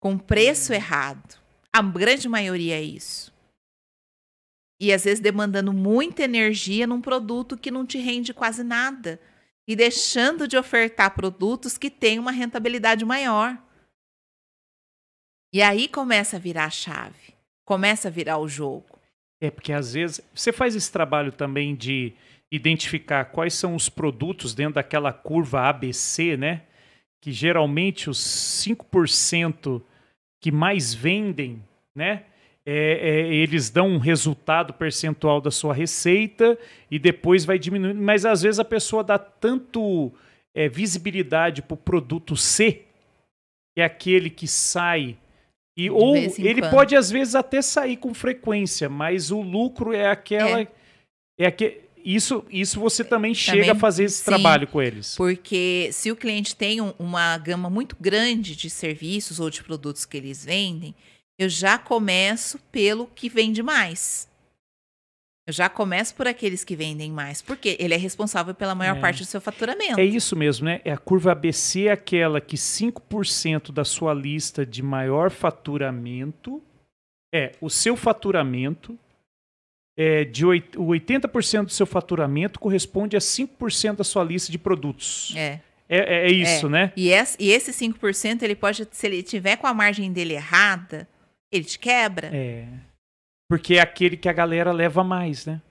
[0.00, 1.38] Com preço errado.
[1.72, 3.32] A grande maioria é isso.
[4.80, 9.20] E às vezes demandando muita energia num produto que não te rende quase nada.
[9.68, 13.56] E deixando de ofertar produtos que têm uma rentabilidade maior.
[15.52, 17.36] E aí começa a virar a chave.
[17.64, 18.93] Começa a virar o jogo.
[19.40, 22.12] É, porque às vezes você faz esse trabalho também de
[22.50, 26.62] identificar quais são os produtos dentro daquela curva ABC, né?
[27.20, 29.82] Que geralmente os 5%
[30.40, 31.62] que mais vendem,
[31.94, 32.24] né?
[32.66, 36.58] É, é, eles dão um resultado percentual da sua receita
[36.90, 38.00] e depois vai diminuindo.
[38.00, 40.12] Mas às vezes a pessoa dá tanto
[40.54, 42.84] é, visibilidade para o produto C,
[43.74, 45.18] que é aquele que sai
[45.76, 46.70] e, ou ele quando.
[46.70, 50.60] pode, às vezes, até sair com frequência, mas o lucro é aquela.
[50.60, 50.68] É,
[51.38, 55.14] é que, isso, isso você também, também chega a fazer esse sim, trabalho com eles.
[55.16, 60.04] Porque se o cliente tem um, uma gama muito grande de serviços ou de produtos
[60.04, 60.94] que eles vendem,
[61.38, 64.28] eu já começo pelo que vende mais.
[65.46, 69.00] Eu já começo por aqueles que vendem mais, porque ele é responsável pela maior é.
[69.00, 70.00] parte do seu faturamento.
[70.00, 70.80] É isso mesmo, né?
[70.84, 76.62] É a curva ABC é aquela que 5% da sua lista de maior faturamento
[77.34, 78.98] é o seu faturamento
[79.96, 85.34] é de 80% do seu faturamento corresponde a 5% da sua lista de produtos.
[85.36, 85.60] É.
[85.88, 86.70] É, é, é isso, é.
[86.70, 86.92] né?
[86.96, 91.06] E esse, e esse 5%, ele pode, se ele tiver com a margem dele errada,
[91.52, 92.30] ele te quebra.
[92.32, 92.66] É.
[93.54, 95.62] Porque é aquele que a galera leva mais, né?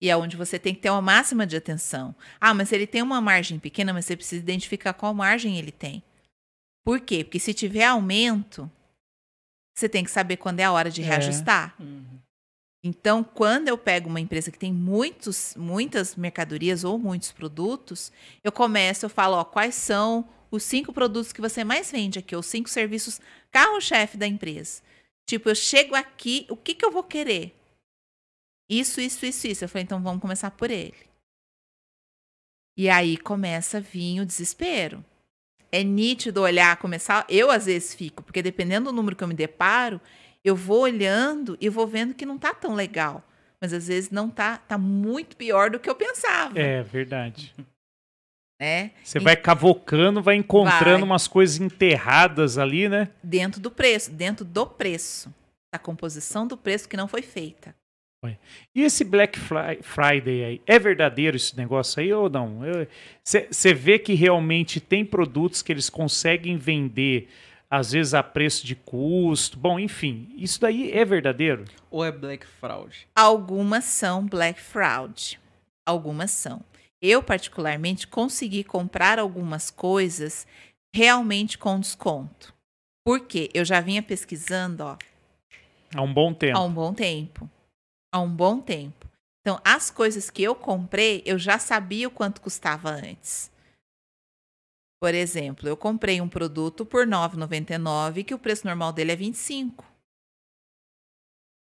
[0.00, 2.14] E é onde você tem que ter uma máxima de atenção.
[2.40, 6.02] Ah, mas ele tem uma margem pequena, mas você precisa identificar qual margem ele tem.
[6.82, 7.22] Por quê?
[7.22, 8.68] Porque se tiver aumento,
[9.76, 11.04] você tem que saber quando é a hora de é.
[11.04, 11.74] reajustar.
[11.78, 12.02] Uhum.
[12.82, 18.10] Então, quando eu pego uma empresa que tem muitos, muitas mercadorias ou muitos produtos,
[18.42, 22.34] eu começo, eu falo, ó, quais são os cinco produtos que você mais vende aqui,
[22.34, 24.80] os cinco serviços carro-chefe da empresa.
[25.28, 27.54] Tipo, eu chego aqui, o que, que eu vou querer?
[28.70, 29.64] Isso, isso, isso, isso.
[29.64, 30.96] Eu falei, então vamos começar por ele.
[32.76, 35.04] E aí começa a vir o desespero.
[35.70, 37.26] É nítido olhar, começar.
[37.28, 40.00] Eu às vezes fico, porque dependendo do número que eu me deparo,
[40.44, 43.22] eu vou olhando e vou vendo que não tá tão legal.
[43.60, 46.58] Mas às vezes não tá, tá muito pior do que eu pensava.
[46.58, 47.54] É verdade.
[48.62, 48.92] Né?
[49.02, 51.02] Você vai cavocando, vai encontrando vai.
[51.02, 53.08] umas coisas enterradas ali, né?
[53.20, 55.34] Dentro do preço, dentro do preço.
[55.74, 57.74] Da composição do preço que não foi feita.
[58.72, 59.36] E esse Black
[59.82, 62.60] Friday aí, é verdadeiro esse negócio aí ou não?
[63.24, 67.28] Você vê que realmente tem produtos que eles conseguem vender,
[67.68, 69.58] às vezes a preço de custo.
[69.58, 71.64] Bom, enfim, isso daí é verdadeiro?
[71.90, 73.08] Ou é Black Fraud?
[73.16, 75.40] Algumas são Black Fraud.
[75.84, 76.62] Algumas são
[77.02, 80.46] eu particularmente consegui comprar algumas coisas
[80.94, 82.54] realmente com desconto.
[83.04, 84.96] Porque eu já vinha pesquisando, ó,
[85.92, 86.56] há um bom tempo.
[86.56, 87.50] Há um bom tempo.
[88.14, 89.10] Há um bom tempo.
[89.40, 93.50] Então, as coisas que eu comprei, eu já sabia o quanto custava antes.
[95.02, 99.16] Por exemplo, eu comprei um produto por R$ 9,99 que o preço normal dele é
[99.16, 99.84] 25.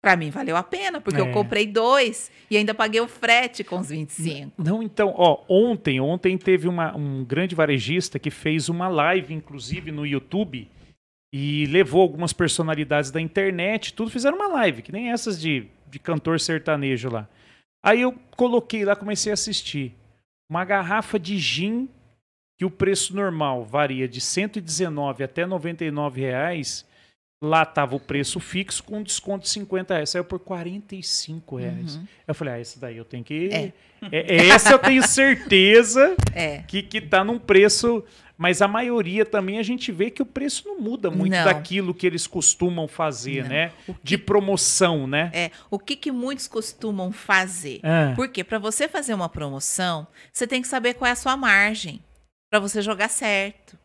[0.08, 1.22] Para mim valeu a pena, porque é.
[1.22, 4.54] eu comprei dois e ainda paguei o frete com os 25.
[4.58, 9.92] Não, então, ó, ontem, ontem teve uma, um grande varejista que fez uma live, inclusive,
[9.92, 10.72] no YouTube,
[11.34, 16.00] e levou algumas personalidades da internet, tudo fizeram uma live, que nem essas de, de
[16.00, 17.28] cantor sertanejo lá.
[17.84, 19.94] Aí eu coloquei lá, comecei a assistir.
[20.50, 21.90] Uma garrafa de gin,
[22.58, 26.87] que o preço normal varia de 119 até 99 reais,
[27.42, 30.10] Lá estava o preço fixo com desconto de 50 reais.
[30.10, 31.96] Saiu por 45 reais.
[31.96, 32.08] Uhum.
[32.28, 33.50] Eu falei, ah, esse daí eu tenho que.
[33.52, 33.74] É.
[34.12, 36.64] É, é essa eu tenho certeza é.
[36.64, 38.04] que, que tá num preço.
[38.36, 41.46] Mas a maioria também a gente vê que o preço não muda muito não.
[41.46, 43.50] daquilo que eles costumam fazer, não.
[43.50, 43.72] né?
[43.86, 43.96] Que...
[44.04, 45.32] De promoção, né?
[45.34, 45.52] É.
[45.72, 47.80] O que, que muitos costumam fazer?
[47.84, 48.14] Ah.
[48.16, 52.00] Porque para você fazer uma promoção, você tem que saber qual é a sua margem
[52.52, 53.78] para você jogar certo.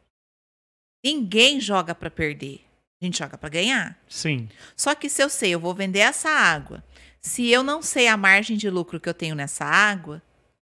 [1.05, 2.61] Ninguém joga para perder.
[3.03, 3.99] A gente joga para ganhar.
[4.09, 4.49] Sim.
[4.77, 6.85] Só que se eu sei, eu vou vender essa água.
[7.21, 10.23] Se eu não sei a margem de lucro que eu tenho nessa água,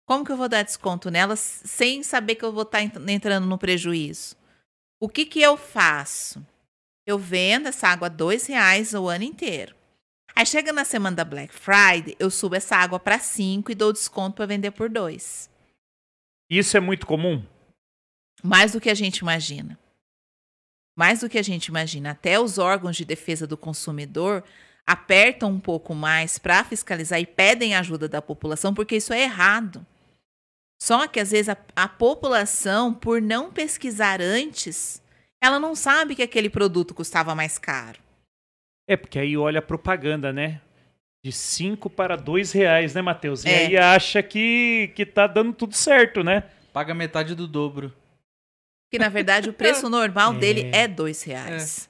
[0.06, 3.48] como que eu vou dar desconto nela sem saber que eu vou estar tá entrando
[3.48, 4.36] no prejuízo?
[5.00, 6.40] O que que eu faço?
[7.04, 9.74] Eu vendo essa água a dois reais o ano inteiro.
[10.36, 13.92] Aí chega na semana da Black Friday, eu subo essa água para 5 e dou
[13.92, 15.50] desconto para vender por 2.
[16.48, 17.44] Isso é muito comum?
[18.40, 19.76] Mais do que a gente imagina.
[21.00, 22.10] Mais do que a gente imagina.
[22.10, 24.44] Até os órgãos de defesa do consumidor
[24.86, 29.86] apertam um pouco mais para fiscalizar e pedem ajuda da população, porque isso é errado.
[30.78, 35.02] Só que às vezes a, a, população, por não pesquisar antes,
[35.42, 37.98] ela não sabe que aquele produto custava mais caro.
[38.86, 40.60] É, porque aí olha a propaganda, né?
[41.24, 43.42] De 5 para 2 reais, né, Matheus?
[43.46, 43.56] E É.
[43.56, 46.44] aí acha que, que tá dando tudo certo, né?
[46.74, 47.90] Paga metade do dobro.
[48.90, 50.38] Que na verdade o preço normal É.
[50.38, 51.88] dele é dois reais.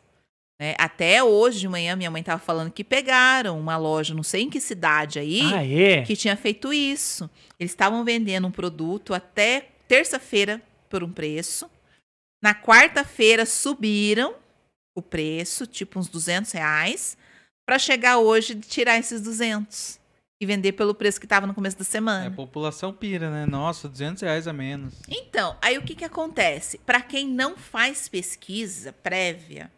[0.61, 0.75] Né?
[0.79, 4.51] Até hoje de manhã minha mãe estava falando que pegaram uma loja, não sei em
[4.51, 6.03] que cidade aí, Ah, é?
[6.03, 7.31] que tinha feito isso.
[7.59, 11.71] Eles estavam vendendo um produto até terça-feira por um preço.
[12.43, 14.35] Na quarta-feira subiram
[14.97, 17.17] o preço, tipo uns 200 reais,
[17.67, 20.00] para chegar hoje e tirar esses 200
[20.41, 22.27] e vender pelo preço que estava no começo da É, semana.
[22.29, 23.45] a população pira, né?
[23.45, 24.95] Nossa, 200 reais a menos.
[25.09, 26.79] Então, aí o que, que acontece?
[26.79, 29.71] Para quem não faz pesquisa prévia,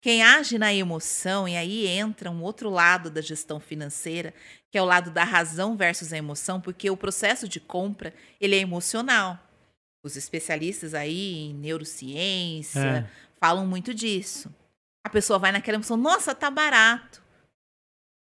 [0.00, 4.32] quem age na emoção, e aí entra um outro lado da gestão financeira,
[4.72, 8.54] que é o lado da razão versus a emoção, porque o processo de compra ele
[8.56, 9.38] é emocional.
[10.02, 13.06] Os especialistas aí em neurociência É.
[13.40, 14.50] falam muito disso.
[15.04, 17.22] A pessoa vai naquela emoção, nossa, tá barato.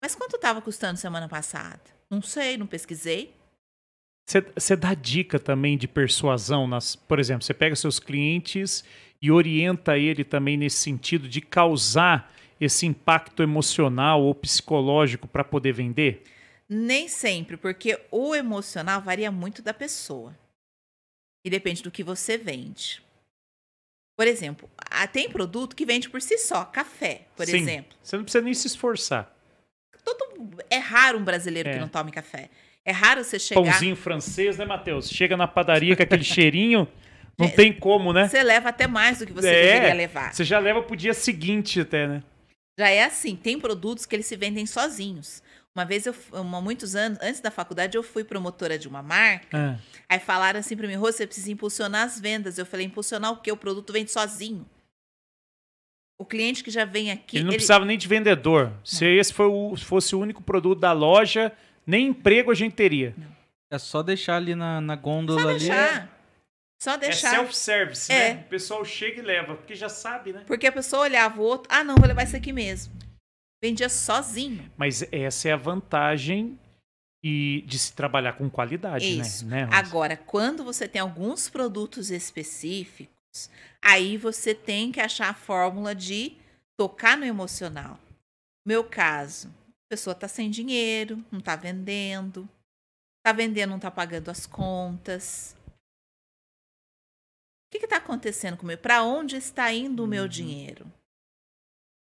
[0.03, 1.79] Mas quanto estava custando semana passada?
[2.09, 3.33] Não sei, não pesquisei.
[4.53, 8.83] Você dá dica também de persuasão, nas, por exemplo, você pega seus clientes
[9.21, 15.71] e orienta ele também nesse sentido de causar esse impacto emocional ou psicológico para poder
[15.71, 16.23] vender?
[16.67, 20.37] Nem sempre, porque o emocional varia muito da pessoa.
[21.45, 23.01] E depende do que você vende.
[24.17, 24.69] Por exemplo,
[25.13, 27.55] tem produto que vende por si só, café, por Sim.
[27.55, 27.97] exemplo.
[28.03, 29.33] Você não precisa nem se esforçar.
[30.03, 31.73] Todo, é raro um brasileiro É.
[31.73, 32.49] que não tome café.
[32.85, 33.61] É raro você chegar.
[33.61, 35.09] Pãozinho francês, né, Matheus?
[35.09, 36.87] Chega na padaria com aquele cheirinho,
[37.37, 38.27] não É, tem como, né?
[38.27, 40.33] Você leva até mais do que você É, deveria levar.
[40.33, 42.23] Você já leva pro dia seguinte até, né?
[42.77, 45.41] Já é assim, tem produtos que eles se vendem sozinhos.
[45.75, 49.47] Uma vez, eu, há muitos anos, antes da faculdade, eu fui promotora de uma marca.
[49.57, 49.75] Ah,
[50.09, 52.57] Aí falaram assim pra mim, Rô, você precisa impulsionar as vendas.
[52.59, 53.51] Eu falei, impulsionar o quê?
[53.51, 54.65] O produto vende sozinho.
[56.17, 57.37] O cliente que já vem aqui.
[57.37, 58.71] ele não precisava nem de vendedor.
[58.83, 61.51] Se esse foi o- fosse o único produto da loja,
[61.85, 63.15] nem emprego a gente teria.
[63.71, 65.59] É só deixar ali na, na gôndola Só ali.
[65.59, 66.19] deixar.
[66.81, 67.29] Só É deixar.
[67.31, 68.33] self-service, É.
[68.35, 68.41] né?
[68.45, 70.43] O pessoal chega e leva, porque já sabe, né?
[70.45, 72.93] Porque a pessoa olhava o outro, ah, não, vou levar esse aqui mesmo.
[73.63, 74.69] Vendia sozinho.
[74.77, 76.59] Mas essa é a vantagem
[77.23, 79.45] e de se trabalhar com qualidade, Isso.
[79.45, 79.65] né?
[79.65, 79.69] né?
[79.71, 83.49] Agora, quando você tem alguns produtos específicos,
[83.83, 86.37] aí você tem que achar a fórmula de
[86.77, 87.99] tocar no emocional.
[88.65, 92.47] Meu caso, a pessoa tá sem dinheiro, não tá vendendo,
[93.23, 95.55] tá vendendo, não tá pagando as contas.
[97.67, 98.81] O que que tá acontecendo comigo?
[98.81, 100.29] Para onde está indo o meu Uhum.
[100.29, 100.91] dinheiro?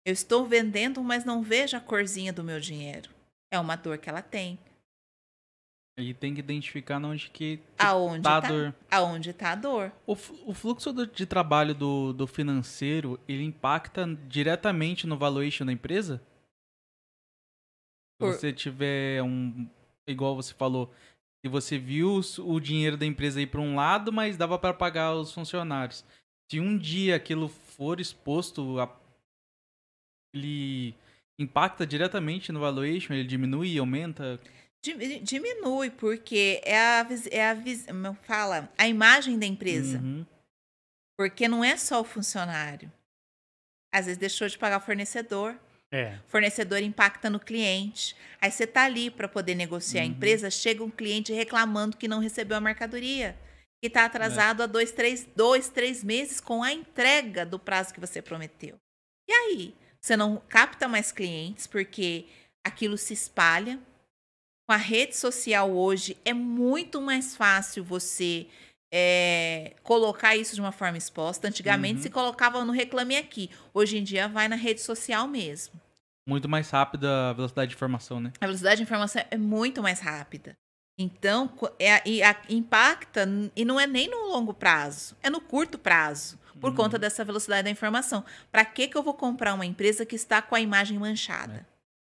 [0.05, 3.13] Eu estou vendendo, mas não vejo a corzinha do meu dinheiro.
[3.51, 4.57] É uma dor que ela tem.
[6.01, 8.75] E tem que identificar onde que Aonde tá a tá, dor.
[8.89, 9.91] aonde tá a dor?
[10.07, 15.73] O, o fluxo do- de trabalho do, do financeiro, ele impacta diretamente no valuation da
[15.73, 16.17] empresa?
[18.15, 19.67] Se Por- você tiver um...
[20.07, 20.91] Igual você falou,
[21.45, 25.13] se você viu o dinheiro da empresa ir para um lado, mas dava para pagar
[25.13, 26.03] os funcionários.
[26.49, 28.97] Se um dia aquilo for exposto, a-
[30.33, 30.95] ele
[31.37, 33.13] impacta diretamente no valuation?
[33.13, 34.39] Ele diminui, aumenta?
[34.83, 37.55] Di- Diminui, porque é a, é a,
[38.23, 39.97] fala, a imagem da empresa.
[39.99, 40.25] Uhum.
[41.17, 42.91] Porque não é só o funcionário.
[43.93, 45.59] Às vezes deixou de pagar o fornecedor.
[45.91, 46.17] É.
[46.27, 48.15] Fornecedor impacta no cliente.
[48.39, 50.11] Aí você tá ali para poder negociar a Uhum.
[50.11, 53.37] empresa, chega um cliente reclamando que não recebeu a mercadoria.
[53.81, 54.05] Que está É.
[54.05, 58.77] atrasado há dois três, dois, três meses com a entrega do prazo que você prometeu.
[59.27, 59.75] E aí?
[59.99, 62.27] Você não capta mais clientes porque
[62.63, 63.77] aquilo se espalha.
[64.69, 68.45] Com a rede social hoje, é muito mais fácil você
[68.93, 71.47] é, colocar isso de uma forma exposta.
[71.47, 72.01] Antigamente Uhum.
[72.03, 73.49] se colocava no Reclame Aqui.
[73.73, 75.73] Hoje em dia vai na rede social mesmo.
[76.27, 78.31] Muito mais rápida a velocidade de informação, né?
[78.39, 80.55] A velocidade de informação é muito mais rápida.
[80.99, 85.79] Então, é, e a- impacta, e não é nem no longo prazo, é no curto
[85.79, 86.75] prazo, por Uhum.
[86.75, 88.23] conta dessa velocidade da informação.
[88.51, 91.65] Para que, que eu vou comprar uma empresa que está com a imagem manchada?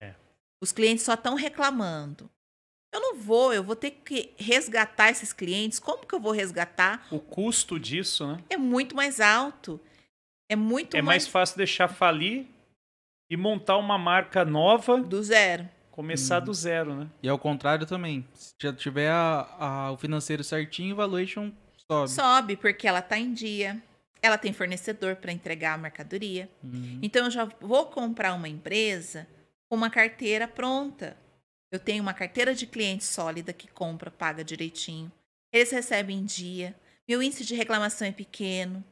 [0.01, 0.07] É.
[0.11, 0.15] É.
[0.63, 2.31] Os clientes só estão reclamando.
[2.95, 5.81] Eu não vou, eu vou ter que resgatar esses clientes.
[5.81, 7.05] Como que eu vou resgatar?
[7.11, 8.39] O custo disso, né?
[8.49, 9.81] É muito mais alto.
[10.49, 12.47] É muito É mais fácil deixar falir
[13.31, 15.69] E montar uma marca nova, Do zero.
[15.91, 17.09] começar do zero, né?
[17.23, 18.25] E ao contrário também.
[18.35, 21.51] Se já tiver a- a- o financeiro certinho, o valuation
[21.89, 22.11] sobe.
[22.11, 23.83] Sobe porque ela está em dia.
[24.23, 26.49] Ela tem fornecedor para entregar a mercadoria.
[26.63, 27.01] Uhum.
[27.03, 29.27] Então eu já vou comprar uma empresa
[29.69, 31.17] com uma carteira pronta.
[31.75, 35.11] Eu tenho uma carteira de cliente sólida que compra, paga direitinho.
[35.53, 36.73] Eles recebem em dia.
[37.09, 38.85] Meu índice de reclamação é pequeno.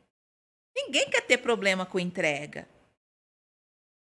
[0.74, 2.66] Ninguém quer ter problema com entrega.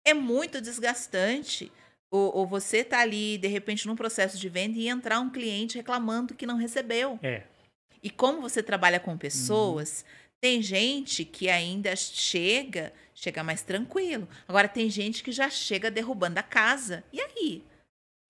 [0.03, 1.71] É muito desgastante.
[2.09, 5.77] Ou, ou você tá ali, de repente, num processo de venda e entrar um cliente
[5.77, 7.19] reclamando que não recebeu.
[7.21, 7.43] É.
[8.01, 10.03] E como você trabalha com pessoas,
[10.39, 14.27] tem gente que ainda chega, chega mais tranquilo.
[14.47, 17.03] Agora tem gente que já chega derrubando a casa.
[17.13, 17.63] E aí?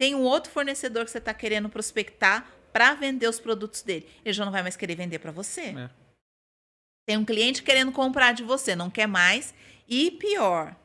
[0.02, 4.10] Tem um outro fornecedor que você está querendo prospectar para vender os produtos dele.
[4.26, 5.62] Ele já não vai mais querer vender para você.
[5.78, 5.90] É.
[7.08, 9.54] Tem um cliente querendo comprar de você, não quer mais.
[9.88, 10.76] E pior,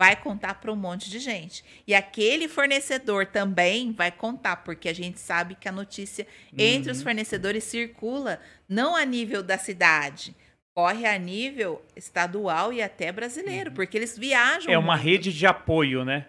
[0.00, 1.64] vai contar para um monte de gente.
[1.86, 6.26] E aquele fornecedor também vai contar, porque a gente sabe que a notícia
[6.58, 7.04] entre os Uhum.
[7.04, 10.34] fornecedores circula não a nível da cidade,
[10.74, 14.72] corre a nível estadual e até brasileiro, porque eles viajam.
[14.72, 15.04] É uma muito.
[15.06, 16.26] rede de apoio, né?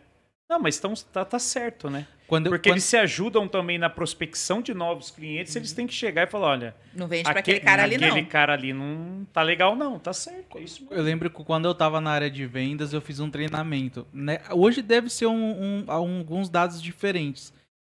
[0.50, 2.06] Não, mas tão, tá, tá certo, né?
[2.28, 5.94] Quando, Porque quando- eles se ajudam também na prospecção de novos clientes, eles têm que
[5.94, 8.26] chegar e falar, olha, Não vende para aquele cara ali, aquele não.
[8.26, 10.96] cara ali não tá legal não, tá certo, é isso mesmo.
[10.96, 14.06] Eu lembro que quando eu tava na área de vendas, eu fiz um treinamento.
[14.14, 14.39] né?
[14.52, 17.54] Hoje deve ser um- um- alguns dados diferentes.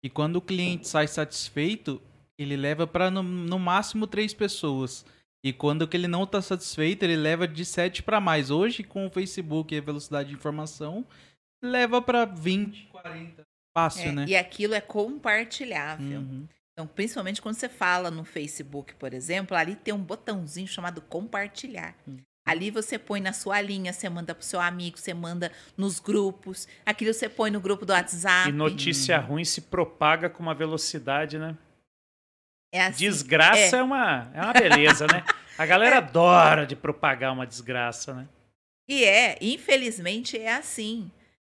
[0.04, 2.02] E quando o cliente sai satisfeito,
[2.38, 5.06] ele leva para no, no máximo três pessoas.
[5.44, 8.50] E quando que ele não tá satisfeito, ele leva de sete para mais.
[8.50, 11.06] Hoje, com o Facebook e a velocidade de informação,
[11.64, 13.43] leva para 20, 40.
[13.76, 14.26] Fácil, É, né?
[14.28, 16.20] E aquilo é compartilhável.
[16.20, 16.47] Uhum.
[16.74, 21.95] Então, principalmente quando você fala no Facebook, por exemplo, ali tem um botãozinho chamado compartilhar.
[22.07, 22.18] Hum.
[22.45, 26.68] Ali você põe na sua linha, você manda pro seu amigo, você manda nos grupos.
[26.86, 28.49] Aquilo você põe no grupo do WhatsApp.
[28.49, 31.55] E notícia ruim se propaga com uma velocidade, né?
[32.74, 33.05] É assim.
[33.05, 35.24] Desgraça é, uma, é uma beleza, né?
[35.57, 38.28] A galera adora de propagar uma desgraça, né?
[38.89, 41.09] E é, infelizmente é assim.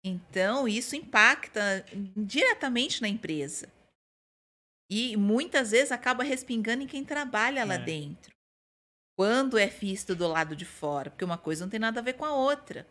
[0.09, 1.84] Então, isso impacta
[2.16, 3.68] diretamente na empresa.
[4.88, 7.78] E muitas vezes acaba respingando em quem trabalha lá É.
[7.78, 8.32] dentro.
[9.18, 12.12] Quando é visto do lado de fora, porque uma coisa não tem nada a ver
[12.12, 12.86] com a outra.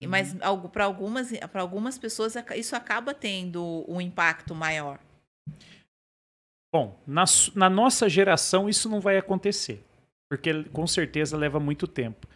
[0.00, 0.34] E Mas
[0.72, 4.98] para algumas, pra algumas pessoas isso acaba tendo um impacto maior.
[6.74, 7.24] Bom, na,
[7.54, 9.82] na nossa geração isso não vai acontecer,
[10.28, 12.26] porque com certeza leva muito tempo.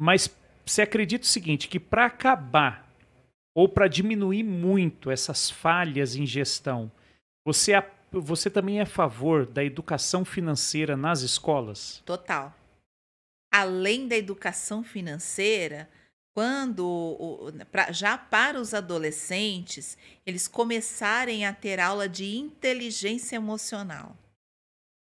[0.00, 0.34] Mas
[0.64, 2.83] você acredita o seguinte, que para acabar
[3.54, 6.90] ou para diminuir muito essas falhas em gestão,
[7.46, 12.02] você, a- você também é a favor da educação financeira nas escolas?
[12.04, 12.54] Total.
[13.52, 15.88] Além da educação financeira,
[16.34, 19.96] quando o- o- já para os adolescentes,
[20.26, 24.16] eles começarem a ter aula de inteligência emocional.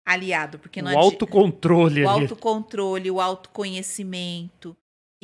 [0.07, 2.23] Aliado, porque não o autocontrole o ali.
[2.25, 4.77] autocontrole, o autoconhecimento.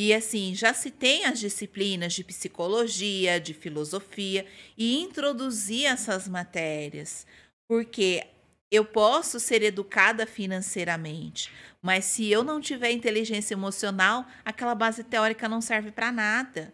[0.02, 7.26] E assim, já se tem as disciplinas de psicologia, de filosofia, e introduzir essas matérias.
[7.68, 8.26] Porque
[8.70, 15.46] eu posso ser educada financeiramente, mas se eu não tiver inteligência emocional, aquela base teórica
[15.50, 16.72] não serve para nada.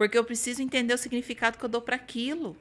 [0.00, 2.56] Porque eu preciso entender o significado que eu dou para aquilo.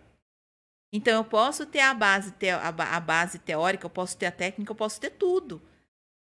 [0.93, 4.75] Então eu posso ter a base, a base teórica, eu posso ter a técnica, eu
[4.75, 5.61] posso ter tudo.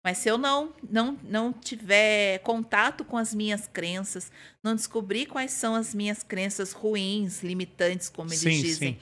[0.04, 4.32] Mas se eu não, não, não tiver contato com as minhas crenças,
[4.64, 9.00] não descobrir quais são as minhas crenças ruins, limitantes, como eles Sim, dizem, sim.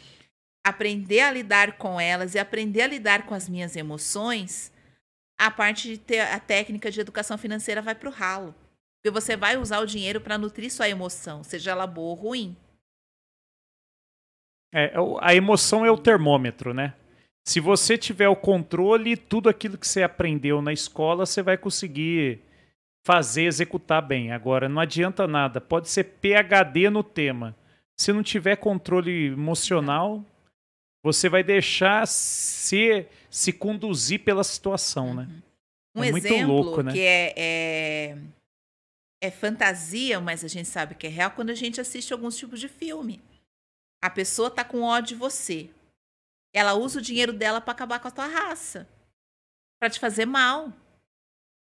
[0.66, 4.74] aprender a lidar com elas e aprender a lidar com as minhas emoções,
[5.40, 8.54] a parte de ter a técnica de educação financeira vai para o ralo.
[9.02, 12.58] Porque você vai usar o dinheiro para nutrir sua emoção, seja ela boa ou ruim.
[14.74, 16.94] É, a emoção é o termômetro, né?
[17.48, 22.40] Se você tiver o controle, tudo aquilo que você aprendeu na escola, você vai conseguir
[23.06, 24.32] fazer, executar bem.
[24.32, 25.60] Agora, não adianta nada.
[25.60, 27.56] Pode ser PhD no tema.
[28.00, 30.24] Se não tiver controle emocional,
[31.04, 35.28] você vai deixar se, se conduzir pela situação, né?
[35.96, 36.94] Um É muito exemplo louco, né?
[36.94, 38.18] que é, é,
[39.22, 42.60] é fantasia, mas a gente sabe que é real quando a gente assiste alguns tipos
[42.60, 43.20] de filme.
[44.02, 45.70] A pessoa tá com ódio de você.
[46.54, 48.88] Ela usa o dinheiro dela para acabar com a tua raça.
[49.80, 50.74] para te fazer mal.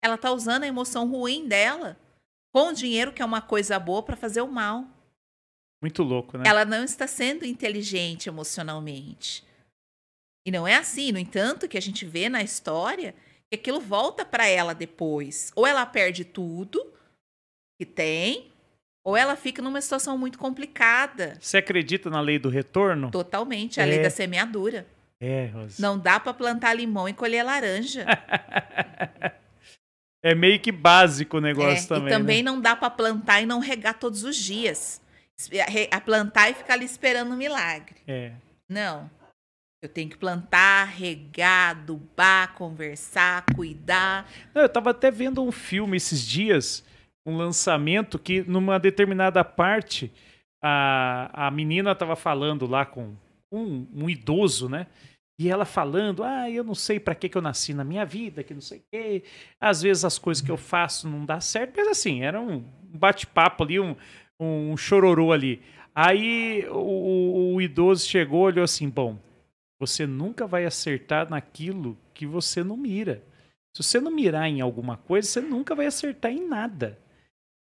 [0.02, 1.98] Ela tá usando a emoção ruim dela
[2.54, 4.86] com o dinheiro, que é uma coisa boa, para fazer o mal.
[5.82, 6.44] Muito louco, né?
[6.46, 9.44] Ela não está sendo inteligente emocionalmente.
[10.46, 11.12] E não é assim.
[11.12, 13.14] No entanto, que a gente vê na história
[13.50, 15.52] que aquilo volta para ela depois.
[15.54, 16.92] Ou ela perde tudo
[17.78, 18.50] que tem,
[19.06, 21.38] ou ela fica numa situação muito complicada.
[21.40, 23.08] Você acredita na lei do retorno?
[23.12, 23.86] Totalmente, a É.
[23.86, 24.84] lei da semeadura.
[25.20, 25.80] É, Rosa.
[25.80, 28.04] Não dá para plantar limão e colher laranja.
[30.24, 32.08] É meio que básico o É, negócio também.
[32.08, 32.50] e também né?
[32.50, 35.00] não dá para plantar e não regar todos os dias.
[35.92, 37.94] A plantar e ficar ali esperando um milagre.
[38.08, 38.32] É.
[38.68, 39.08] Não.
[39.80, 44.28] Eu tenho que plantar, regar, adubar, conversar, cuidar.
[44.52, 46.82] Não, eu tava até vendo um filme esses dias,
[47.26, 50.12] um lançamento que numa determinada parte
[50.62, 53.14] a, a menina tava falando lá com
[53.52, 54.86] um, um idoso, né?
[55.38, 58.42] E ela falando, ah, eu não sei pra que que eu nasci na minha vida,
[58.42, 59.22] que não sei o quê.
[59.60, 62.64] Às vezes as coisas que eu faço não dá certo, mas assim, era um
[62.94, 63.94] bate-papo ali, um,
[64.40, 65.60] um chororô ali.
[65.94, 69.18] Aí o, o- o idoso chegou, olhou assim, bom,
[69.78, 73.22] você nunca vai acertar naquilo que você não mira.
[73.76, 76.98] Se você não mirar em alguma coisa, você nunca vai acertar em nada.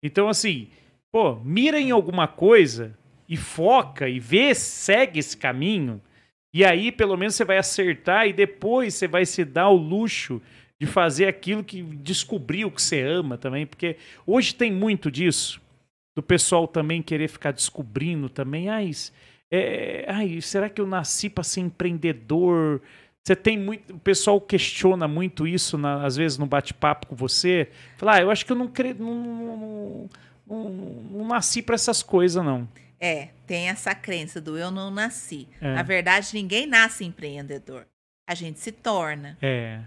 [0.04, 0.68] Então, assim,
[1.10, 2.94] pô, mira em alguma coisa
[3.28, 6.02] e foca e vê, segue esse caminho.
[6.54, 10.42] E aí, pelo menos, você vai acertar e depois você vai se dar o luxo
[10.80, 13.66] de fazer aquilo que descobrir o que você ama também.
[13.66, 13.96] Porque
[14.28, 15.62] hoje tem muito disso.
[16.16, 18.70] Do pessoal também querer ficar descobrindo também.
[18.70, 18.92] Ai,
[19.50, 22.82] é, ai será que eu nasci para ser empreendedor?
[23.24, 23.94] Você tem muito.
[23.94, 27.70] O pessoal questiona muito isso, na- às vezes, no bate-papo com você.
[27.98, 28.94] Fala, ah, eu acho que eu não, cre...
[28.94, 30.10] não, não,
[30.46, 32.68] não, não nasci para essas coisas, não.
[33.00, 35.48] É, tem essa crença do eu não nasci.
[35.62, 35.74] É.
[35.74, 37.86] Na verdade, ninguém nasce empreendedor.
[38.30, 39.38] A gente se torna.
[39.42, 39.80] É.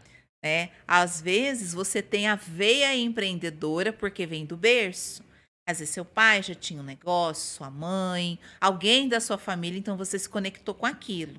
[0.42, 0.70] né?
[0.86, 5.22] Às vezes você tem a veia empreendedora porque vem do berço.
[5.68, 9.96] Às vezes seu pai já tinha um negócio, sua mãe, alguém da sua família, então
[9.96, 11.34] você se conectou com aquilo.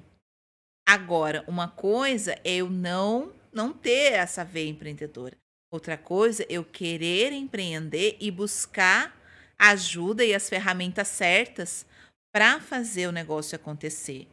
[0.87, 5.35] Agora, uma coisa é eu não não ter essa veia empreendedora.
[5.69, 9.13] Outra coisa é eu querer empreender e buscar
[9.59, 11.85] ajuda e as ferramentas certas
[12.31, 14.27] para fazer o negócio acontecer.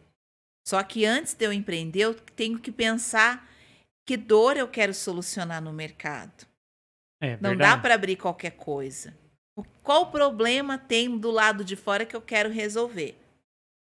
[0.67, 3.51] Só que antes de eu empreender, eu tenho que pensar
[4.07, 6.47] que dor eu quero solucionar no mercado.
[7.21, 7.59] É Não verdade.
[7.59, 9.17] dá para abrir qualquer coisa.
[9.83, 13.17] Qual problema tem do lado de fora que eu quero resolver?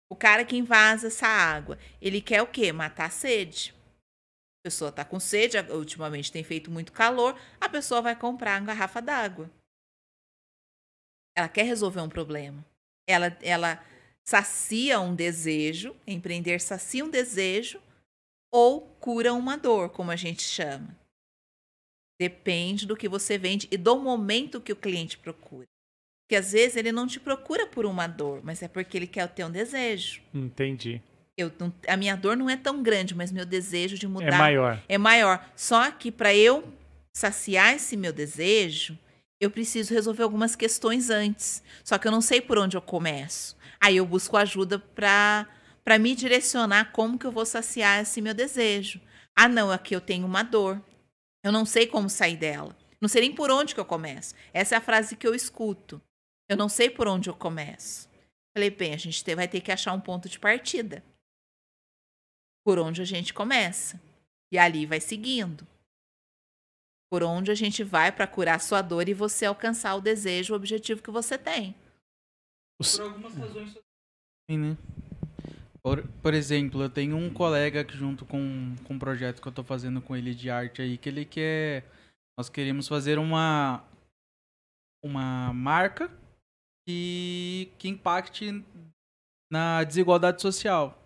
[0.09, 2.73] O cara que invasa essa água, ele quer o quê?
[2.73, 3.75] Matar a sede.
[4.61, 8.67] A pessoa está com sede, ultimamente tem feito muito calor, a pessoa vai comprar uma
[8.67, 9.51] garrafa d'água.
[11.37, 12.65] Ela quer resolver um problema.
[13.09, 13.85] Ela, ela
[14.27, 17.81] sacia um desejo, empreender sacia um desejo
[18.53, 20.97] ou cura uma dor, como a gente chama.
[22.19, 25.69] Depende do que você vende e do momento que o cliente procura.
[26.27, 29.29] Porque às vezes ele não te procura por uma dor, mas é porque ele quer
[29.29, 30.21] ter um desejo.
[30.35, 31.01] Entendi.
[31.39, 31.53] Eu
[31.87, 34.83] a minha dor não é tão grande, mas meu desejo de mudar É maior.
[34.89, 35.47] é maior.
[35.55, 36.65] Só que para eu
[37.15, 38.99] saciar esse meu desejo,
[39.41, 41.63] eu preciso resolver algumas questões antes.
[41.85, 43.57] Só que eu não sei por onde eu começo.
[43.81, 45.47] Aí eu busco ajuda para
[45.85, 49.01] para me direcionar como que eu vou saciar esse meu desejo.
[49.37, 50.83] Ah, não, aqui eu tenho uma dor.
[51.45, 52.77] Eu não sei como sair dela.
[53.01, 54.35] Não sei nem por onde que eu começo.
[54.53, 56.03] Essa é a frase que eu escuto.
[56.49, 58.09] Eu não sei por onde eu começo.
[58.57, 61.05] Falei, bem, a gente te- vai ter que achar um ponto de partida.
[62.65, 64.01] Por onde a gente começa.
[64.53, 65.67] E ali vai seguindo.
[67.11, 70.53] Por onde a gente vai para curar a sua dor e você alcançar o desejo,
[70.53, 71.75] o objetivo que você tem.
[72.79, 73.73] Por algumas razões
[74.51, 74.77] Sim, né?
[75.83, 79.53] Por, por exemplo, eu tenho um colega que junto com, com um projeto que eu
[79.53, 81.85] tô fazendo com ele de arte aí, que ele quer.
[82.39, 83.85] Nós queremos fazer uma.
[85.05, 86.11] Uma marca
[86.87, 88.65] que, que impacte
[89.51, 91.03] na desigualdade social.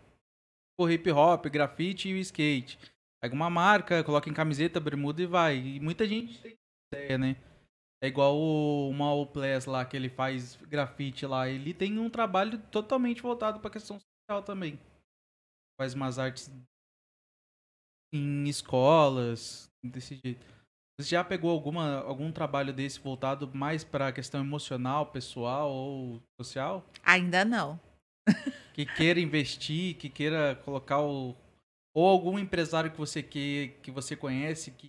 [0.79, 2.79] O hip hop, grafite e skate.
[3.23, 5.57] Pega uma marca, coloca em camiseta, bermuda e vai.
[5.57, 6.57] E muita gente tem
[6.93, 7.37] ideia, né?
[8.03, 9.31] É igual o o Mal
[9.67, 11.49] lá, que ele faz grafite lá.
[11.49, 14.79] Ele tem um trabalho totalmente voltado pra questão social também.
[15.79, 16.51] Faz umas artes
[18.13, 20.45] em escolas, desse jeito.
[21.01, 26.85] Você já pegou alguma, algum trabalho desse voltado mais pra questão emocional, pessoal ou social?
[27.03, 27.81] Ainda não.
[28.75, 31.35] Que queira investir, que queira colocar o.
[31.95, 34.89] Ou algum empresário que você que, que você conhece que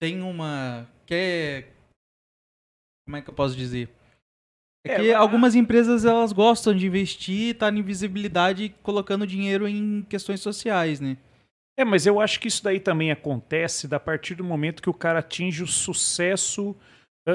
[0.00, 0.88] tem uma.
[1.06, 1.72] quer.
[3.06, 3.88] Como é que eu posso dizer?
[4.86, 9.66] É É, que a- algumas empresas elas gostam de investir, tá em visibilidade colocando dinheiro
[9.68, 11.16] em questões sociais, né?
[11.76, 14.94] É, mas eu acho que isso daí também acontece da partir do momento que o
[14.94, 16.76] cara atinge o sucesso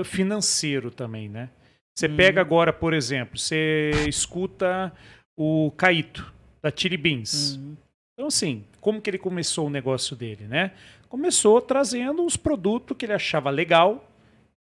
[0.06, 1.49] financeiro também, né?
[1.98, 2.16] Você Uhum.
[2.16, 4.94] pega agora, por exemplo, você escuta
[5.38, 7.56] o Caíto, da Chili Beans.
[7.56, 7.76] Uhum.
[8.14, 10.72] Então, assim, como que ele começou o negócio dele, né?
[11.10, 14.10] Começou trazendo os produtos que ele achava legal,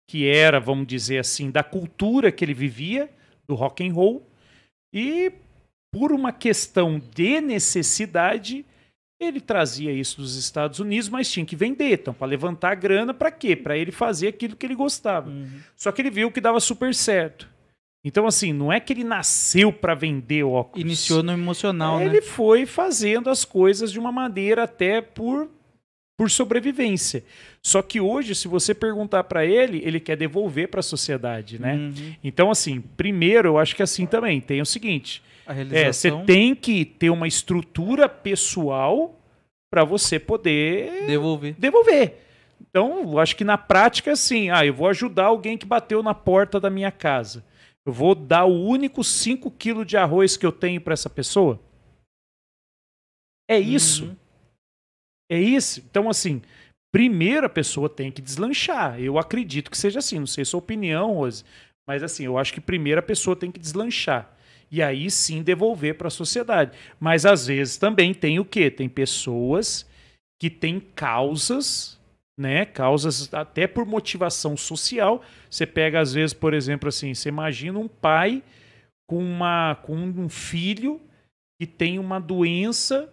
[0.09, 3.09] que era, vamos dizer assim, da cultura que ele vivia,
[3.47, 4.25] do rock and roll,
[4.93, 5.31] e
[5.93, 8.65] por uma questão de necessidade,
[9.23, 11.93] ele trazia isso dos Estados Unidos, mas tinha que vender.
[11.93, 13.55] Então, para levantar grana, para quê?
[13.55, 15.29] Para ele fazer aquilo que ele gostava.
[15.29, 15.59] Uhum.
[15.75, 17.49] Só que ele viu que dava super certo.
[18.03, 20.83] Então, assim, não é que ele nasceu para vender óculos.
[20.83, 22.05] Iniciou no emocional, né?
[22.05, 25.47] Ele foi fazendo as coisas de uma maneira até por,
[26.17, 27.23] por sobrevivência.
[27.61, 31.75] Só que hoje, se você perguntar para ele, ele quer devolver para a sociedade, né?
[31.75, 32.15] Uhum.
[32.23, 36.25] Então, assim, primeiro, eu acho que assim também tem o seguinte: A é, você realização.
[36.25, 39.19] tem que ter uma estrutura pessoal
[39.71, 41.55] para você poder Devolver.
[41.57, 42.17] devolver.
[42.69, 46.13] Então, eu acho que na prática, assim, ah, eu vou ajudar alguém que bateu na
[46.13, 47.43] porta da minha casa.
[47.85, 51.59] Eu vou dar o único 5 quilos de arroz que eu tenho para essa pessoa?
[53.49, 54.05] É isso.
[54.05, 54.15] Uhum.
[55.31, 55.81] É isso.
[55.89, 56.41] Então, assim,
[56.93, 58.99] primeiro a pessoa tem que deslanchar.
[58.99, 60.19] Eu acredito que seja assim.
[60.19, 61.43] Não sei sua opinião, Rose.
[61.87, 64.29] Mas, assim, eu acho que primeiro a pessoa tem que deslanchar.
[64.71, 66.77] E aí sim devolver para a sociedade.
[66.99, 68.71] Mas, às vezes, também tem o quê?
[68.71, 69.85] Tem pessoas
[70.39, 71.99] que têm causas,
[72.39, 72.65] né?
[72.65, 75.21] Causas até por motivação social.
[75.49, 78.41] Você pega, às vezes, por exemplo, assim, você imagina um pai
[79.09, 81.01] com, uma, com um filho
[81.59, 83.11] que tem uma doença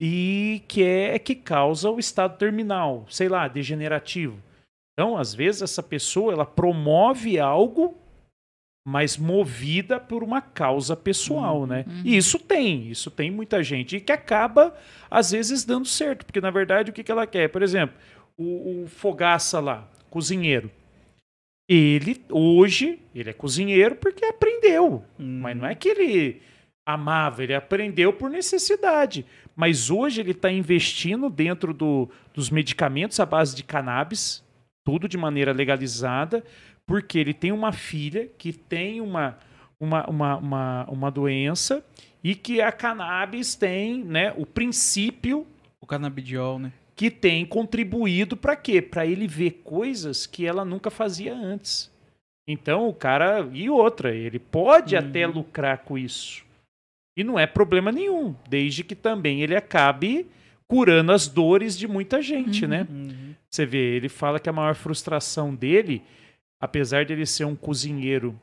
[0.00, 4.40] e que é que causa o estado terminal, sei lá, degenerativo.
[4.92, 7.98] Então, às vezes essa pessoa ela promove algo,
[8.88, 11.84] mas movida por uma causa pessoal, né?
[11.88, 12.02] Uhum.
[12.04, 14.72] E isso tem, isso tem muita gente e que acaba
[15.10, 17.96] às vezes dando certo, porque na verdade o que, que ela quer, por exemplo,
[18.38, 20.70] o, o Fogaça lá, cozinheiro.
[21.68, 25.40] Ele hoje ele é cozinheiro porque aprendeu, Hum.
[25.42, 26.40] mas não é que ele
[26.86, 29.26] amava, ele aprendeu por necessidade.
[29.56, 34.44] Mas hoje ele está investindo dentro do- dos medicamentos à base de cannabis,
[34.84, 36.44] tudo de maneira legalizada,
[36.86, 39.36] porque ele tem uma filha que tem uma,
[39.80, 41.84] uma, uma, uma, uma doença
[42.22, 45.46] e que a cannabis tem né, o princípio
[45.80, 46.72] O canabidiol, né?
[46.94, 48.80] que tem contribuído para quê?
[48.80, 51.90] Para ele ver coisas que ela nunca fazia antes.
[52.48, 55.00] Então o cara e outra, ele pode Uhum.
[55.00, 56.44] até lucrar com isso.
[57.18, 60.26] E não é problema nenhum, desde que também ele acabe
[60.68, 62.70] curando as dores de muita gente, Uhum.
[62.70, 62.86] né?
[62.90, 63.34] Uhum.
[63.50, 66.02] Você vê, ele fala que a maior frustração dele,
[66.60, 68.38] apesar de ele ser um cozinheiro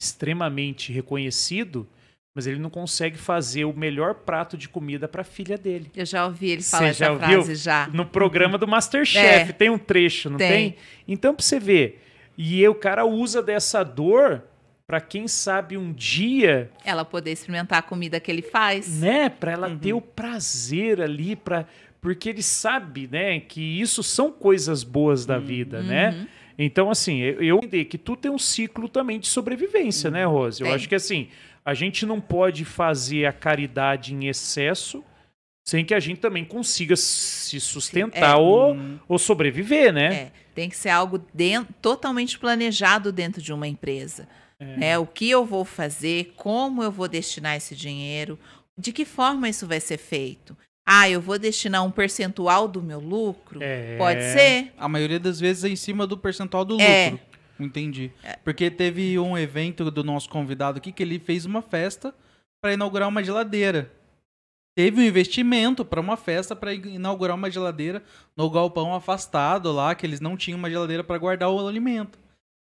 [0.00, 1.86] extremamente reconhecido,
[2.34, 5.90] mas ele não consegue fazer o melhor prato de comida para a filha dele.
[5.94, 7.42] Eu já ouvi ele Você falar já essa ouviu?
[7.44, 7.88] frase já.
[7.92, 9.52] No programa do Masterchef, É.
[9.52, 10.48] tem um trecho, não tem?
[10.72, 10.76] Tem.
[11.06, 12.02] Então, pra você ver.
[12.36, 14.42] E o cara usa dessa dor
[14.86, 19.00] pra quem sabe um dia, Ela poder experimentar a comida que ele faz.
[19.00, 19.78] né, Pra ela Uhum.
[19.78, 21.66] ter o prazer ali para
[22.00, 26.10] porque ele sabe, né, que isso são coisas boas da vida, né?
[26.10, 26.26] Uhum.
[26.58, 30.60] Então, assim, eu, entendo que tu tem um ciclo também de sobrevivência, né, Rose?
[30.60, 30.74] Eu Tem.
[30.76, 31.28] acho que, assim,
[31.64, 35.02] a gente não pode fazer a caridade em excesso
[35.66, 38.38] sem que a gente também consiga se sustentar É.
[38.38, 38.98] ou, Hum.
[39.08, 40.14] ou sobreviver, né?
[40.14, 44.28] É, tem que ser algo den- totalmente planejado dentro de uma empresa.
[44.60, 44.76] É.
[44.76, 44.98] né?
[44.98, 48.38] O que eu vou fazer, como eu vou destinar esse dinheiro,
[48.78, 50.56] de que forma isso vai ser feito.
[50.86, 53.60] Ah, eu vou destinar um percentual do meu lucro?
[53.62, 53.96] É.
[53.96, 54.72] Pode ser.
[54.76, 57.10] A maioria das vezes é em cima do percentual do É.
[57.10, 57.26] lucro.
[57.58, 58.10] Entendi.
[58.42, 62.14] Porque teve um evento do nosso convidado aqui que ele fez uma festa
[62.60, 63.90] para inaugurar uma geladeira.
[64.76, 68.02] Teve um investimento para uma festa para inaugurar uma geladeira
[68.36, 72.18] no galpão afastado lá, que eles não tinham uma geladeira para guardar o alimento.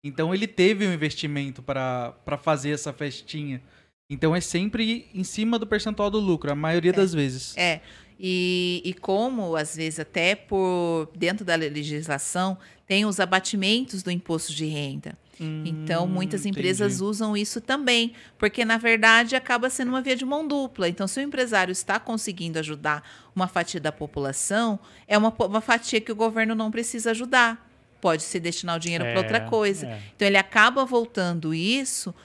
[0.04, 2.14] Então ele teve um investimento para
[2.44, 3.60] fazer essa festinha.
[4.08, 7.58] Então é sempre em cima do percentual do lucro, a maioria das vezes.
[7.58, 7.82] É.
[8.20, 14.54] E, e como, às vezes, até por dentro da legislação, tem os abatimentos do imposto
[14.54, 15.18] de renda.
[15.38, 17.04] Então, Hum, muitas empresas entendi.
[17.10, 20.88] usam isso também, porque na verdade acaba sendo uma via de mão dupla.
[20.88, 23.04] Então, se o empresário está conseguindo ajudar
[23.36, 27.70] uma fatia da população, é uma, uma fatia que o governo não precisa ajudar.
[28.00, 29.88] Pode se destinar o dinheiro para outra É, coisa.
[29.88, 30.00] é.
[30.16, 32.16] Então, ele acaba voltando isso,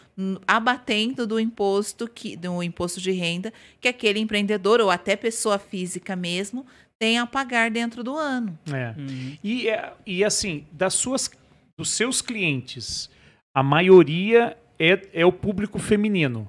[0.47, 6.15] abatendo do imposto que do imposto de renda que aquele empreendedor ou até pessoa física
[6.17, 6.67] mesmo
[6.99, 8.59] tem a pagar dentro do ano.
[8.73, 8.95] É.
[8.99, 9.37] Uhum.
[9.43, 11.31] E, é- e assim, das suas,
[11.79, 13.09] dos seus clientes,
[13.55, 16.49] a maioria é, é o público feminino.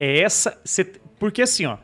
[0.00, 0.60] É essa.
[0.64, 1.78] cê- porque assim, ó,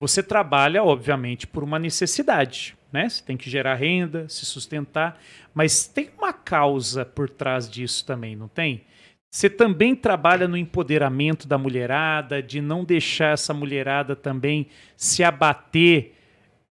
[0.00, 2.76] você trabalha, obviamente, por uma necessidade.
[2.92, 3.08] Né?
[3.08, 5.20] Você tem que gerar renda, se sustentar,
[5.54, 8.84] mas tem uma causa por trás disso também, não tem?
[9.30, 14.66] Você também trabalha no empoderamento da mulherada, de não deixar essa mulherada também
[14.96, 16.14] se abater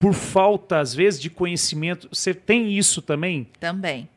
[0.01, 2.09] por falta, às vezes, de conhecimento.
[2.12, 3.47] Você tem isso também?
[3.60, 4.09] Também.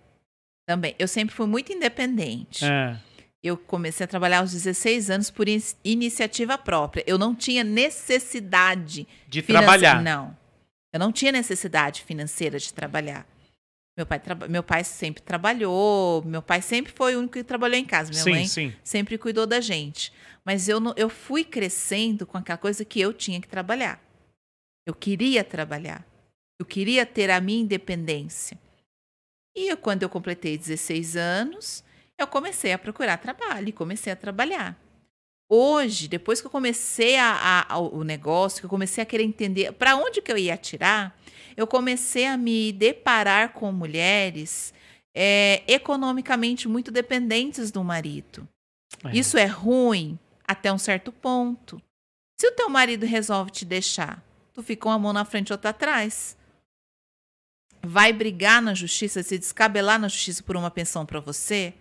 [0.68, 0.95] Também.
[0.97, 2.65] Eu sempre fui muito independente.
[2.65, 2.97] É.
[3.43, 7.03] Eu comecei a trabalhar aos 16 anos por in- iniciativa própria.
[7.05, 10.01] Eu não tinha necessidade De trabalhar.
[10.01, 10.35] Não.
[10.93, 13.27] Eu não tinha necessidade financeira de trabalhar.
[13.95, 17.86] Meu pai, meu pai sempre trabalhou, meu pai sempre foi o único que trabalhou em
[17.86, 18.10] casa.
[18.10, 18.74] Minha sim, mãe sim.
[18.84, 20.11] sempre cuidou da gente.
[20.44, 24.03] Mas eu, não, eu fui crescendo com aquela coisa que eu tinha que trabalhar.
[24.86, 26.06] Eu queria trabalhar.
[26.60, 28.57] Eu queria ter a minha independência.
[29.56, 31.84] E eu, quando eu completei 16 anos,
[32.18, 34.78] eu comecei a procurar trabalho e comecei a trabalhar.
[35.49, 39.72] Hoje, depois que eu comecei a, a- o negócio, que eu comecei a querer entender
[39.74, 41.15] para onde que eu ia atirar,
[41.56, 44.74] eu comecei a me deparar com mulheres
[45.15, 48.48] é, economicamente muito dependentes do marido.
[49.06, 49.15] É.
[49.15, 50.18] Isso é ruim
[50.48, 51.82] até um certo ponto.
[52.40, 55.70] Se o teu marido resolve te deixar, tu fica uma mão na frente e outra
[55.70, 56.36] atrás.
[57.86, 61.74] Vai brigar na justiça, se descabelar na justiça por uma pensão para você?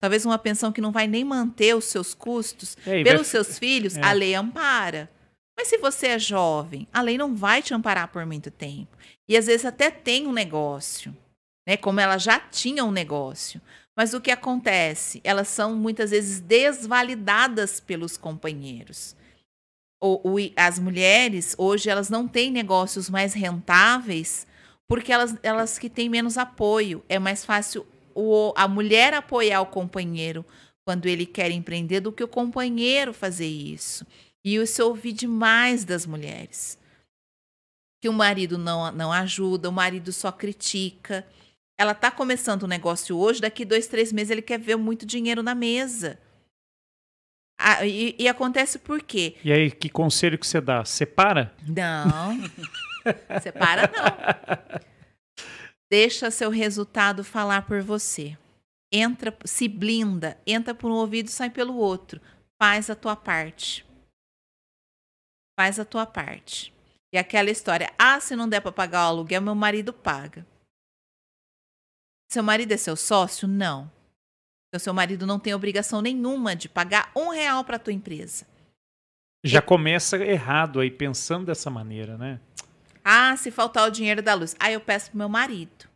[0.00, 2.76] Talvez uma pensão que não vai nem manter os seus custos.
[2.86, 4.02] É, vai Pelos fi- seus filhos, É.
[4.02, 5.10] a lei ampara.
[5.58, 8.96] Mas se você é jovem, a lei não vai te amparar por muito tempo.
[9.28, 11.14] E às vezes até tem um negócio,
[11.68, 11.76] né?
[11.76, 13.60] Como ela já tinha um negócio.
[13.94, 15.20] Mas o que acontece?
[15.22, 19.14] Elas são muitas vezes desvalidadas pelos companheiros.
[20.02, 24.46] O- o- as mulheres, hoje, elas não têm negócios mais rentáveis
[24.88, 27.04] porque elas, elas que têm menos apoio.
[27.08, 30.44] É mais fácil o- a mulher apoiar o companheiro
[30.86, 34.06] quando ele quer empreender do que o companheiro fazer isso.
[34.44, 36.78] E isso eu ouvi demais das mulheres.
[38.02, 41.26] Que o marido não, não ajuda, o marido só critica.
[41.78, 45.42] Ela está começando um negócio hoje, daqui dois, três meses ele quer ver muito dinheiro
[45.42, 46.18] na mesa.
[47.62, 49.36] Ah, e, e acontece por quê?
[49.44, 50.82] E aí, que conselho que você dá?
[50.84, 51.54] Separa?
[51.68, 52.38] Não.
[53.42, 54.80] Separa, não.
[55.90, 58.38] Deixa seu resultado falar por você.
[58.92, 62.20] Entra, se blinda, entra por um ouvido e sai pelo outro.
[62.60, 63.84] Faz a tua parte.
[65.58, 66.72] Faz a tua parte.
[67.12, 70.46] E aquela história, ah, se não der para pagar o aluguel, meu marido paga.
[72.30, 73.48] Seu marido é seu sócio?
[73.48, 73.90] Não.
[74.68, 78.46] Então, seu marido não tem obrigação nenhuma de pagar um real para tua empresa.
[79.44, 82.40] Já começa errado aí, pensando dessa maneira, né?
[83.04, 84.54] Ah, se faltar o dinheiro da luz.
[84.58, 85.88] Ah, eu peço pro meu marido.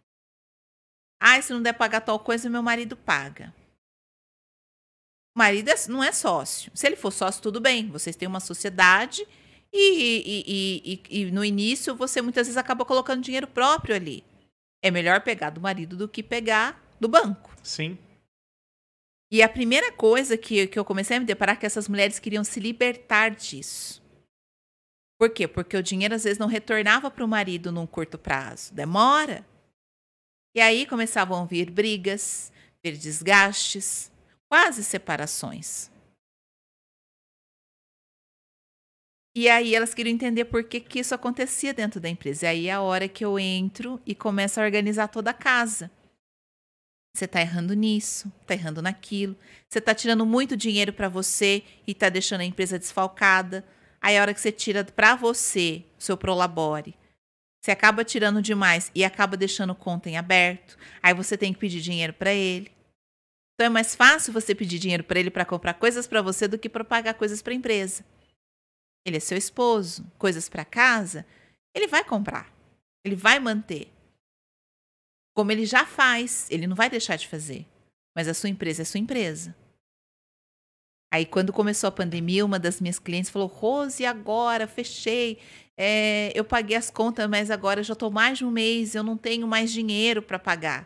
[1.20, 3.54] Ah, se não der pagar tal coisa, meu marido paga.
[5.34, 6.70] O marido é- não é sócio.
[6.74, 7.88] Se ele for sócio, tudo bem.
[7.90, 9.26] Vocês têm uma sociedade
[9.72, 14.22] e, e- e- e- e no início você muitas vezes acaba colocando dinheiro próprio ali.
[14.82, 17.50] É melhor pegar do marido do que pegar do banco.
[17.62, 17.98] Sim.
[19.32, 22.18] E a primeira coisa que, que eu comecei a me deparar é que essas mulheres
[22.20, 24.00] queriam se libertar disso.
[25.24, 25.48] Por quê?
[25.48, 28.74] Porque o dinheiro às vezes não retornava para o marido num curto prazo.
[28.74, 29.42] Demora.
[30.54, 32.52] E aí começavam a vir brigas,
[32.84, 34.12] vir desgastes,
[34.50, 35.90] quase separações.
[39.34, 42.44] E aí elas queriam entender por que, que isso acontecia dentro da empresa.
[42.44, 45.90] E aí é a hora que eu entro e começo a organizar toda a casa.
[47.16, 49.34] Você está errando nisso, está errando naquilo.
[49.70, 53.64] Você está tirando muito dinheiro para você e está deixando a empresa desfalcada.
[54.04, 56.94] Aí a hora que você tira para você, seu prolabore,
[57.58, 60.76] você acaba tirando demais e acaba deixando conta em aberto.
[61.02, 62.70] Aí você tem que pedir dinheiro para ele.
[63.54, 66.58] Então é mais fácil você pedir dinheiro para ele para comprar coisas para você do
[66.58, 68.04] que para pagar coisas para empresa.
[69.06, 71.24] Ele é seu esposo, coisas para casa,
[71.74, 72.52] ele vai comprar.
[73.06, 73.90] Ele vai manter.
[75.34, 77.66] Como ele já faz, ele não vai deixar de fazer.
[78.14, 79.56] Mas a sua empresa é sua empresa.
[81.14, 85.38] Aí, quando começou a pandemia, uma das minhas clientes falou: Rose, agora fechei.
[85.78, 89.16] É, eu paguei as contas, mas agora já estou mais de um mês, eu não
[89.16, 90.82] tenho mais dinheiro para pagar.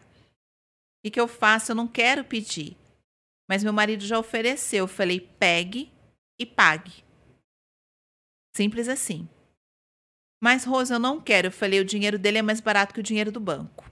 [1.02, 1.72] O que, eu faço?
[1.72, 2.76] Eu não quero pedir.
[3.48, 4.80] Mas meu marido já ofereceu.
[4.80, 5.90] Eu falei: pegue
[6.38, 7.02] e pague.
[8.55, 9.26] Simples assim.
[10.42, 11.46] Mas, Rose, eu não quero.
[11.46, 13.90] Eu falei: o dinheiro dele é mais barato que o dinheiro do banco.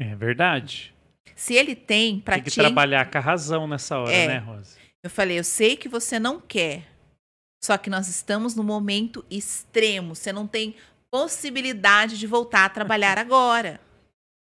[0.00, 0.92] É verdade.
[1.36, 4.26] Se ele tem para Tem que te trabalhar com a razão nessa hora, É.
[4.26, 4.85] né, Rosa?
[5.06, 6.84] Eu falei, eu sei que você não quer.
[7.62, 10.16] Só que nós estamos no momento extremo.
[10.16, 10.74] Você não tem
[11.08, 13.80] possibilidade de voltar a trabalhar agora.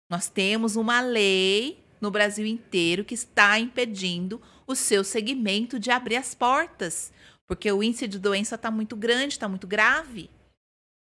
[0.07, 6.17] Nós temos uma lei no Brasil inteiro que está impedindo o seu segmento de abrir
[6.17, 7.11] as portas.
[7.47, 10.29] Porque o índice de doença está muito grande, está muito grave.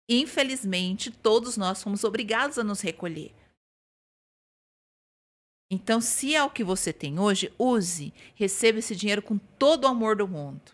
[0.08, 3.34] Infelizmente, todos nós fomos obrigados a nos recolher.
[5.70, 9.88] Então, se é o que você tem hoje, use, receba esse dinheiro com todo o
[9.88, 10.72] amor do mundo.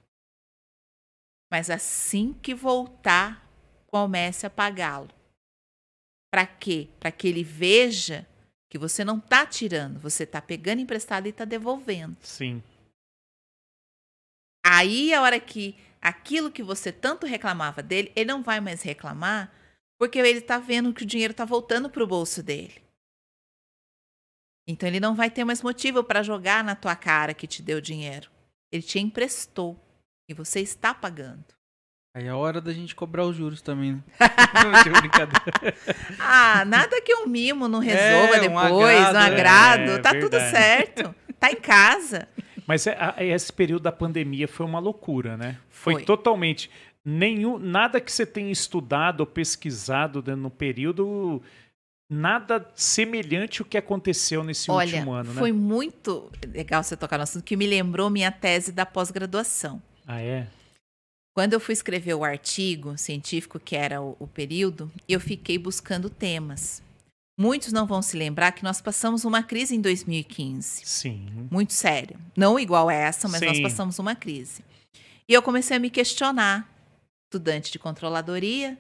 [1.51, 3.49] Mas assim que voltar,
[3.87, 5.11] comece a pagá-lo.
[6.33, 6.89] Para quê?
[6.99, 8.27] Para que ele veja
[8.69, 12.17] Que você não tá tirando, você tá pegando emprestado e tá devolvendo.
[12.23, 12.61] Sim.
[14.67, 19.55] Aí a hora que aquilo que você tanto reclamava dele, ele não vai mais reclamar,
[19.97, 22.84] porque ele tá vendo que o dinheiro tá voltando pro bolso dele.
[24.67, 27.81] Então ele não vai ter mais motivo para jogar na tua cara que te deu
[27.81, 28.31] dinheiro.
[28.73, 29.79] Ele te emprestou
[30.29, 31.45] e você está pagando.
[32.17, 34.03] Aí é hora da gente cobrar os juros também, né?
[34.63, 35.77] Não, de brincadeira.
[36.19, 39.91] Ah, nada que um mimo não resolva É, um depois, um agrado, agrado.
[39.91, 40.51] é, tá tudo verdade.
[40.57, 41.15] certo.
[41.41, 42.29] Tá em casa.
[42.67, 45.59] Mas é- a- esse período da pandemia foi uma loucura, né?
[45.69, 46.05] Foi, Foi.
[46.05, 46.71] totalmente.
[47.05, 51.43] Nenhum, nada que você tenha estudado ou pesquisado no período,
[52.15, 55.59] nada semelhante ao que aconteceu nesse Olha, último ano, foi né?
[55.59, 59.83] muito legal você tocar no assunto, que me lembrou minha tese da pós-graduação.
[60.07, 60.47] Ah, é?
[61.35, 66.09] Quando eu fui escrever o artigo científico, que era o, o período, eu fiquei buscando
[66.09, 66.81] temas.
[67.37, 70.83] Muitos não vão se lembrar que nós passamos uma crise em 2015.
[70.85, 71.49] Sim.
[71.51, 72.17] muito séria.
[72.37, 73.63] Não igual essa, mas nós Sim.
[73.65, 74.65] passamos uma crise.
[75.29, 76.69] E eu comecei a me questionar,
[77.27, 78.79] estudante de controladoria,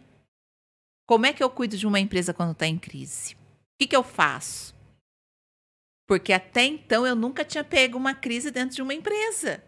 [1.07, 3.35] como é que eu cuido de uma empresa quando está em crise?
[3.35, 3.39] O
[3.79, 4.75] que, que eu faço?
[6.07, 9.63] Porque até então eu nunca tinha pego uma crise dentro de uma empresa.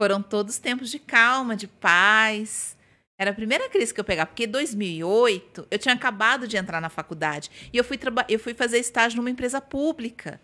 [0.00, 2.76] Foram todos tempos de calma, de paz.
[3.18, 6.80] Era a primeira crise que eu pegava, porque em 2008 eu tinha acabado de entrar
[6.80, 7.98] na faculdade e eu fui,
[8.28, 10.40] eu fui fazer estágio numa empresa pública.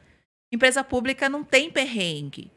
[0.52, 2.50] Empresa pública não tem perrengue.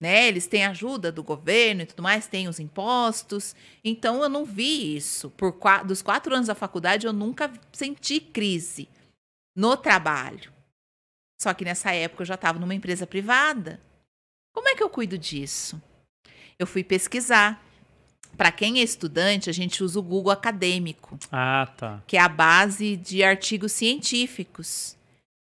[0.00, 0.28] Né?
[0.28, 3.56] Eles têm ajuda do governo e tudo mais, tem os impostos.
[3.84, 5.28] Então eu não vi isso.
[5.30, 8.88] Por qua- dos quatro anos da faculdade, eu nunca senti crise
[9.56, 10.52] no trabalho.
[11.40, 13.80] Só que nessa época eu já estava numa empresa privada.
[14.54, 15.80] Como é que eu cuido disso?
[16.58, 17.64] Eu fui pesquisar.
[18.36, 22.02] Para quem é estudante, a gente usa o Google Acadêmico Ah, tá.
[22.06, 24.96] que é a base de artigos científicos.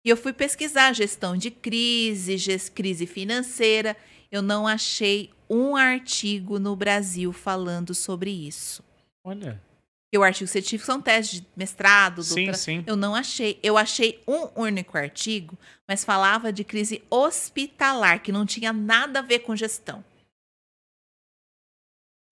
[0.04, 2.36] E eu fui pesquisar gestão de crise,
[2.74, 3.94] crise financeira.
[4.30, 8.84] Eu não achei um artigo no Brasil falando sobre isso.
[9.24, 9.60] Olha.
[10.04, 12.56] Porque o artigo científico são testes de mestrado, Sim, doutorado.
[12.56, 12.84] sim.
[12.86, 13.58] Eu não achei.
[13.62, 19.22] Eu achei um único artigo, mas falava de crise hospitalar, que não tinha nada a
[19.22, 20.04] ver com gestão.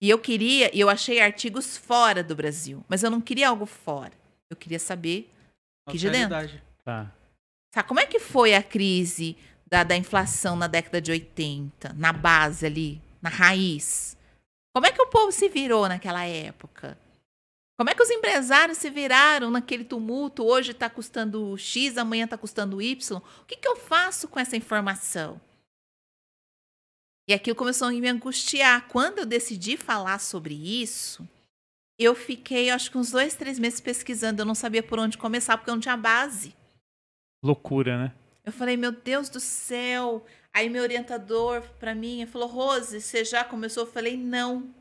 [0.01, 3.65] E eu queria, e eu achei artigos fora do Brasil, mas eu não queria algo
[3.65, 4.13] fora.
[4.49, 5.29] Eu queria saber
[5.89, 6.61] Que de Nossa dentro.
[6.83, 7.11] Tá.
[7.73, 9.37] Sabe, como é que foi a crise
[9.69, 14.17] da, da inflação na década de 80, na base ali, na raiz?
[14.73, 16.97] Como é que o povo se virou naquela época?
[17.77, 20.43] Como é que os empresários se viraram naquele tumulto?
[20.43, 23.17] Hoje está custando X, amanhã está custando Y.
[23.17, 25.39] O que, que eu faço com essa informação?
[27.27, 28.87] E aquilo começou a me angustiar.
[28.87, 31.25] Quando eu decidi falar sobre isso,
[31.97, 34.41] eu fiquei, acho que uns dois, três meses pesquisando.
[34.41, 36.53] Eu não sabia por onde começar, porque eu não tinha base.
[37.41, 38.15] Loucura, né?
[38.49, 40.25] Eu falei, meu Deus do céu.
[40.51, 43.83] Aí meu orientador para mim falou, Rose, você já começou?
[43.83, 44.73] Eu falei, não.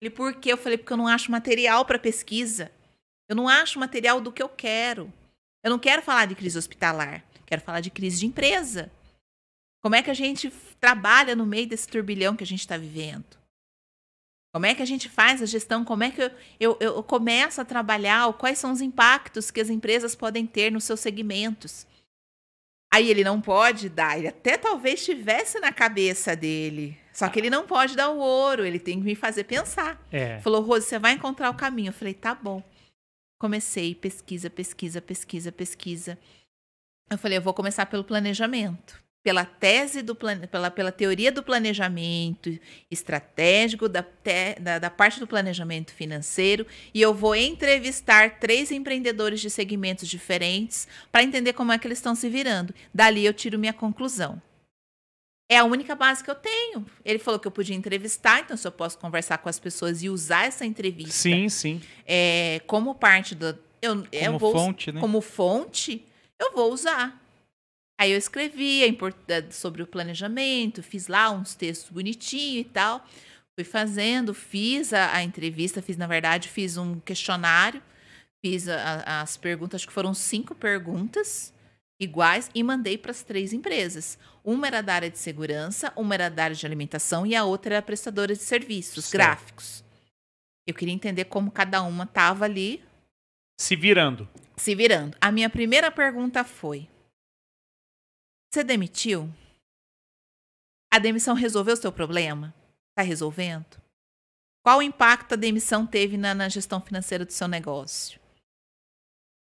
[0.00, 0.52] Ele, por quê?
[0.52, 2.70] Eu falei, porque eu não acho material para pesquisa.
[3.28, 5.12] Eu não acho material do que eu quero.
[5.64, 7.24] Eu não quero falar de crise hospitalar.
[7.44, 8.88] Quero falar de crise de empresa.
[9.82, 10.48] Como é que a gente
[10.78, 13.36] trabalha no meio desse turbilhão que a gente está vivendo?
[14.54, 15.84] Como é que a gente faz a gestão?
[15.84, 16.30] Como é que eu,
[16.60, 18.32] eu, eu começo a trabalhar?
[18.34, 21.84] Quais são os impactos que as empresas podem ter nos seus segmentos?
[22.96, 26.98] Aí ele não pode dar, ele até talvez tivesse na cabeça dele.
[27.12, 30.02] Só que ele não pode dar o ouro, ele tem que me fazer pensar.
[30.10, 30.40] É.
[30.40, 31.90] Falou, Rose, você vai encontrar o caminho.
[31.90, 32.62] Eu falei, tá bom.
[33.38, 36.18] Comecei, pesquisa, pesquisa, pesquisa, pesquisa.
[37.10, 38.98] Eu falei, eu vou começar pelo planejamento.
[39.26, 42.56] Pela tese do pela, pela teoria do planejamento
[42.88, 49.40] estratégico, da, te- da, da parte do planejamento financeiro, e eu vou entrevistar três empreendedores
[49.40, 52.72] de segmentos diferentes para entender como é que eles estão se virando.
[52.94, 54.40] Dali eu tiro minha conclusão.
[55.50, 56.86] É a única base que eu tenho.
[57.04, 60.08] Ele falou que eu podia entrevistar, então se eu posso conversar com as pessoas e
[60.08, 61.82] usar essa entrevista Sim, sim.
[62.06, 63.58] é, como parte do.
[63.82, 65.00] Eu, eu Como vou, fonte, né?
[65.00, 66.06] Como fonte,
[66.38, 67.25] eu vou usar.
[67.98, 73.04] Aí eu escrevi eh, sobre o planejamento, fiz lá uns textos bonitinhos e tal.
[73.54, 77.82] Fui fazendo, fiz a, a entrevista, fiz, na verdade, fiz um questionário,
[78.44, 81.54] fiz a- a- as perguntas, acho que foram cinco perguntas
[81.98, 84.18] iguais, e mandei para as três empresas.
[84.44, 87.76] Uma era da área de segurança, uma era da área de alimentação e a outra
[87.76, 89.12] era prestadora de serviços Certo.
[89.22, 89.82] gráficos.
[90.68, 92.84] Eu queria entender como cada uma estava ali
[93.58, 94.28] Se virando.
[94.58, 95.16] se virando.
[95.18, 96.86] A minha primeira pergunta foi:
[98.52, 99.32] Você demitiu?
[100.92, 102.54] A demissão resolveu o seu problema?
[102.90, 103.80] Está resolvendo?
[104.64, 108.18] Qual o impacto a demissão teve na, na gestão financeira do seu negócio?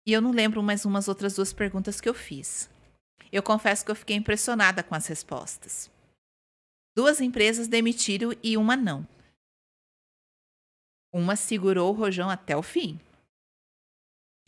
[0.06, 2.69] E eu não lembro mais umas outras duas perguntas que eu fiz.
[3.31, 5.90] Eu confesso que eu fiquei impressionada com as respostas.
[6.97, 9.06] Duas empresas demitiram e uma não.
[11.12, 12.98] Uma segurou o rojão até o fim.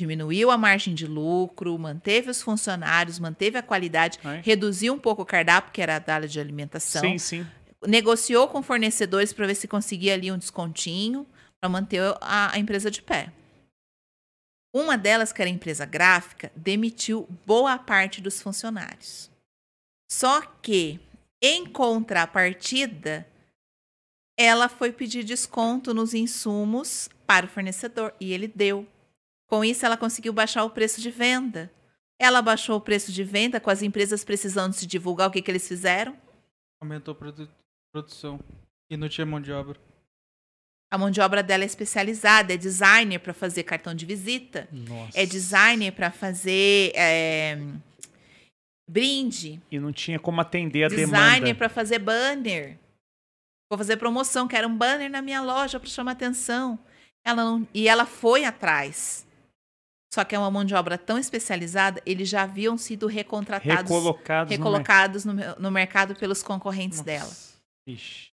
[0.01, 4.41] Diminuiu a margem de lucro, manteve os funcionários, manteve a qualidade, Ai.
[4.43, 7.47] reduziu um pouco o cardápio, que era a área de alimentação Sim, sim.
[7.87, 11.27] negociou com fornecedores para ver se conseguia ali um descontinho
[11.61, 13.31] para manter a, a empresa de pé.
[14.75, 19.31] Uma delas, que era a empresa gráfica, demitiu boa parte dos funcionários.
[20.11, 20.99] Só que,
[21.43, 23.27] em contrapartida,
[24.39, 28.89] ela foi pedir desconto nos insumos para o fornecedor e ele deu.
[29.51, 31.71] Com isso, ela conseguiu baixar o preço de venda.
[32.19, 35.51] Ela baixou o preço de venda com as empresas precisando se divulgar o que, que
[35.51, 36.17] eles fizeram.
[36.81, 37.49] Aumentou a produ-
[37.93, 38.39] produção.
[38.89, 39.77] E não tinha mão de obra.
[40.93, 45.19] A mão de obra dela é especializada, é designer para fazer cartão de visita, Nossa.
[45.21, 47.57] é designer para fazer é,
[48.89, 51.55] brinde, E não tinha como atender a designer demanda.
[51.55, 52.77] para fazer banner.
[53.71, 56.77] Vou fazer promoção, quero um banner na minha loja para chamar atenção.
[57.25, 59.25] Ela não, e ela foi atrás.
[60.13, 64.51] Só que é uma mão de obra tão especializada, eles já haviam sido recontratados, Recolocados.
[64.51, 67.29] no recolocados no, no mercado pelos concorrentes mer- dela.
[67.29, 67.51] Nossa.
[67.87, 68.31] Ixi.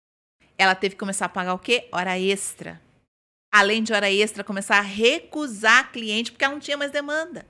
[0.58, 1.88] ela teve que começar a pagar o quê?
[1.90, 2.80] Hora extra.
[3.52, 7.44] Além de hora extra, começar a recusar cliente porque ela não tinha mais demanda.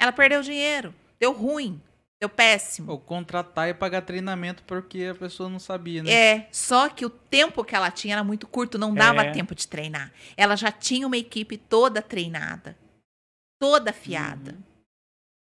[0.00, 1.80] Ela perdeu dinheiro, deu ruim,
[2.20, 2.90] deu péssimo.
[2.92, 6.10] Ou contratar e pagar treinamento porque a pessoa não sabia, né?
[6.10, 9.30] É, só que o tempo que ela tinha era muito curto, não dava É.
[9.32, 10.12] tempo de treinar.
[10.36, 12.76] Ela já tinha uma equipe toda treinada,
[13.58, 14.56] toda afiada.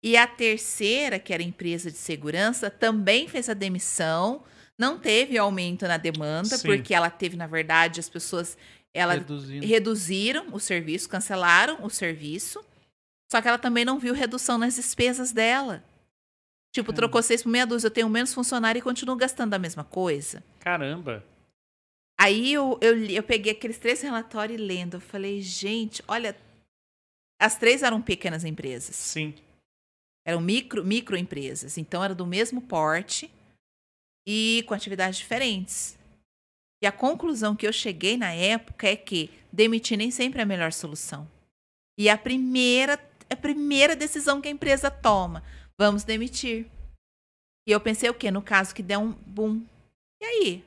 [0.02, 4.44] E a terceira, que era empresa de segurança, também fez a demissão,
[4.78, 6.68] não teve aumento na demanda, Sim.
[6.68, 8.56] porque ela teve, na verdade, as pessoas
[8.94, 9.66] ela Reduzindo.
[9.66, 12.64] reduziram o serviço, cancelaram o serviço.
[13.30, 15.84] Só que ela também não viu redução nas despesas dela.
[16.72, 16.96] Tipo, Caramba.
[16.96, 20.42] trocou seis por meia dúzia, eu tenho menos funcionário e continuo gastando a mesma coisa.
[20.60, 21.24] Caramba.
[22.18, 24.94] Aí eu, eu, eu peguei aqueles três relatórios e lendo.
[24.94, 26.36] Eu falei, gente, olha.
[27.40, 28.96] As três eram pequenas empresas.
[28.96, 29.34] Sim.
[30.26, 31.78] Eram micro, microempresas.
[31.78, 33.30] Então, era do mesmo porte
[34.26, 35.96] e com atividades diferentes.
[36.82, 40.46] E a conclusão que eu cheguei na época é que demitir nem sempre é a
[40.46, 41.28] melhor solução.
[41.98, 42.94] E a primeira,
[43.30, 45.42] a primeira decisão que a empresa toma,
[45.78, 46.66] vamos demitir.
[47.66, 48.30] E eu pensei o quê?
[48.30, 49.64] No caso que der um boom.
[50.20, 50.64] E aí?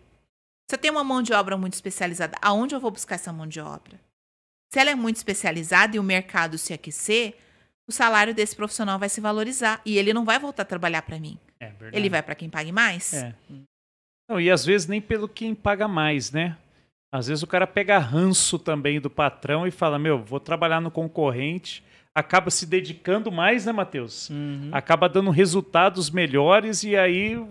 [0.69, 3.59] Você tem uma mão de obra muito especializada, aonde eu vou buscar essa mão de
[3.59, 3.99] obra?
[4.71, 7.35] Se ela é muito especializada e o mercado se aquecer,
[7.87, 11.19] o salário desse profissional vai se valorizar e ele não vai voltar a trabalhar para
[11.19, 11.39] mim.
[11.59, 11.97] É verdade.
[11.97, 13.13] Ele vai para quem pague mais.
[13.13, 13.33] É.
[14.29, 16.55] Não, e às vezes nem pelo quem paga mais, né?
[17.11, 20.91] Às vezes o cara pega ranço também do patrão e fala: Meu, vou trabalhar no
[20.91, 21.83] concorrente.
[22.13, 24.29] Acaba se dedicando mais, né, Matheus?
[24.29, 24.69] Uhum.
[24.71, 27.43] Acaba dando resultados melhores e aí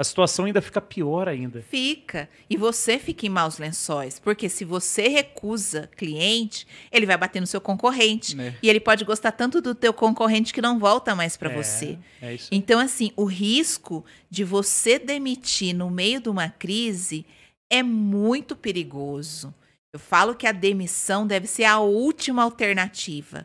[0.00, 1.60] a situação ainda fica pior ainda.
[1.60, 2.26] Fica.
[2.48, 4.18] E você fica em maus lençóis.
[4.18, 8.34] Porque se você recusa cliente, ele vai bater no seu concorrente.
[8.34, 8.56] Né?
[8.62, 11.98] E ele pode gostar tanto do teu concorrente que não volta mais para É, você.
[12.22, 12.48] É isso.
[12.50, 17.26] Então, assim, o risco de você demitir no meio de uma crise
[17.70, 19.52] é muito perigoso.
[19.92, 23.44] Eu falo que a demissão deve ser a última alternativa.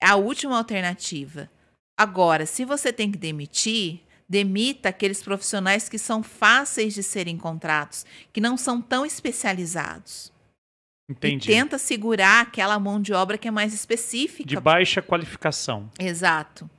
[0.00, 1.50] A última alternativa.
[1.98, 8.06] Agora, se você tem que demitir, demita aqueles profissionais que são fáceis de serem contratados,
[8.32, 10.32] que não são tão especializados.
[11.10, 11.50] Entendi.
[11.50, 14.48] E tenta segurar aquela mão de obra que é mais específica.
[14.48, 15.90] De baixa qualificação.
[15.98, 16.70] Exato.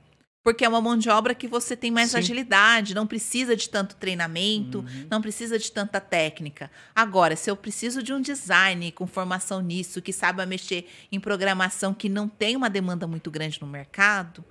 [0.42, 2.16] Porque é uma mão de obra que você tem mais Sim.
[2.18, 5.06] agilidade, não precisa de tanto treinamento, Uhum.
[5.10, 6.70] não precisa de tanta técnica.
[6.96, 11.92] Agora, se eu preciso de um design com formação nisso, que saiba mexer em programação,
[11.92, 14.42] que não tem uma demanda muito grande no mercado,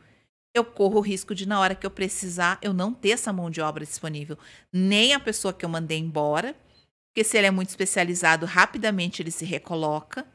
[0.53, 3.49] eu corro o risco de, na hora que eu precisar, eu não ter essa mão
[3.49, 4.38] de obra disponível.
[4.72, 6.56] Nem a pessoa que eu mandei embora,
[7.10, 10.26] porque se ele é muito especializado, rapidamente ele se recoloca.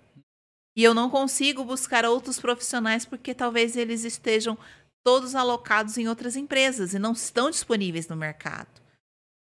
[0.77, 4.59] E eu não consigo buscar outros profissionais porque talvez eles estejam
[5.03, 8.83] todos alocados em outras empresas e não estão disponíveis no mercado.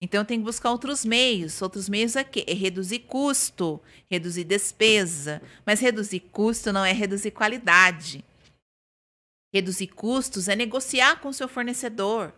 [0.02, 1.62] Então eu tenho que buscar outros meios.
[1.62, 2.46] Outros meios é quê?
[2.48, 5.42] É reduzir custo, reduzir despesa.
[5.66, 8.24] Mas reduzir custo não é reduzir qualidade.
[9.54, 12.34] Reduzir custos é negociar com o seu fornecedor,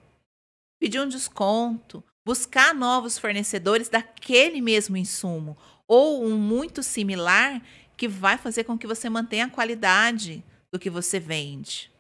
[0.79, 5.57] pedir um desconto, buscar novos fornecedores daquele mesmo insumo
[5.87, 7.61] ou um muito similar
[7.97, 11.91] que vai fazer com que você mantenha a qualidade do que você vende.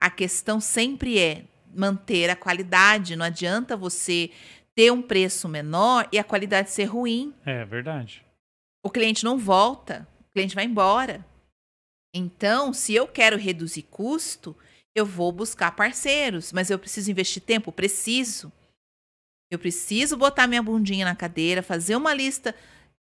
[0.00, 1.44] A questão sempre é
[1.74, 3.16] manter a qualidade.
[3.16, 4.30] Não adianta você
[4.74, 7.34] ter um preço menor e a qualidade ser ruim.
[7.44, 8.24] É verdade.
[8.84, 11.26] O cliente não volta, o cliente vai embora.
[12.16, 14.56] Então, se eu quero reduzir custo,
[14.94, 17.70] eu vou buscar parceiros, mas eu preciso investir tempo?
[17.70, 18.50] Preciso.
[19.50, 22.54] Eu preciso botar minha bundinha na cadeira, fazer uma lista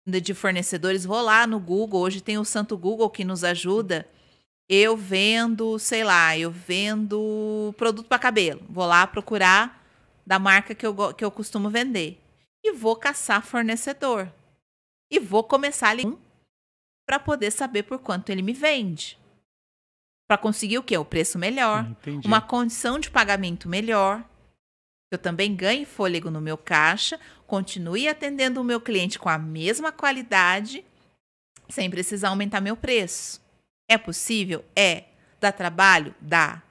[0.05, 1.05] de fornecedores.
[1.05, 4.07] Vou lá no Google, hoje tem o Santo Google que nos ajuda.
[4.69, 8.61] Eu vendo, sei lá, eu vendo produto para cabelo.
[8.69, 9.83] Vou lá procurar
[10.23, 12.21] da marca que eu, que eu costumo vender.
[12.63, 14.31] E vou caçar fornecedor.
[15.11, 16.05] E vou começar ali
[17.09, 19.17] para poder saber por quanto ele me vende.
[20.27, 20.95] Para conseguir o quê?
[20.95, 22.27] O preço melhor Entendi.
[22.27, 24.23] uma condição de pagamento melhor,
[25.11, 29.91] eu também ganhe fôlego no meu caixa, continue atendendo o meu cliente com a mesma
[29.91, 30.85] qualidade,
[31.67, 33.41] sem precisar aumentar meu preço.
[33.89, 34.63] É possível?
[34.75, 35.05] É.
[35.39, 36.13] Dá trabalho?
[36.21, 36.61] Dá.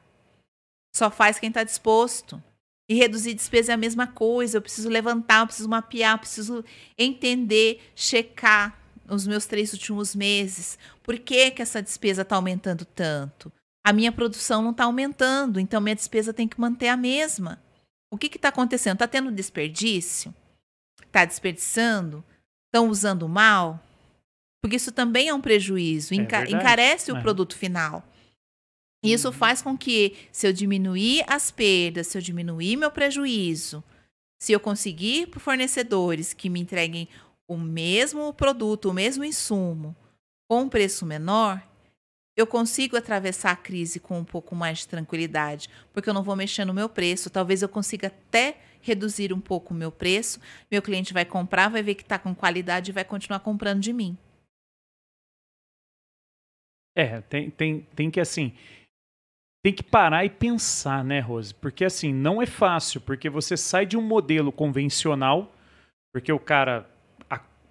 [0.94, 2.40] Só faz quem está disposto.
[2.88, 4.58] E reduzir despesa é a mesma coisa.
[4.58, 6.64] Eu preciso levantar, eu preciso mapear, eu preciso
[6.96, 8.78] entender, checar
[9.08, 10.78] os meus três últimos meses.
[11.02, 13.52] Por que, que essa despesa está aumentando tanto?
[13.86, 17.62] A minha produção não está aumentando, então minha despesa tem que manter a mesma.
[18.10, 18.94] O que está acontecendo?
[18.94, 20.34] Está tendo desperdício?
[21.06, 22.24] Está desperdiçando?
[22.66, 23.82] Estão usando mal?
[24.62, 27.20] Porque isso também é um prejuízo, É enca- encarece o É.
[27.22, 28.04] produto final.
[29.04, 33.82] E Isso faz com que, se eu diminuir as perdas, se eu diminuir meu prejuízo,
[34.42, 37.08] se eu conseguir por fornecedores que me entreguem
[37.48, 39.96] o mesmo produto, o mesmo insumo,
[40.48, 41.62] com um preço menor,
[42.36, 46.36] eu consigo atravessar a crise com um pouco mais de tranquilidade, porque eu não vou
[46.36, 47.30] mexer no meu preço.
[47.30, 50.40] Talvez eu consiga até reduzir um pouco o meu preço.
[50.70, 53.92] Meu cliente vai comprar, vai ver que está com qualidade e vai continuar comprando de
[53.92, 54.16] mim.
[56.94, 58.52] É, tem, tem, tem que assim.
[59.64, 61.52] Tem que parar e pensar, né, Rose?
[61.52, 65.52] Porque assim, não é fácil, porque você sai de um modelo convencional,
[66.12, 66.88] porque o cara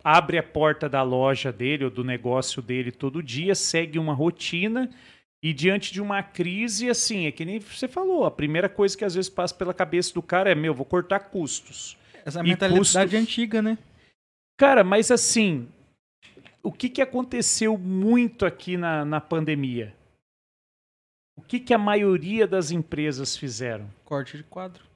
[0.08, 4.90] abre a porta da loja dele ou do negócio dele todo dia, segue uma rotina
[5.44, 9.04] e diante de uma crise, assim, é que nem você falou, a primeira coisa que
[9.04, 11.98] às vezes passa pela cabeça do cara é, meu, vou cortar custos.
[12.24, 13.78] Essa E mentalidade antiga, né?
[14.58, 15.68] Cara, mas assim,
[16.64, 19.94] o que, que aconteceu muito aqui na, na pandemia?
[21.36, 23.90] O que, que a maioria das empresas fizeram?
[24.06, 24.87] Corte de quadro.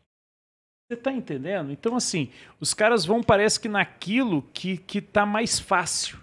[0.92, 1.72] Você tá entendendo?
[1.72, 6.20] Então, assim, os caras vão, parece que naquilo que, que tá mais fácil.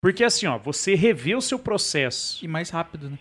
[0.00, 2.42] Porque assim, ó, você revê o seu processo.
[2.42, 3.18] E mais rápido, né?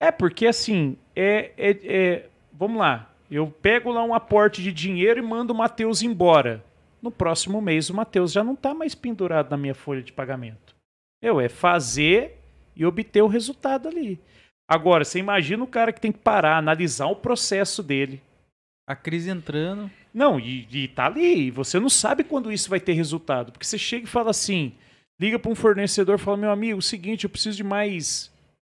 [0.00, 3.12] É, porque assim, é, é, é- Vamos lá.
[3.28, 6.64] Eu pego lá um aporte de dinheiro e mando o Matheus embora.
[7.02, 10.76] No próximo mês, o Matheus já não está mais pendurado na minha folha de pagamento.
[11.20, 12.38] Eu, é fazer
[12.76, 14.20] e obter o resultado ali.
[14.68, 18.22] Agora, você imagina o cara que tem que parar, analisar o processo dele.
[18.86, 19.90] A crise entrando.
[20.12, 21.50] Não, e, e tá ali.
[21.50, 23.52] Você não sabe quando isso vai ter resultado.
[23.52, 24.74] Porque você chega e fala assim:
[25.20, 28.32] liga para um fornecedor fala: meu amigo, o seguinte, eu preciso de mais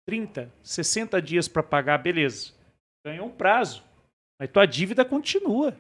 [0.07, 2.53] 30, 60 dias para pagar, beleza.
[3.05, 3.83] Ganhou um prazo.
[4.41, 5.77] Mas tua dívida continua.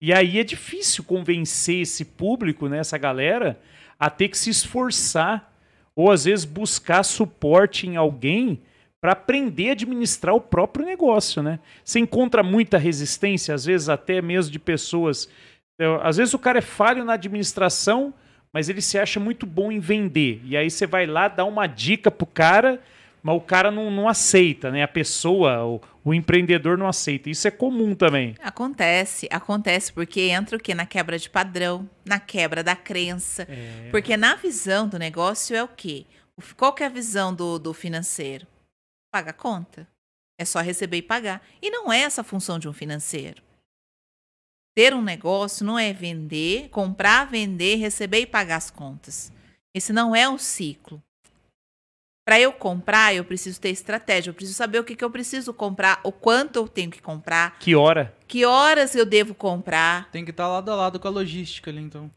[0.00, 3.60] E aí é difícil convencer esse público, né, essa galera,
[3.98, 5.54] a ter que se esforçar
[5.94, 8.60] ou às vezes buscar suporte em alguém
[9.02, 11.58] para aprender a administrar o próprio negócio, né?
[11.84, 15.28] Você encontra muita resistência, às vezes até mesmo de pessoas.
[15.76, 18.14] eu- Às vezes o cara é falho na administração,
[18.52, 20.40] mas ele se acha muito bom em vender.
[20.44, 22.80] E aí você vai lá dar uma dica pro cara,
[23.20, 24.84] mas o cara não, não aceita, né?
[24.84, 27.28] A pessoa, o, o empreendedor não aceita.
[27.28, 28.36] Isso é comum também.
[28.40, 30.74] Acontece, acontece porque entra o quê?
[30.76, 33.48] Na quebra de padrão, na quebra da crença.
[33.50, 33.88] É.
[33.90, 36.04] Porque na visão do negócio é o quê?
[36.56, 38.46] Qual que é a visão do, do financeiro?
[39.12, 39.86] Paga a conta.
[40.40, 41.46] É só receber e pagar.
[41.60, 43.42] E não é essa a função de um financeiro.
[44.74, 49.30] Ter um negócio não é vender, comprar, vender, receber e pagar as contas.
[49.74, 51.02] Esse não é o ciclo.
[52.24, 55.52] Para eu comprar, eu preciso ter estratégia, eu preciso saber o que, que eu preciso
[55.52, 58.16] comprar, o quanto eu tenho que comprar, Que hora?
[58.28, 61.80] que horas eu devo comprar, Tem que estar lado a lado com a logística ali,
[61.80, 62.08] então.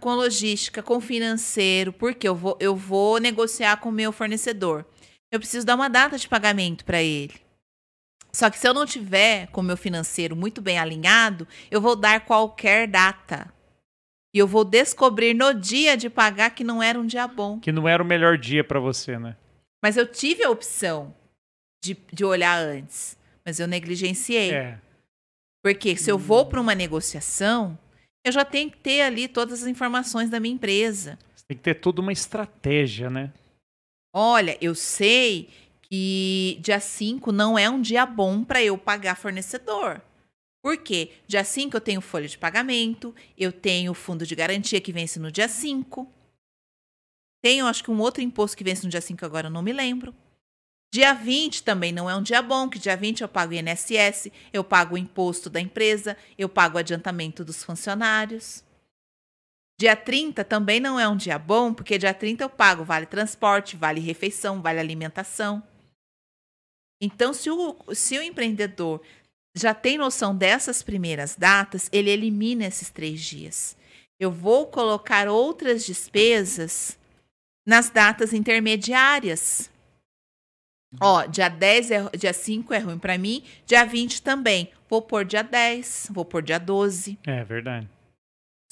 [0.00, 4.12] com a logística, com o financeiro, porque eu vou, eu vou negociar com o meu
[4.12, 4.84] fornecedor.
[5.34, 7.34] Eu preciso dar uma data de pagamento para ele.
[8.32, 11.96] Só que se eu não tiver com o meu financeiro muito bem alinhado, eu vou
[11.96, 13.52] dar qualquer data.
[14.32, 17.58] E eu vou descobrir no dia de pagar que não era um dia bom.
[17.58, 19.36] Que não era o melhor dia para você, né?
[19.82, 21.12] Mas eu tive a opção
[21.84, 23.18] de, de olhar antes.
[23.44, 24.52] Mas eu negligenciei.
[24.52, 24.78] É.
[25.64, 27.76] Porque se eu vou para uma negociação,
[28.24, 31.18] eu já tenho que ter ali todas as informações da minha empresa.
[31.34, 33.32] Você tem que ter toda uma estratégia, né?
[34.16, 35.50] Olha, eu sei
[35.82, 40.00] que dia 5 não é um dia bom para eu pagar fornecedor.
[40.62, 41.14] Por quê?
[41.26, 45.32] Dia 5 eu tenho folha de pagamento, eu tenho fundo de garantia que vence no
[45.32, 46.08] dia 5.
[47.42, 49.62] Tem, eu acho que um outro imposto que vence no dia 5 agora, eu não
[49.62, 50.14] me lembro.
[50.94, 54.30] Dia 20 também não é um dia bom, que dia 20 eu pago o INSS,
[54.52, 58.62] eu pago o imposto da empresa, eu pago o adiantamento dos funcionários.
[59.78, 63.76] Dia 30 também não é um dia bom, porque dia 30 eu pago vale transporte,
[63.76, 65.62] vale refeição, vale alimentação.
[67.00, 69.02] Então, se o, se o empreendedor
[69.54, 73.76] já tem noção dessas primeiras datas, ele elimina esses três dias.
[74.18, 76.96] Eu vou colocar outras despesas
[77.66, 79.70] nas datas intermediárias.
[81.00, 84.70] Ó, dia 10 é, dia 5 é ruim para mim, dia 20 também.
[84.88, 87.18] Vou pôr dia 10, vou pôr dia 12.
[87.26, 87.88] É verdade.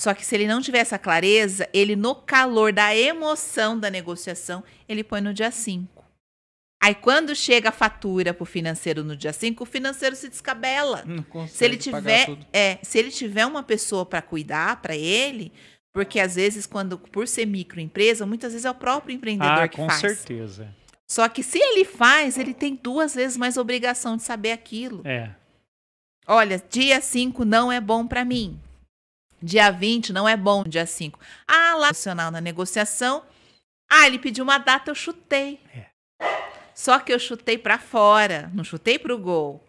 [0.02, 4.64] Só que se ele não tiver essa clareza, ele no calor da emoção da negociação,
[4.88, 6.04] ele põe no dia 5.
[6.82, 11.04] Aí quando chega a fatura pro financeiro no dia 5, o financeiro se descabela.
[11.48, 12.44] Se ele tiver, tudo.
[12.52, 15.52] é, se ele tiver uma pessoa para cuidar para ele,
[15.94, 19.76] porque às vezes quando por ser microempresa, muitas vezes é o próprio empreendedor Ah, que
[19.76, 20.00] com faz.
[20.00, 20.74] certeza.
[21.08, 25.02] Só que se ele faz, ele tem duas vezes mais obrigação de saber aquilo.
[25.04, 25.30] É.
[26.26, 28.58] Olha, dia 5 não é bom para mim.
[29.42, 31.18] Dia 20 não é bom, dia 5.
[31.46, 33.24] Ah, lá nacional na negociação.
[33.90, 35.60] Ah, ele pediu uma data, eu chutei.
[35.74, 35.90] É.
[36.74, 39.62] Só que eu chutei para fora, não chutei pro gol.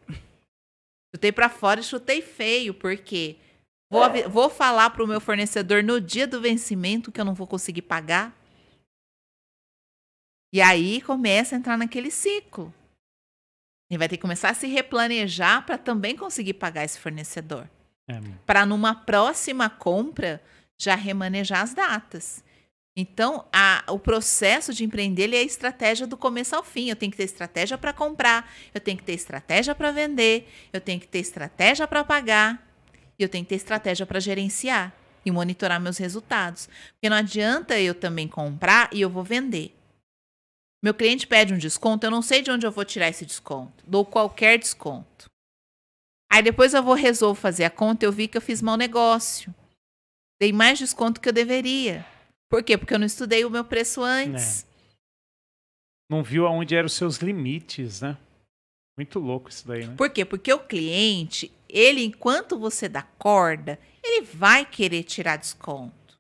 [1.14, 3.38] Chutei para fora e chutei feio, porque
[3.92, 7.84] vou, vou falar pro meu fornecedor no dia do vencimento que eu não vou conseguir
[7.84, 8.36] pagar.
[10.54, 12.74] E aí começa a entrar naquele ciclo.
[13.90, 17.68] Ele vai ter que começar a se replanejar para também conseguir pagar esse fornecedor.
[18.10, 18.20] É.
[18.46, 20.42] Para numa próxima compra
[20.78, 22.44] já remanejar as datas.
[22.96, 26.90] Então, a- o processo de empreender ele é a estratégia do começo ao fim.
[26.90, 30.80] Eu tenho que ter estratégia para comprar, eu tenho que ter estratégia para vender, eu
[30.80, 32.68] tenho que ter estratégia para pagar,
[33.18, 34.94] e eu tenho que ter estratégia para gerenciar
[35.26, 36.68] e monitorar meus resultados.
[36.94, 39.76] Porque não adianta eu também comprar e eu vou vender.
[40.84, 43.84] Meu cliente pede um desconto, eu não sei de onde eu vou tirar esse desconto.
[43.88, 45.32] Dou qualquer desconto.
[46.34, 49.54] Aí depois eu vou resolver fazer a conta, eu vi que eu fiz mau negócio.
[50.42, 52.04] Dei mais desconto que eu deveria.
[52.50, 52.76] Por quê?
[52.76, 54.66] Porque eu não estudei o meu preço antes.
[56.10, 58.18] Não viu aonde eram os seus limites, né?
[58.98, 59.96] Muito louco isso daí, né?
[59.96, 60.26] Por quê?
[60.26, 66.18] Porque o cliente, ele, enquanto você dá corda, ele vai querer tirar desconto.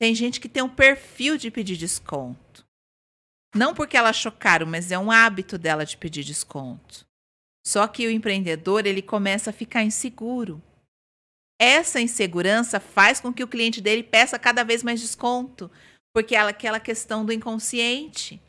[0.00, 2.66] Tem gente que tem um perfil de pedir desconto.
[3.54, 7.08] Não porque ela achou caro, mas é um hábito dela de pedir desconto.
[7.70, 10.60] Só que o empreendedor, ele começa a ficar inseguro.
[11.56, 15.70] Essa insegurança faz com que o cliente dele peça cada vez mais desconto,
[16.12, 18.40] porque é aquela questão do inconsciente.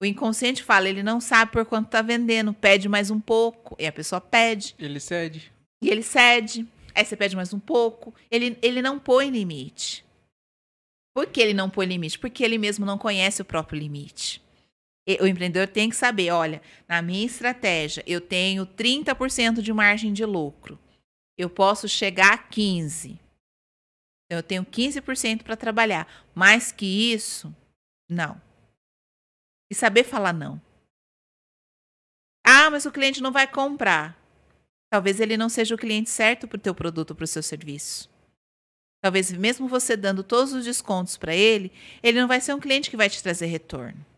[0.00, 3.86] O inconsciente fala, ele não sabe por quanto está vendendo, pede mais um pouco, e
[3.86, 5.52] a pessoa pede, Ele cede.
[5.82, 6.66] e ele cede.
[6.94, 10.02] Aí você pede mais um pouco, ele, ele não põe limite.
[11.14, 12.18] Por que ele não põe limite?
[12.18, 14.42] Porque ele mesmo não conhece o próprio limite.
[15.20, 20.24] O empreendedor tem que saber, olha, na minha estratégia, eu tenho 30% de margem de
[20.24, 20.78] lucro.
[21.36, 23.20] Eu posso chegar a 15.
[24.30, 26.08] Eu tenho 15% para trabalhar.
[26.34, 27.54] Mais que isso,
[28.08, 28.40] não.
[29.70, 30.60] E saber falar não.
[32.46, 34.18] Ah, mas o cliente não vai comprar.
[34.90, 38.08] Talvez ele não seja o cliente certo para o teu produto, para o seu serviço.
[39.02, 41.70] Talvez mesmo você dando todos os descontos para ele,
[42.02, 44.13] ele não vai ser um cliente que vai te trazer retorno.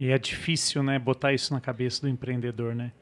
[0.00, 2.92] E é difícil, né, botar isso na cabeça do empreendedor, né?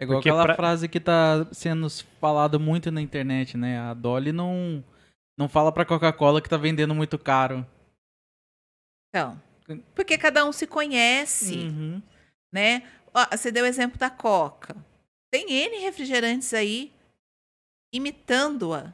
[0.00, 1.88] É igual Porque aquela pra- frase que tá sendo
[2.20, 3.78] falada muito na internet, né?
[3.78, 4.84] A Dolly não,
[5.38, 7.66] não fala pra Coca-Cola que tá vendendo muito caro.
[9.08, 9.40] Então,
[9.94, 12.02] porque cada um se conhece, Uhum.
[12.52, 12.82] né?
[13.12, 14.76] Ó, você deu o exemplo da Coca.
[15.32, 16.92] Tem N refrigerantes aí
[17.92, 18.92] imitando-a.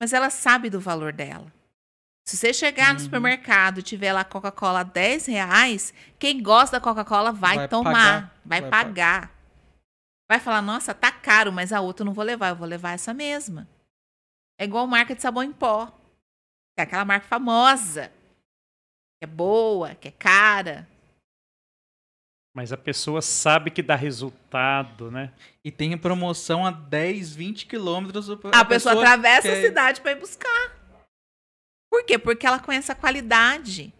[0.00, 1.52] Mas ela sabe do valor dela.
[2.26, 3.04] Se você chegar no Uhum.
[3.04, 7.92] supermercado e tiver lá Coca-Cola a 10 reais, quem gosta da Coca-Cola vai, Vai tomar,
[7.92, 8.40] pagar.
[8.44, 9.34] vai, Vai pagar.
[10.28, 12.92] Vai falar, nossa, tá caro, mas a outra eu não vou levar, eu vou levar
[12.92, 13.68] essa mesma.
[14.58, 15.92] É igual marca de sabão em pó.
[16.78, 18.08] É aquela marca famosa.
[19.20, 20.88] Que é boa, que é cara.
[22.56, 25.32] Mas a pessoa sabe que dá resultado, né?
[25.62, 28.30] E tem promoção a 10, 20 quilômetros.
[28.30, 30.73] A, pessoa, atravessa a quer- cidade para ir buscar.
[31.94, 32.18] Por quê?
[32.18, 33.94] Porque ela conhece a qualidade.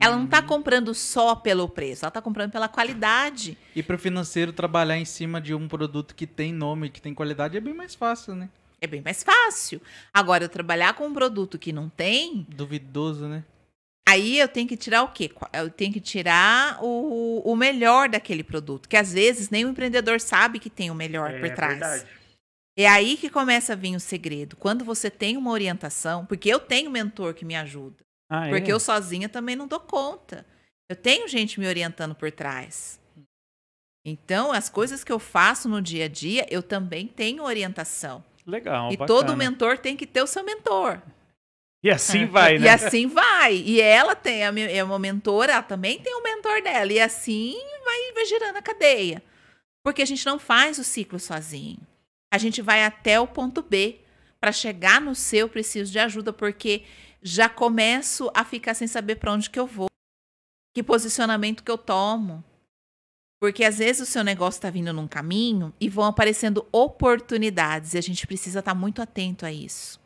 [0.00, 0.46] Ela não tá Uhum.
[0.46, 3.56] comprando só pelo preço, ela tá comprando pela qualidade.
[3.76, 7.54] E pro financeiro trabalhar em cima de um produto que tem nome, que tem qualidade,
[7.58, 8.48] é bem mais fácil, né?
[8.80, 9.80] É bem mais fácil.
[10.12, 13.44] Agora, eu trabalhar com um produto que não tem, Duvidoso, né?
[14.08, 15.30] aí eu tenho que tirar o quê?
[15.52, 18.88] Eu tenho que tirar o, o melhor daquele produto.
[18.88, 21.80] Que às vezes nem o empreendedor sabe que tem o melhor por trás.
[22.02, 22.06] É
[22.86, 24.56] aí que começa a vir o segredo.
[24.56, 27.96] Quando você tem uma orientação, porque eu tenho mentor que me ajuda.
[28.28, 28.50] Ah, é?
[28.50, 30.44] Porque eu sozinha também não dou conta.
[30.90, 32.98] Eu tenho gente me orientando por trás.
[34.04, 38.22] Então, as coisas que eu faço no dia a dia, eu também tenho orientação.
[38.46, 39.20] Legal, e bacana.
[39.20, 41.00] todo mentor tem que ter o seu mentor.
[41.82, 42.66] E assim vai, né?
[42.66, 43.54] E assim vai.
[43.56, 46.92] E ela tem, a minha- é uma mentora, ela também tem um mentor dela.
[46.92, 49.22] E assim vai, vai girando a cadeia.
[49.82, 51.78] Porque a gente não faz o ciclo sozinho.
[52.34, 54.00] A gente vai até o ponto B.
[54.40, 56.84] Para chegar no seu, preciso de ajuda, porque
[57.22, 59.86] já começo a ficar sem saber para onde que eu vou.
[60.74, 62.42] Que posicionamento que eu tomo.
[63.40, 67.94] Porque às vezes o seu negócio está vindo num caminho e vão aparecendo oportunidades.
[67.94, 70.02] E a gente precisa estar muito atento a isso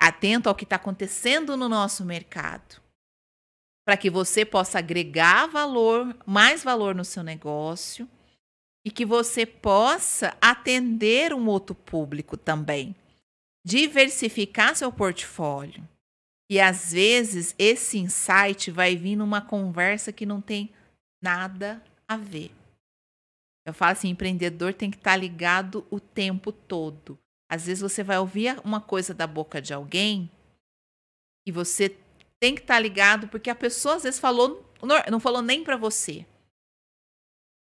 [0.00, 2.80] atento ao que está acontecendo no nosso mercado,
[3.84, 8.08] para que você possa agregar valor, mais valor no seu negócio
[8.84, 12.94] e que você possa atender um outro público também,
[13.64, 15.86] diversificar seu portfólio.
[16.50, 20.70] E às vezes esse insight vai vir numa conversa que não tem
[21.22, 22.50] nada a ver.
[23.64, 27.18] Eu falo assim, empreendedor tem que estar ligado o tempo todo.
[27.48, 30.30] Às vezes você vai ouvir uma coisa da boca de alguém
[31.46, 31.96] e você
[32.40, 34.64] tem que estar ligado porque a pessoa às vezes falou,
[35.10, 36.26] não falou nem para você.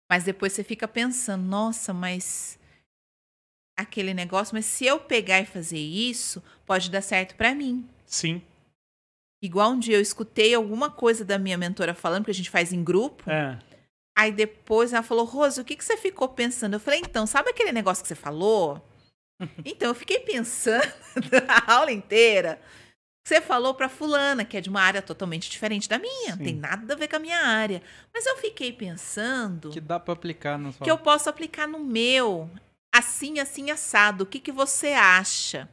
[0.08, 2.58] Mas depois você fica pensando, nossa, mas
[3.76, 7.88] aquele negócio, mas se eu pegar e fazer isso, pode dar certo para mim.
[8.06, 8.42] Sim.
[9.42, 12.72] Igual um dia eu escutei alguma coisa da minha mentora falando, que a gente faz
[12.72, 13.30] em grupo.
[13.30, 13.58] É.
[14.16, 16.74] Aí depois ela falou, Rose, o que, que você ficou pensando?
[16.74, 18.84] Eu falei, então, sabe aquele negócio que você falou?
[19.64, 20.82] Então, eu fiquei pensando
[21.46, 22.60] a aula inteira.
[23.26, 26.54] Você falou para fulana, que é de uma área totalmente diferente da minha, não tem
[26.54, 26.60] Sim.
[26.60, 27.82] nada a ver com a minha área.
[28.12, 31.78] Mas eu fiquei pensando Que dá pra aplicar na sua que eu posso aplicar no
[31.78, 32.50] meu,
[32.90, 34.24] assim, assim, assado.
[34.24, 35.68] O que, que você acha?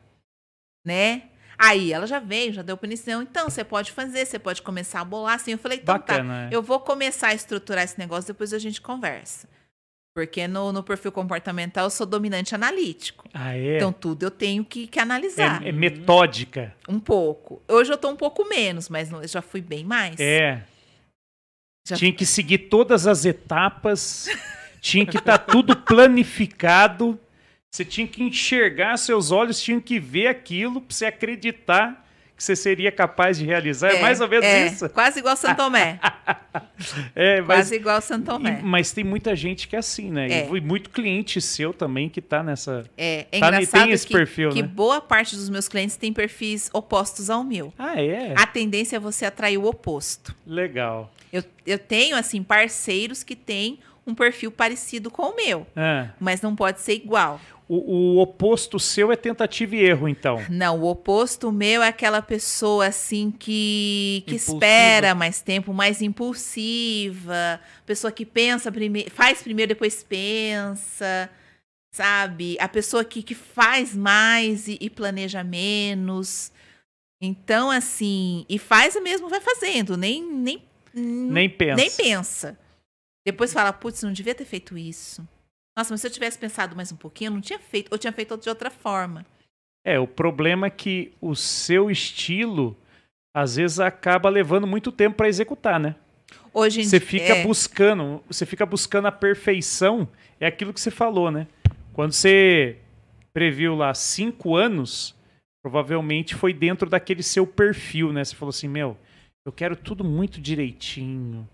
[0.85, 1.29] Né?
[1.57, 3.21] Aí ela já veio, já deu punição.
[3.21, 5.51] Então, você pode fazer, você pode começar a bolar assim.
[5.51, 5.99] Eu falei, então tá.
[5.99, 6.49] Bacana.
[6.51, 6.55] é.
[6.55, 9.47] Eu vou começar a estruturar esse negócio, depois a gente conversa.
[10.15, 13.27] Porque no, no perfil comportamental eu sou dominante analítico.
[13.33, 13.75] Ah, é?
[13.75, 15.61] Então tudo eu tenho que, que analisar.
[15.61, 16.73] é, é metódica.
[16.87, 17.61] Um pouco.
[17.67, 20.17] Hoje eu tô um pouco menos, mas não- eu já fui bem mais.
[20.17, 20.63] É.
[21.85, 24.29] Já- Tinha que seguir todas as etapas.
[24.79, 27.19] tinha que estar tudo planificado.
[27.69, 32.04] Você tinha que enxergar, seus olhos tinham que ver aquilo para você acreditar
[32.35, 33.91] que você seria capaz de realizar.
[33.91, 34.89] É, mais ou menos é, isso.
[34.89, 35.99] Quase igual Santo Tomé.
[37.15, 38.59] É, mas, quase igual Santo Tomé.
[38.59, 40.27] e- mas tem muita gente que é assim, né?
[40.29, 40.47] É.
[40.49, 42.85] E muito cliente seu também que tá nessa.
[42.97, 44.67] É, é Tá, engraçado tem esse que, perfil, que né?
[44.67, 47.73] boa parte dos meus clientes tem perfis opostos ao meu.
[47.77, 48.33] Ah, é?
[48.37, 50.35] A tendência é você atrair o oposto.
[50.45, 51.11] Legal.
[51.31, 56.41] Eu, eu tenho, assim, parceiros que têm um perfil parecido com o meu, Ah, mas
[56.41, 57.39] não pode ser igual.
[57.67, 57.75] O,
[58.17, 60.37] o oposto seu é tentativa e erro, então.
[60.49, 64.53] Não, o oposto meu é aquela pessoa assim que, que Impulsiva.
[64.57, 71.29] espera mais tempo, mais impulsiva, pessoa que pensa primeiro, faz primeiro, depois pensa,
[71.93, 72.55] sabe?
[72.59, 76.51] A pessoa que, que faz mais e, e planeja menos.
[77.21, 80.61] Então, assim, e faz mesmo, vai fazendo, nem nem
[80.93, 81.75] Nem pensa.
[81.75, 82.59] nem pensa.
[83.25, 85.27] Depois fala, putz, não devia ter feito isso.
[85.77, 88.13] Nossa, mas se eu tivesse pensado mais um pouquinho, eu não tinha feito, ou tinha
[88.13, 89.25] feito de outra forma.
[89.83, 92.75] É, o problema é que o seu estilo
[93.35, 95.95] às vezes acaba levando muito tempo para executar, né?
[96.53, 100.07] Hoje em Você dia- fica é, buscando, você fica buscando a perfeição,
[100.39, 101.45] é aquilo que você falou, né?
[101.93, 102.77] Quando você
[103.33, 105.13] previu lá cinco anos,
[105.61, 108.23] provavelmente foi dentro daquele seu perfil, né?
[108.23, 108.97] Você falou assim, meu,
[109.45, 111.47] eu quero tudo muito direitinho,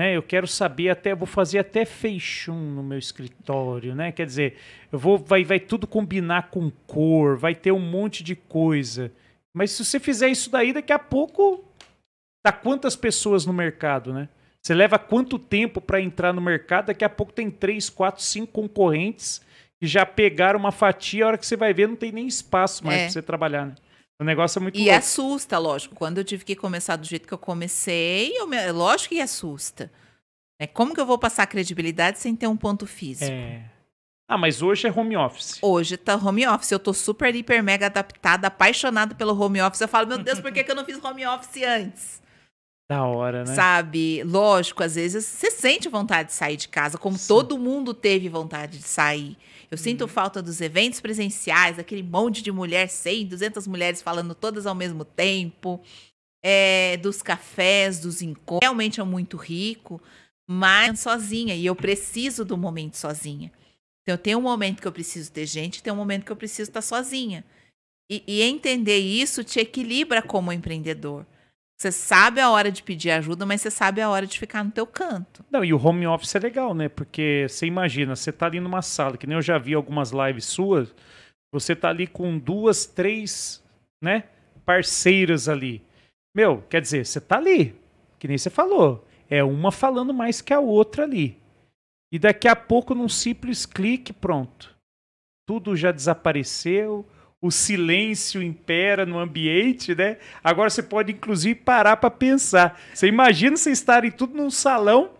[0.00, 0.16] né?
[0.16, 4.10] Eu quero saber até, vou fazer até feixum no meu escritório, né?
[4.10, 4.56] Quer dizer,
[4.90, 9.12] eu vou, vai, vai tudo combinar com cor, vai ter um monte de coisa.
[9.52, 11.62] Mas se você fizer isso daí, daqui a pouco
[12.42, 14.30] tá quantas pessoas no mercado, né?
[14.62, 16.86] Você leva quanto tempo para entrar no mercado?
[16.86, 19.42] Daqui a pouco tem três, quatro, cinco concorrentes
[19.78, 21.24] que já pegaram uma fatia.
[21.26, 23.04] A hora que você vai ver, não tem nem espaço mais É.
[23.04, 23.66] para você trabalhar.
[23.66, 23.74] Né?
[24.20, 24.98] O negócio é muito E louco.
[24.98, 25.94] assusta, lógico.
[25.94, 29.90] Quando eu tive que começar do jeito que eu comecei, eu me- lógico que assusta.
[30.60, 33.30] É, como que eu vou passar credibilidade sem ter um ponto físico?
[33.32, 33.64] É.
[34.28, 35.58] Ah, mas hoje é home office.
[35.62, 36.70] Hoje tá home office.
[36.70, 39.80] Eu tô super, hiper, mega adaptada, apaixonada pelo home office.
[39.80, 42.20] Eu falo, meu Deus, por que, que eu não fiz home office antes?
[42.90, 43.54] Da hora, né?
[43.54, 44.22] Sabe?
[44.24, 47.26] Lógico, às vezes você sente vontade de sair de casa, como Sim.
[47.28, 49.36] todo mundo teve vontade de sair.
[49.70, 50.08] Eu sinto Uhum.
[50.08, 55.04] falta dos eventos presenciais, aquele monte de mulher, 100, 200 mulheres falando todas ao mesmo
[55.04, 55.80] tempo,
[56.42, 58.60] é, dos cafés, dos encontros.
[58.62, 60.02] Realmente é muito rico,
[60.48, 63.52] mas sozinha, e eu preciso do momento sozinha.
[64.02, 66.70] Então, tem um momento que eu preciso ter gente, tem um momento que eu preciso
[66.70, 67.44] estar sozinha.
[68.10, 71.24] E, e entender isso te equilibra como empreendedor.
[71.80, 74.70] Você sabe a hora de pedir ajuda, mas você sabe a hora de ficar no
[74.70, 75.42] teu canto.
[75.50, 76.90] Não, e o home office é legal, né?
[76.90, 80.44] Porque você imagina, você tá ali numa sala, que nem eu já vi algumas lives
[80.44, 80.94] suas,
[81.50, 83.64] você tá ali com duas, três,
[84.04, 84.24] né,
[84.62, 85.82] parceiras ali.
[86.36, 87.74] Meu, quer dizer, você tá ali,
[88.18, 89.08] que nem você falou.
[89.30, 91.40] É uma falando mais que a outra ali.
[92.12, 94.76] E daqui a pouco, num simples clique, pronto.
[95.48, 97.06] Tudo já desapareceu,
[97.42, 100.18] o silêncio impera no ambiente, né?
[100.44, 102.78] Agora você pode, inclusive, parar para pensar.
[102.92, 105.12] Você imagina você estarem tudo num salão,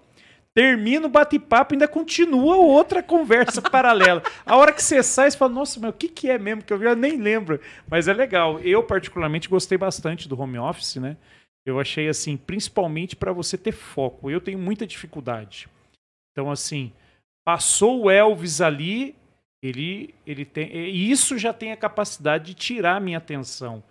[0.54, 4.22] termina o bate-papo e ainda continua outra conversa paralela.
[4.44, 6.72] A hora que você sai, você fala, nossa, mas o que, que é mesmo que
[6.72, 6.84] eu vi?
[6.84, 7.58] Eu nem lembro.
[7.88, 8.60] Mas é legal.
[8.60, 11.16] Eu, particularmente, gostei bastante do home office, né?
[11.64, 14.30] Eu achei assim, principalmente para você ter foco.
[14.30, 15.68] Eu tenho muita dificuldade.
[16.32, 16.92] Então, assim,
[17.44, 19.14] passou o Elvis ali,
[19.62, 20.70] ele, ele tem.
[20.72, 23.82] E isso já tem a capacidade de tirar a minha atenção.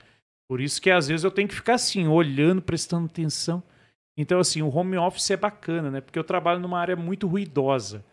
[0.50, 3.62] Por isso que às vezes eu tenho que ficar assim, olhando, prestando atenção.
[4.18, 6.02] Então, assim, o home office é bacana, né?
[6.02, 8.04] Porque eu trabalho numa área muito ruidosa.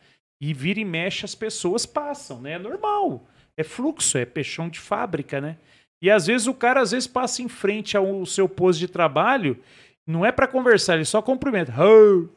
[0.40, 2.52] E vira e mexe, as pessoas passam, né?
[2.52, 3.26] É normal.
[3.56, 5.56] É fluxo, é peixão de fábrica, né?
[6.00, 9.58] E às vezes o cara às vezes passa em frente ao seu posto de trabalho,
[10.06, 11.72] não é para conversar, ele só cumprimenta.
[11.82, 12.28] Oh!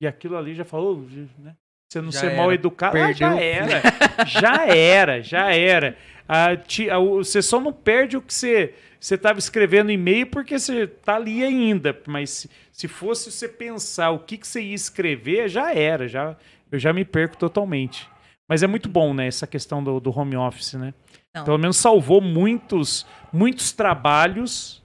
[0.00, 1.04] E aquilo ali já falou,
[1.38, 1.56] né?
[1.88, 2.36] Você não Já ser era.
[2.36, 3.82] mal educado, ah, já era.
[4.26, 5.96] já era, já era.
[6.28, 10.26] Ah, ti- ah, o- você só não perde o que você você estava escrevendo e-mail
[10.26, 11.96] porque você tá ali ainda.
[12.06, 16.08] Mas se, se fosse você pensar o que, que você ia escrever, já era.
[16.08, 16.36] Já,
[16.70, 18.08] eu já me perco totalmente.
[18.48, 19.26] Mas é muito bom, né?
[19.28, 20.92] Essa questão do, do home office, né?
[21.34, 21.44] Não.
[21.44, 24.82] Pelo menos salvou muitos, muitos trabalhos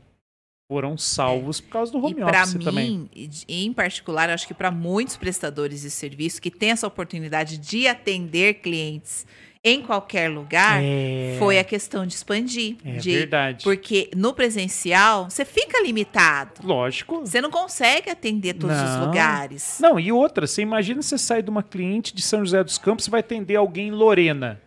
[0.72, 3.10] foram salvos por causa do home e para office mim, também.
[3.48, 8.56] em particular, acho que para muitos prestadores de serviço que têm essa oportunidade de atender
[8.56, 9.26] clientes
[9.66, 12.76] em qualquer lugar, É, foi a questão de expandir.
[12.84, 13.64] é de, verdade.
[13.64, 16.60] Porque no presencial, você fica limitado.
[16.68, 17.22] Lógico.
[17.22, 19.06] Você não consegue atender todos os Não.
[19.06, 19.78] lugares.
[19.80, 23.08] Não, e outra, você imagina você sair de uma cliente de São José dos Campos
[23.08, 24.62] e vai atender alguém em Lorena.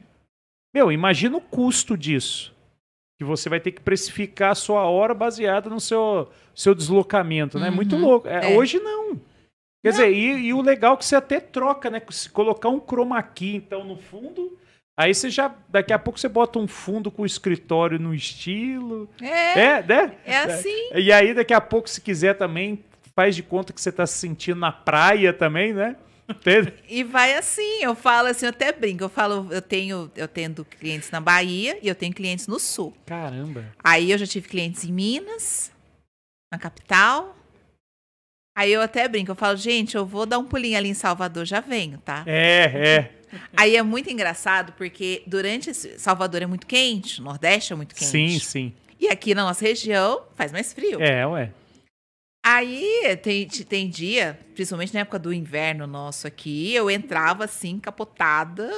[0.75, 2.55] Meu, imagina o custo disso.
[3.19, 7.69] Que você vai ter que precificar a sua hora baseada no seu, seu deslocamento, né?
[7.69, 7.77] Uhum.
[7.77, 8.29] Muito louco.
[8.29, 8.57] É, É.
[8.57, 9.19] Hoje não.
[9.83, 12.03] Quer dizer, e, e o legal é que você até troca, né?
[12.11, 14.59] Se colocar um chroma key, então, no fundo,
[14.99, 19.09] aí você já, daqui a pouco você bota um fundo com o escritório no estilo.
[19.23, 20.17] É, É, né?
[20.25, 20.91] é assim.
[20.95, 22.85] E aí, daqui a pouco, se quiser também,
[23.15, 25.97] faz de conta que você está se sentindo na praia também, né?
[26.29, 26.73] Entende?
[26.89, 30.65] E vai assim, eu falo assim, eu até brinco, eu falo, eu tenho, eu tendo
[30.65, 32.95] clientes na Bahia e eu tenho clientes no sul.
[33.07, 33.65] Caramba.
[33.83, 35.71] Aí eu já tive clientes em Minas,
[36.53, 37.37] na capital.
[38.57, 41.45] Aí eu até brinco, eu falo, gente, eu vou dar um pulinho ali em Salvador,
[41.45, 42.25] já venho, tá?
[42.27, 43.13] É, é.
[43.57, 48.11] Aí é muito engraçado, porque durante esse, Salvador é muito quente, Nordeste é muito quente.
[48.11, 48.73] Sim, sim.
[48.99, 51.03] E aqui na nossa região faz mais frio.
[51.03, 51.53] É, ué.
[52.49, 58.71] Aí tem, tem dia, principalmente na época do inverno nosso aqui, eu entrava assim, capotada.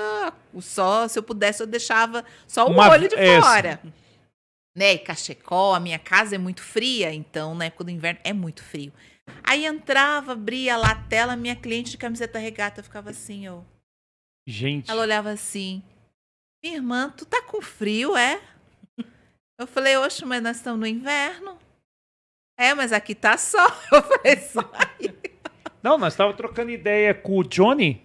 [0.59, 3.43] Só se eu pudesse, eu deixava só o Uma- olho de essa.
[3.47, 3.81] fora.
[4.75, 4.95] Né?
[4.95, 8.63] E cachecol, a minha casa é muito fria, então na época do inverno é muito
[8.63, 8.91] frio.
[9.45, 13.67] Aí entrava, abria lá a tela, minha cliente de camiseta regata ficava assim, eu.
[14.47, 14.91] Gente.
[14.91, 15.83] Ela olhava assim:
[16.65, 18.41] Minha irmã, tu tá com frio, é?
[19.61, 21.59] Eu falei, oxe, mas nós estamos no inverno.
[22.59, 23.71] É, mas aqui tá sol.
[23.93, 25.15] Eu falei, só aí.
[25.81, 28.03] Não, nós estávamos trocando ideia com o Johnny,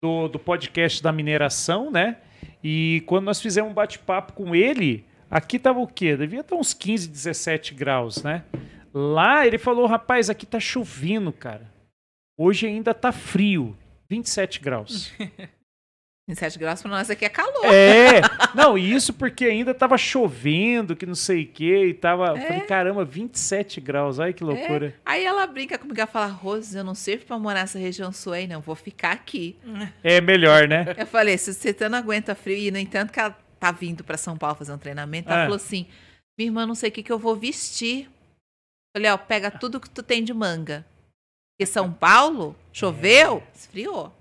[0.00, 2.18] do, do podcast da mineração, né?
[2.62, 6.16] E quando nós fizemos um bate-papo com ele, aqui tava o quê?
[6.16, 8.44] Devia estar uns 15, 17 graus, né?
[8.94, 11.68] Lá ele falou, rapaz, aqui tá chovendo, cara.
[12.38, 13.76] Hoje ainda tá frio,
[14.08, 15.12] 27 graus.
[16.28, 17.64] 27 graus pra nós aqui é calor.
[17.64, 18.20] É,
[18.54, 22.38] não, e isso porque ainda tava chovendo, que não sei o que, e tava.
[22.38, 22.46] É.
[22.46, 24.94] Falei, caramba, 27 graus, olha que loucura.
[25.06, 28.34] Aí ela brinca comigo, ela fala, Rose, eu não sirvo pra morar nessa região sul
[28.34, 28.60] aí, não.
[28.60, 29.56] Vou ficar aqui.
[30.04, 30.94] É, melhor, né?
[30.98, 34.18] Eu falei, se você não aguenta frio, e no entanto que ela tá vindo pra
[34.18, 35.44] São Paulo fazer um treinamento, ela É.
[35.44, 35.86] falou assim,
[36.38, 38.06] minha irmã, não sei o que, que eu vou vestir.
[38.94, 40.84] Falei, ó, pega tudo que tu tem de manga.
[41.56, 44.12] Porque São Paulo, choveu, esfriou.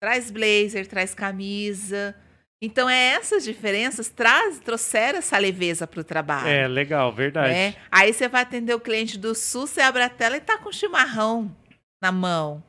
[0.00, 2.14] Traz blazer, traz camisa.
[2.60, 6.48] Então, é essas diferenças traz, trouxeram essa leveza pro trabalho.
[6.48, 7.52] É, legal, verdade.
[7.52, 7.76] né?
[7.90, 10.72] Aí você vai atender o cliente do sul, você abre a tela e tá com
[10.72, 11.54] chimarrão
[12.02, 12.62] na mão.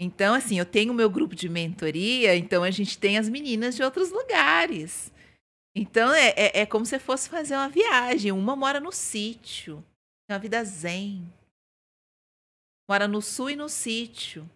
[0.00, 3.74] Então, assim, eu tenho o meu grupo de mentoria, então a gente tem as meninas
[3.74, 5.12] de outros lugares.
[5.74, 8.30] Então, é, é, é como se fosse fazer uma viagem.
[8.30, 9.76] Uma mora no sítio,
[10.26, 11.32] tem uma vida zen.
[12.88, 14.48] Mora no sul e no sítio.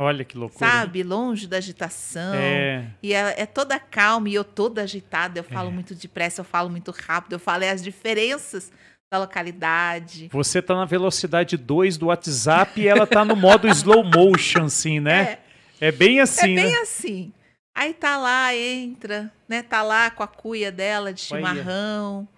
[0.00, 0.70] Olha que loucura.
[0.70, 1.02] sabe?
[1.02, 2.34] Longe da agitação.
[2.34, 2.88] É.
[3.02, 5.40] E é, é toda calma e eu toda agitada.
[5.40, 5.72] Eu falo É.
[5.72, 7.32] muito depressa, eu falo muito rápido.
[7.32, 8.70] Eu falo é as diferenças
[9.12, 10.28] da localidade.
[10.30, 15.00] Você tá na velocidade 2 do WhatsApp e ela tá no modo slow motion, assim,
[15.00, 15.38] né?
[15.80, 16.78] É, bem assim, é bem né?
[16.78, 17.32] assim.
[17.74, 19.62] Aí tá lá, entra, né?
[19.62, 22.28] Tá lá com a cuia dela de chimarrão.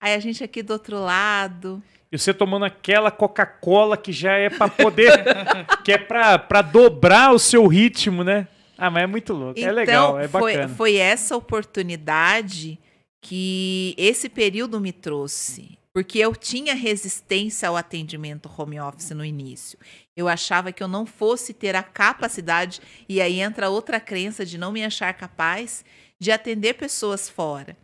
[0.00, 1.82] Aí a gente aqui do outro lado.
[2.14, 5.10] E você tomando aquela Coca-Cola que já é pra poder.
[5.84, 8.46] que é pra dobrar o seu ritmo, né?
[8.78, 9.58] Ah, mas é muito louco.
[9.58, 10.74] é legal, é Então, foi, bacana.
[10.76, 12.78] foi essa oportunidade
[13.20, 15.76] que esse período me trouxe.
[15.92, 19.76] Porque eu tinha resistência ao atendimento home office no início.
[20.16, 24.56] Eu achava que eu não fosse ter a capacidade, e aí entra outra crença de
[24.56, 25.84] não me achar capaz
[26.20, 27.76] de atender pessoas fora.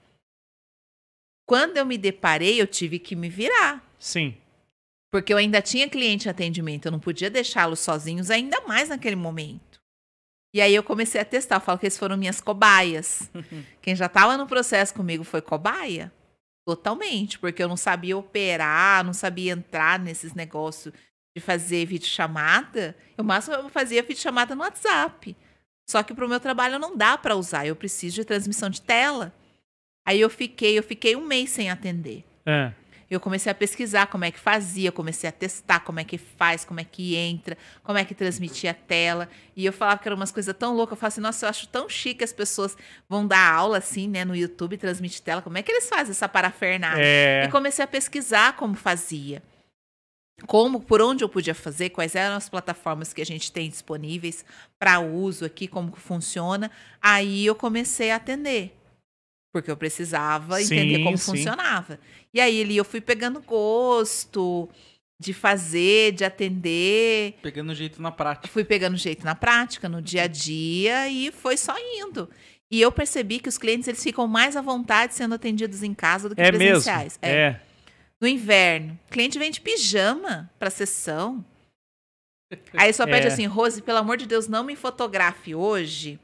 [1.49, 3.90] Quando eu me deparei, eu tive que me virar.
[4.01, 4.35] Sim.
[5.13, 9.17] Porque eu ainda tinha cliente em atendimento, eu não podia deixá-los sozinhos, ainda mais naquele
[9.17, 9.81] momento.
[10.53, 13.31] E aí eu comecei a testar, eu falo que eles foram minhas cobaias.
[13.83, 16.13] Quem já estava no processo comigo foi cobaia.
[16.67, 20.93] Totalmente, porque eu não sabia operar, não sabia entrar nesses negócios
[21.37, 22.97] de fazer videochamada.
[23.17, 25.37] Eu máximo eu fazia videochamada no WhatsApp.
[25.89, 28.81] Só que para o meu trabalho não dá para usar, eu preciso de transmissão de
[28.81, 29.35] tela.
[30.07, 32.25] Aí eu fiquei, eu fiquei um mês sem atender.
[32.47, 32.73] É.
[33.11, 36.65] Eu comecei a pesquisar como é que fazia, comecei a testar como é que faz,
[36.65, 39.29] como é que entra, como é que transmitia a tela.
[39.57, 40.93] E eu falava que eram umas coisas tão loucas.
[40.93, 42.77] Eu falava assim, nossa, eu acho tão chique as pessoas
[43.09, 45.43] vão dar aula assim, né, no YouTube, transmite tela.
[45.43, 47.03] Como é que eles fazem essa parafernália?
[47.05, 47.45] É.
[47.47, 49.43] E comecei a pesquisar como fazia.
[50.47, 54.45] Como, por onde eu podia fazer, quais eram as plataformas que a gente tem disponíveis
[54.79, 56.71] para uso aqui, como que funciona.
[57.03, 58.80] Aí eu comecei a atender.
[59.53, 61.33] Porque eu precisava entender Sim, como sim.
[61.33, 61.99] funcionava.
[62.33, 64.69] E aí ali eu fui pegando gosto
[65.21, 67.35] de fazer, de atender.
[67.43, 68.49] Pegando jeito na prática.
[68.49, 72.31] Fui pegando jeito na prática, no dia a dia e foi só indo.
[72.71, 76.29] E eu percebi que os clientes eles ficam mais à vontade sendo atendidos em casa
[76.29, 76.59] do que É mesmo.
[76.59, 77.19] presenciais.
[77.21, 77.31] É.
[77.33, 77.61] É.
[78.21, 81.45] No inverno, o cliente vem de pijama para sessão.
[82.75, 83.33] Aí só pede É.
[83.33, 86.19] assim, Rose, pelo amor de Deus, não me fotografe hoje,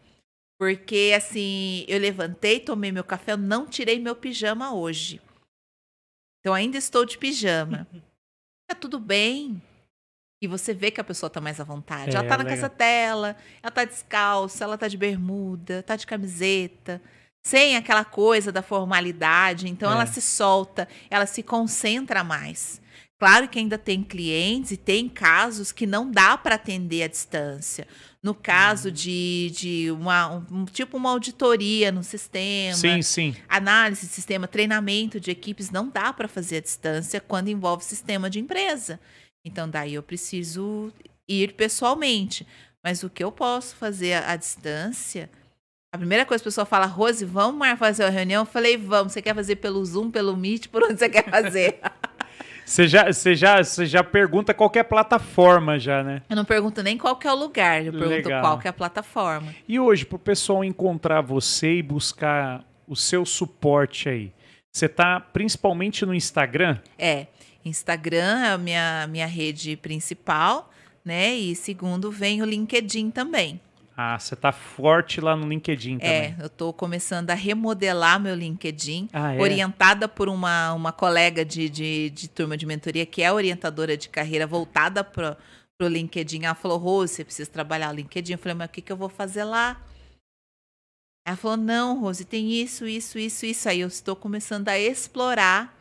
[0.58, 5.20] porque assim, eu levantei, tomei meu café, eu não tirei meu pijama hoje.
[6.40, 7.86] Então ainda estou de pijama.
[8.68, 9.62] Tá tudo bem.
[10.42, 12.10] E você vê que a pessoa tá mais à vontade.
[12.16, 12.56] É, ela tá na legal.
[12.56, 17.00] casa dela, ela tá descalça, ela tá de bermuda, tá de camiseta,
[17.46, 19.68] sem aquela coisa da formalidade.
[19.68, 19.94] Então É.
[19.94, 22.80] ela se solta, ela se concentra mais.
[23.18, 27.86] Claro que ainda tem clientes e tem casos que não dá para atender à distância.
[28.22, 28.38] No Uhum.
[28.42, 33.34] caso de, de uma, um- tipo uma auditoria no sistema, Sim, sim.
[33.48, 38.28] análise de sistema, treinamento de equipes, não dá para fazer à distância quando envolve sistema
[38.28, 39.00] de empresa.
[39.44, 40.92] Então, daí eu preciso
[41.28, 42.46] ir pessoalmente.
[42.84, 45.30] Mas o que eu posso fazer à, à distância.
[45.92, 48.42] A primeira coisa que a pessoa fala, Rose, vamos fazer uma reunião?
[48.42, 49.12] Eu falei, vamos.
[49.14, 50.68] Você quer fazer pelo Zoom, pelo Meet?
[50.68, 51.80] Por onde você quer fazer?
[52.66, 56.20] Você já, você, já, você já pergunta qual é a plataforma já, né?
[56.28, 58.40] eu não pergunto nem qual é o lugar, eu pergunto Legal.
[58.40, 59.54] qual que é a plataforma.
[59.68, 64.32] E hoje, pro pessoal encontrar você e buscar o seu suporte aí,
[64.72, 66.78] você tá principalmente no Instagram?
[66.98, 67.28] É,
[67.64, 70.68] Instagram é a minha, minha rede principal,
[71.04, 71.34] né?
[71.34, 73.60] E segundo vem o LinkedIn também.
[73.96, 76.14] Ah, você tá forte lá no LinkedIn também.
[76.14, 79.40] É, eu estou começando a remodelar meu LinkedIn, Ah, é?
[79.40, 84.10] orientada por uma, uma colega de, de, de turma de mentoria, que é orientadora de
[84.10, 85.38] carreira voltada para
[85.80, 86.44] o LinkedIn.
[86.44, 88.32] Ela falou, Rose, você precisa trabalhar o LinkedIn.
[88.32, 89.80] Eu falei, mas o que, que eu vou fazer lá?
[91.26, 93.68] Ela falou, não, Rose, tem isso, isso, isso, isso.
[93.68, 95.74] Aí eu estou começando a explorar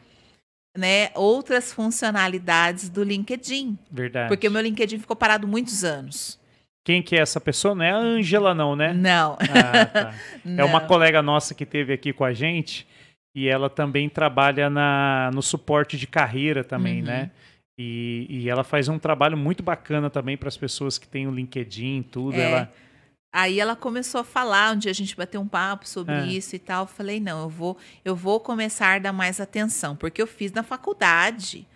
[0.78, 3.78] né, outras funcionalidades do LinkedIn.
[3.92, 4.30] Verdade.
[4.30, 6.40] Porque o meu LinkedIn ficou parado muitos anos.
[6.86, 7.74] Quem que é essa pessoa?
[7.74, 8.94] Não é a Ângela, não, né?
[8.94, 9.38] Não.
[9.42, 10.14] Ah, tá.
[10.46, 10.88] É uma não.
[10.88, 12.88] colega nossa que teve aqui com a gente
[13.36, 17.08] e ela também trabalha na, no suporte de carreira também, Uhum.
[17.08, 17.32] né?
[17.78, 21.32] E, e ela faz um trabalho muito bacana também para as pessoas que têm o
[21.32, 22.36] LinkedIn, tudo.
[22.38, 22.44] É.
[22.52, 22.72] Ela,
[23.34, 26.26] Aí ela começou a falar, um dia a gente bateu um papo sobre É.
[26.28, 26.84] isso e tal.
[26.84, 30.54] Eu falei, não, eu vou, eu vou começar a dar mais atenção, porque eu fiz
[30.54, 31.68] na faculdade.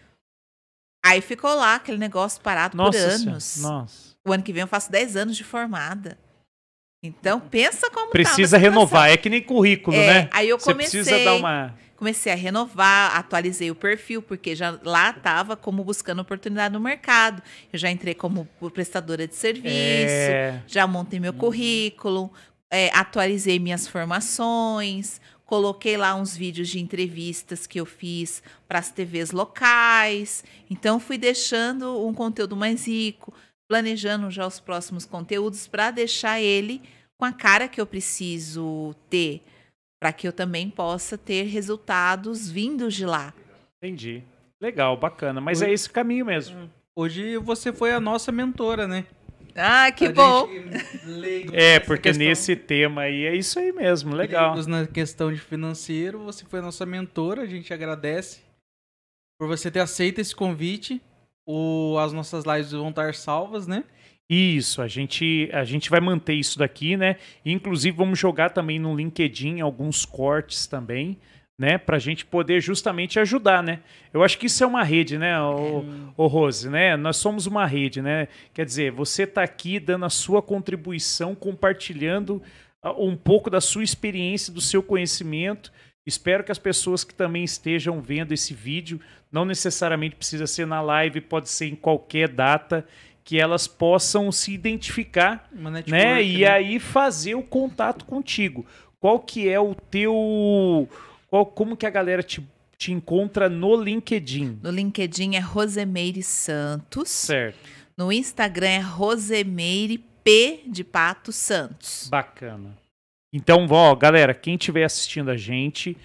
[1.05, 3.61] Aí ficou lá aquele negócio parado nossa, por Senhora, anos.
[3.61, 4.08] nossa.
[4.29, 6.17] O ano que vem eu faço 10 anos de formada.
[7.03, 8.59] Então, pensa como Precisa tava a situação.
[8.59, 10.29] renovar, é que nem currículo, É, né?
[10.31, 11.73] Aí eu Você comecei, precisa dar uma.
[11.95, 17.41] comecei a renovar, atualizei o perfil, porque já lá estava como buscando oportunidade no mercado.
[17.71, 22.29] Eu já entrei como prestadora de serviço, É, já montei meu currículo,
[22.69, 28.91] é, atualizei minhas formações, coloquei lá uns vídeos de entrevistas que eu fiz para as
[28.91, 30.43] TVs locais.
[30.69, 33.33] Então, fui deixando um conteúdo mais rico.
[33.69, 36.81] Planejando já os próximos conteúdos para deixar ele
[37.17, 39.41] com a cara que eu preciso ter,
[40.01, 43.33] para que eu também possa ter resultados vindos de lá.
[43.77, 44.23] Entendi.
[44.61, 45.39] Legal, bacana.
[45.39, 45.69] Mas Oi.
[45.69, 46.69] é esse caminho mesmo.
[46.97, 49.05] Hoje você foi a nossa mentora, né?
[49.55, 50.47] Ah, que A bom!
[51.53, 54.15] É, porque questão- nesse tema aí é isso aí mesmo.
[54.15, 54.49] Legal.
[54.51, 58.41] leigos na questão de financeiro, você foi a nossa mentora, a gente agradece
[59.39, 61.01] por você ter aceito esse convite.
[61.51, 63.83] O, as nossas lives vão estar salvas, né?
[64.29, 67.15] Isso, a gente, a gente vai manter isso daqui, né?
[67.43, 71.17] Inclusive, vamos jogar também no LinkedIn alguns cortes também,
[71.57, 71.79] né?
[71.79, 73.79] Pra gente poder justamente ajudar, né?
[74.13, 75.83] Eu acho que isso é uma rede, né, o,
[76.15, 76.95] o Rose, né?
[76.95, 78.27] Nós somos uma rede, né?
[78.53, 82.43] Quer dizer, você tá aqui dando a sua contribuição, compartilhando
[82.83, 85.71] ah, um pouco da sua experiência, do seu conhecimento.
[86.09, 88.99] Espero que as pessoas que também estejam vendo esse vídeo,
[89.31, 92.85] não necessariamente precisa ser na live, pode ser em qualquer data,
[93.23, 96.23] que elas possam se identificar, Uma network, né?
[96.23, 98.65] E aí fazer o contato contigo.
[98.99, 100.89] Qual que é o teu,
[101.29, 102.45] qual, como que a galera te,
[102.75, 104.59] te encontra no LinkedIn?
[104.63, 107.09] No LinkedIn é Rosemeire Santos.
[107.09, 107.59] Certo.
[107.95, 112.07] No Instagram é Rosemeire P de Pato Santos.
[112.09, 112.75] Bacana.
[113.31, 115.95] Então, ó, galera, quem estiver assistindo a gente,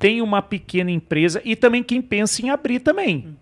[0.00, 3.36] tem uma pequena empresa e também quem pensa em abrir também.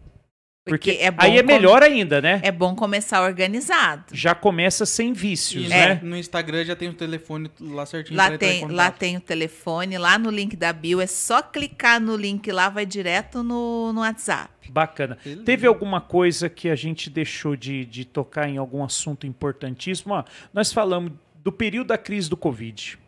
[0.69, 2.41] Porque, Porque é bom aí é com- melhor ainda, né?
[2.43, 4.07] É bom começar organizado.
[4.13, 6.01] Já começa sem vícios, Isso, né?
[6.03, 8.17] No Instagram já tem o telefone lá certinho.
[8.17, 11.07] Lá pra entrar em tem, lá tem o telefone, lá no link da bio, é
[11.07, 14.51] só clicar no link lá, vai direto no, no WhatsApp.
[14.69, 15.17] Bacana.
[15.23, 15.45] Beleza.
[15.45, 20.15] Teve alguma coisa que a gente deixou de, de tocar em algum assunto importantíssimo?
[20.15, 21.13] Ó, nós falamos
[21.45, 22.99] do período da crise do Covid.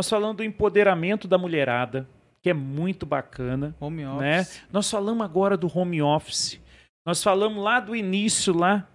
[0.00, 2.08] Nós falamos do empoderamento da mulherada,
[2.42, 3.76] que é muito bacana.
[3.78, 4.20] Home office.
[4.22, 4.46] né?
[4.72, 6.58] Nós falamos agora do home office.
[7.04, 8.88] Nós falamos lá do início lá,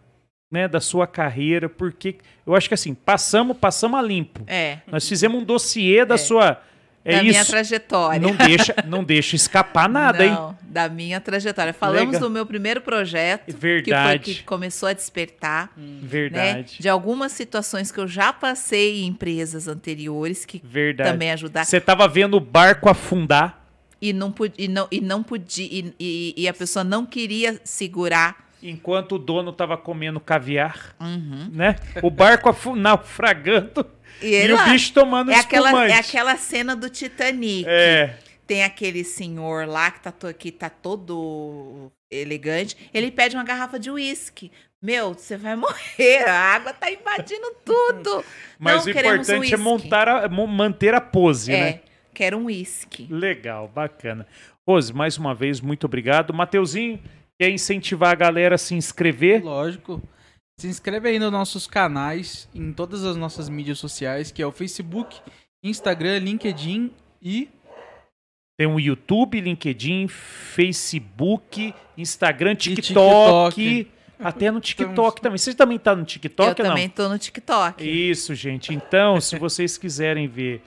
[0.52, 4.44] né, da sua carreira, porque eu acho que assim, passamos, passamos a limpo.
[4.48, 6.60] É, Nós fizemos um dossiê da sua
[7.06, 7.52] é da minha isso.
[7.52, 8.20] trajetória.
[8.20, 10.32] Não deixa, não deixa escapar nada, hein?
[10.32, 11.72] Não, da minha trajetória.
[11.72, 12.22] Falamos Legal.
[12.22, 14.20] do meu primeiro projeto, Verdade.
[14.20, 16.00] que foi que começou a despertar, né?
[16.02, 16.78] Verdade.
[16.80, 21.12] De algumas situações que eu já passei em empresas anteriores que Verdade.
[21.12, 21.66] também ajudaram.
[21.66, 23.62] Você tava vendo o barco afundar.
[24.02, 28.44] E não, e não, e não podia, e, e- e a pessoa não queria segurar.
[28.62, 31.50] Enquanto o dono tava comendo caviar, Uhum.
[31.54, 31.76] né?
[32.02, 33.86] O barco naufragando
[34.22, 35.94] E, e, ele o bicho tomando é aquela, espumante.
[35.94, 37.66] é aquela cena do Titanic.
[37.68, 38.16] É,
[38.48, 42.78] Tem aquele senhor lá que tá, to- que tá todo elegante.
[42.94, 44.52] Ele pede uma garrafa de uísque.
[44.82, 46.24] Meu, você vai morrer.
[46.28, 48.24] A água tá invadindo tudo.
[48.60, 49.58] mas Não, o queremos importante é uísque.
[49.58, 51.70] montar a- manter a pose, né?
[51.70, 51.80] É,
[52.14, 53.08] quero um uísque.
[53.10, 54.28] Legal, bacana.
[54.68, 56.34] Rose, mais uma vez, muito obrigado.
[56.34, 57.00] Mateuzinho,
[57.40, 59.44] quer incentivar a galera a se inscrever?
[59.44, 60.02] Lógico.
[60.58, 64.52] Se inscreve aí nos nossos canais, em todas as nossas mídias sociais, que é o
[64.54, 65.20] Facebook,
[65.62, 66.92] Instagram, LinkedIn
[67.22, 67.50] e
[68.58, 73.56] Tem o YouTube, LinkedIn, Facebook, Instagram, TikTok.
[73.56, 73.92] TikTok.
[74.18, 75.38] Até no TikTok Estamos- também.
[75.38, 77.84] Você também tá no TikTok eu também tô no TikTok.
[77.84, 78.74] Isso, gente.
[78.74, 80.62] Então, se vocês quiserem ver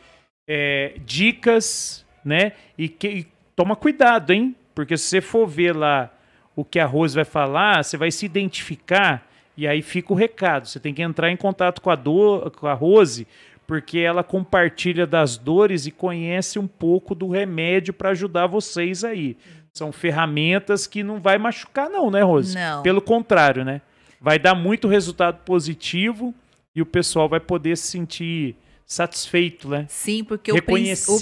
[0.47, 2.53] é, dicas, né?
[2.77, 4.55] E, que, e toma cuidado, hein?
[4.75, 6.13] Porque se você for ver lá
[6.55, 9.27] o que a Rose vai falar, você vai se identificar
[9.59, 10.69] e aí fica o recado.
[10.69, 13.27] Você tem que entrar em contato com a, do, com a Rose,
[13.67, 19.37] porque ela compartilha das dores e conhece um pouco do remédio para ajudar vocês aí.
[19.75, 22.55] São ferramentas que não vai machucar, não, né, Rose?
[22.55, 22.85] Não.
[22.85, 23.81] Pelo contrário, né?
[24.21, 26.33] Vai dar muito resultado positivo
[26.73, 28.55] e o pessoal vai poder se sentir
[28.89, 29.85] satisfeito, né?
[29.89, 30.63] Sim, porque o, o né?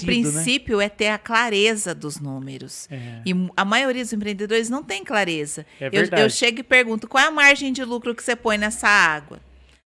[0.05, 2.87] princípio é ter a clareza dos números.
[2.89, 5.65] É, E a maioria dos empreendedores não tem clareza.
[5.79, 8.57] é Eu, eu chego e pergunto qual é a margem de lucro que você põe
[8.57, 9.41] nessa água.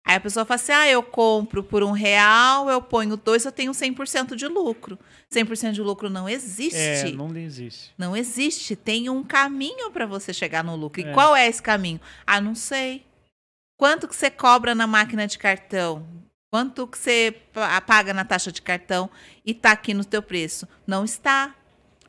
[0.07, 3.53] Aí a pessoa fala assim: ah, eu compro por um real, eu ponho dois, eu
[3.53, 4.99] tenho 100% de lucro.
[5.31, 6.79] 100% de lucro não existe.
[6.79, 7.93] É, não existe.
[7.99, 8.75] Não existe.
[8.75, 11.01] Tem um caminho para você chegar no lucro.
[11.03, 11.13] E É.
[11.13, 12.01] qual é esse caminho?
[12.27, 13.05] Ah, não sei.
[13.77, 16.07] Quanto que você cobra na máquina de cartão?
[16.51, 19.11] Quanto que você pa- paga na taxa de cartão
[19.45, 20.67] e tá aqui no teu preço?
[20.87, 21.55] Não está.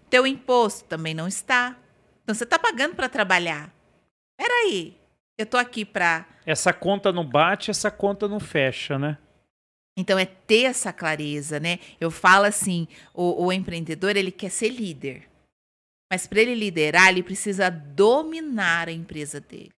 [0.10, 1.76] Teu imposto também não está.
[2.24, 3.74] Então você tá pagando para trabalhar.
[4.38, 4.96] Peraí.
[5.38, 9.18] Eu tô aqui para Essa conta não bate, essa conta não fecha, né?
[9.96, 11.80] Então é ter essa clareza, né?
[12.00, 15.28] Eu falo assim, o, o empreendedor ele quer ser líder,
[16.12, 19.72] mas para ele liderar ele precisa dominar a empresa dele.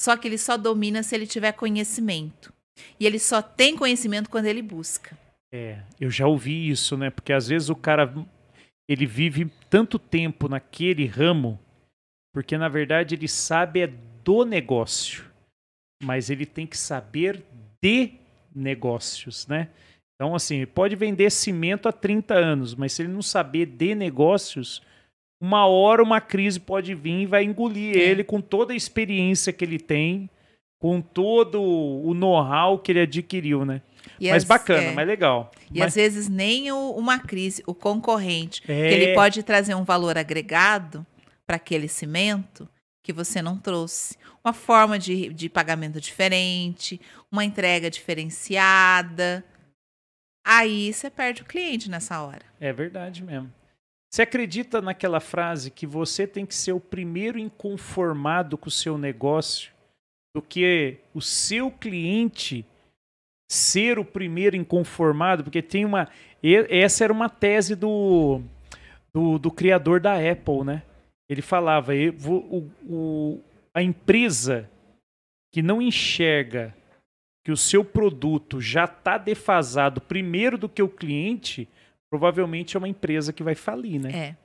[0.00, 2.52] Só que ele só domina se ele tiver conhecimento
[2.98, 5.16] e ele só tem conhecimento quando ele busca.
[5.52, 7.10] É, eu já ouvi isso, né?
[7.10, 8.12] Porque às vezes o cara
[8.88, 11.58] ele vive tanto tempo naquele ramo,
[12.32, 13.86] porque na verdade ele sabe é
[14.24, 15.24] do negócio.
[16.02, 17.42] mas ele tem que saber
[17.80, 18.12] de
[18.54, 19.68] negócios, né?
[20.14, 24.82] Então, assim, pode vender cimento há 30 anos, mas se ele não saber de negócios,
[25.40, 28.00] uma hora uma crise pode vir e vai engolir É.
[28.00, 30.28] ele com toda a experiência que ele tem,
[30.82, 33.80] com todo o know-how que ele adquiriu, né?
[34.18, 34.92] E mas as- bacana, é.
[34.92, 35.52] mas legal.
[35.72, 38.88] E Mas- às vezes nem o- uma crise, o concorrente, É.
[38.88, 41.06] que ele pode trazer um valor agregado
[41.46, 42.68] para aquele cimento
[43.04, 44.16] que você não trouxe.
[44.44, 47.00] Uma forma de, de pagamento diferente,
[47.30, 49.44] uma entrega diferenciada.
[50.44, 52.42] Aí você perde o cliente nessa hora.
[52.60, 53.52] É verdade mesmo.
[54.12, 58.98] Você acredita naquela frase que você tem que ser o primeiro inconformado com o seu
[58.98, 59.71] negócio
[60.34, 62.64] do que o seu cliente
[63.50, 65.44] ser o primeiro inconformado?
[65.44, 66.08] Porque tem uma.
[66.42, 68.40] Essa era uma tese do,
[69.14, 70.82] do, do criador da Apple, né?
[71.28, 73.40] Ele falava: "Eu vou- o, o-
[73.74, 74.68] a empresa
[75.52, 76.74] que não enxerga
[77.44, 81.68] que o seu produto já está defasado primeiro do que o cliente,
[82.10, 84.10] provavelmente é uma empresa que vai falir, né?
[84.28, 84.36] É.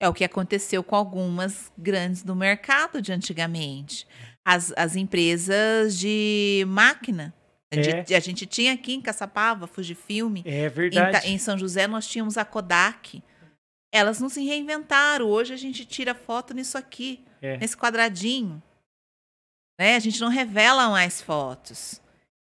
[0.00, 4.06] É o que aconteceu com algumas grandes do mercado de antigamente.
[4.48, 7.34] As, as empresas de máquina.
[7.72, 10.42] A gente, a gente tinha aqui em Caçapava, Fujifilme.
[10.46, 11.20] É Em, verdade.
[11.20, 13.20] Ta- em São José nós tínhamos a Kodak.
[13.92, 15.26] Elas não se reinventaram.
[15.26, 17.56] Hoje a gente tira foto nisso aqui, É.
[17.56, 18.62] nesse quadradinho.
[19.80, 19.96] Né?
[19.96, 22.00] A gente não revela mais fotos.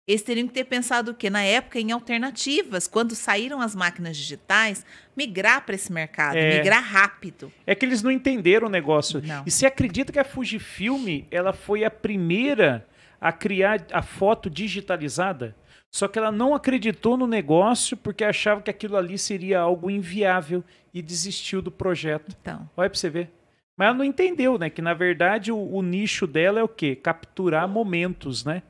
[0.06, 1.30] Eles teriam que ter pensado o quê?
[1.30, 2.88] Na época, em alternativas.
[2.88, 4.84] Quando saíram as máquinas digitais,
[5.16, 6.58] migrar para esse mercado, É.
[6.58, 7.52] migrar rápido.
[7.66, 9.22] É que eles não entenderam o negócio.
[9.24, 9.44] Não.
[9.46, 12.86] E você acredita que a Fujifilm ela foi a primeira
[13.20, 15.54] a criar a foto digitalizada?
[15.88, 20.64] Só que ela não acreditou no negócio porque achava que aquilo ali seria algo inviável
[20.92, 22.34] e desistiu do projeto.
[22.40, 23.30] Então, Olha pra você ver.
[23.76, 24.68] Mas ela não entendeu, né?
[24.68, 26.96] Que na verdade o, o nicho dela é o quê?
[26.96, 28.62] Capturar momentos, né?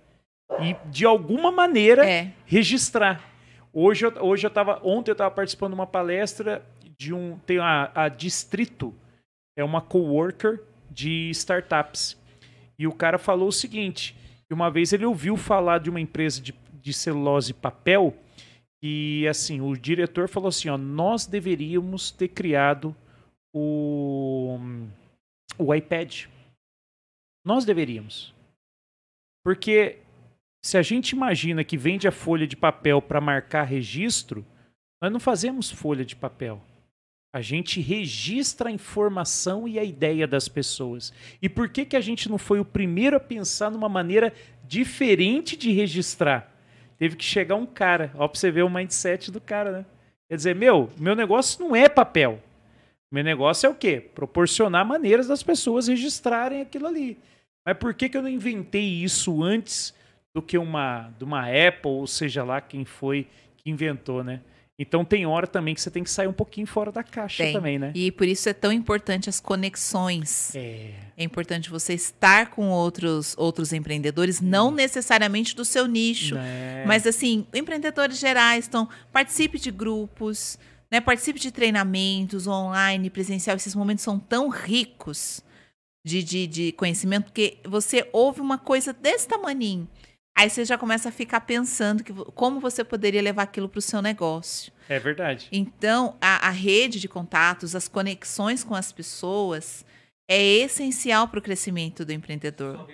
[0.61, 2.33] E de alguma maneira é.
[2.45, 3.23] registrar.
[3.73, 6.65] Hoje hoje eu tava, ontem eu estava participando de uma palestra
[6.99, 8.95] de um, tem a, a Distrito,
[9.57, 10.61] é uma coworker
[10.91, 12.17] de startups.
[12.79, 14.17] E o cara falou o seguinte,
[14.47, 18.15] que uma vez ele ouviu falar de uma empresa de, de celulose e papel
[18.83, 22.95] e assim, o diretor falou assim, ó, nós deveríamos ter criado
[23.55, 24.59] o,
[25.57, 26.25] o iPad.
[27.47, 28.35] Nós deveríamos.
[29.45, 30.01] Porque
[30.63, 34.47] se a gente imagina que vende a folha de papel para marcar registro,
[35.03, 36.63] nós não fazemos folha de papel.
[37.35, 41.13] A gente registra a informação e a ideia das pessoas.
[41.41, 44.33] E por que, que a gente não foi o primeiro a pensar numa maneira
[44.65, 46.53] diferente de registrar?
[46.99, 49.87] Teve que chegar um cara, ó, pra você ver o mindset do cara, né?
[50.29, 52.41] Quer dizer, meu, meu negócio não é papel.
[53.11, 54.01] Meu negócio é o quê?
[54.15, 57.19] Proporcionar maneiras das pessoas registrarem aquilo ali.
[57.67, 59.95] Mas por que, que eu não inventei isso antes
[60.35, 63.27] do que uma, de uma Apple, ou seja lá quem foi
[63.57, 64.41] que inventou, né?
[64.79, 67.53] Então tem hora também que você tem que sair um pouquinho fora da caixa Tem.
[67.53, 67.93] também, né?
[67.95, 70.55] E por isso é tão importante as conexões.
[70.57, 76.35] É, É importante você estar com outros, outros empreendedores, não necessariamente do seu nicho.
[76.35, 76.85] né?
[76.87, 80.59] Mas assim, empreendedores gerais, então participe de grupos,
[80.91, 81.01] né?
[81.01, 83.57] Participe de treinamentos online, presencial.
[83.57, 85.45] Esses momentos são tão ricos
[86.05, 89.87] de, de, de conhecimento, porque você ouve uma coisa desse tamaninho.
[90.37, 93.83] Aí você já começa a ficar pensando que, como você poderia levar aquilo para o
[93.83, 94.73] seu negócio.
[94.89, 95.49] é verdade.
[95.53, 99.85] Então, a, a rede de contatos, as conexões com as pessoas
[100.29, 102.89] é essencial para o crescimento do empreendedor.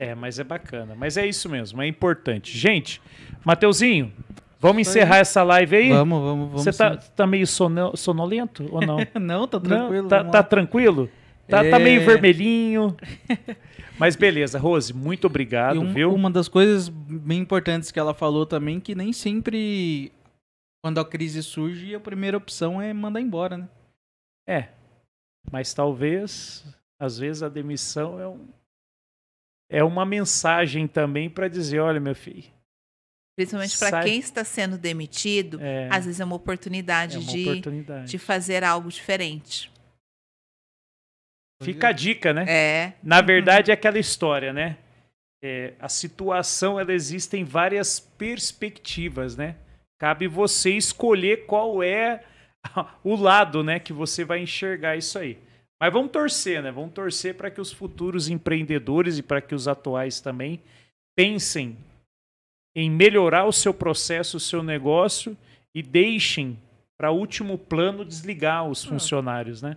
[0.00, 0.94] É, mas é bacana.
[0.94, 2.56] Mas é isso mesmo, é importante.
[2.56, 3.00] Gente,
[3.44, 4.12] Mateuzinho,
[4.60, 5.88] vamos encerrar essa live aí?
[5.90, 6.64] Vamos, vamos, vamos.
[6.64, 8.98] Você tá, tá meio sono- sonolento ou não?
[9.20, 9.66] Não, tá Não?
[9.68, 10.08] tranquilo.
[10.08, 10.44] Tá, vamos tá lá.
[10.44, 11.10] tranquilo?
[11.48, 11.78] Tá, tá É.
[11.78, 12.96] meio vermelhinho.
[13.98, 16.12] Mas beleza, Rose, muito obrigado, E um- viu?
[16.12, 20.12] uma das coisas bem importantes que ela falou também, que nem sempre,
[20.84, 23.68] quando a crise surge, a primeira opção é mandar embora, né?
[24.46, 24.68] É.
[25.50, 26.64] Mas talvez,
[27.00, 28.48] às vezes, a demissão é, um,
[29.70, 32.44] é uma mensagem também para dizer: olha, meu filho.
[33.38, 37.42] Principalmente para quem está sendo demitido, É, às vezes é uma oportunidade é uma de,
[37.50, 38.10] oportunidade.
[38.10, 39.70] de fazer algo diferente.
[41.62, 42.44] Fica a dica, né?
[42.48, 44.76] É, Na verdade, é aquela história, né?
[45.42, 49.56] É, a situação, ela existe em várias perspectivas, né?
[49.98, 52.22] Cabe você escolher qual é
[53.02, 55.38] o lado, né, que você vai enxergar isso aí.
[55.80, 56.70] Mas vamos torcer, né?
[56.70, 60.60] Vamos torcer para que os futuros empreendedores e para que os atuais também
[61.14, 61.76] pensem
[62.74, 65.36] em melhorar o seu processo, o seu negócio
[65.74, 66.58] e deixem
[66.98, 69.76] para último plano desligar os funcionários, né?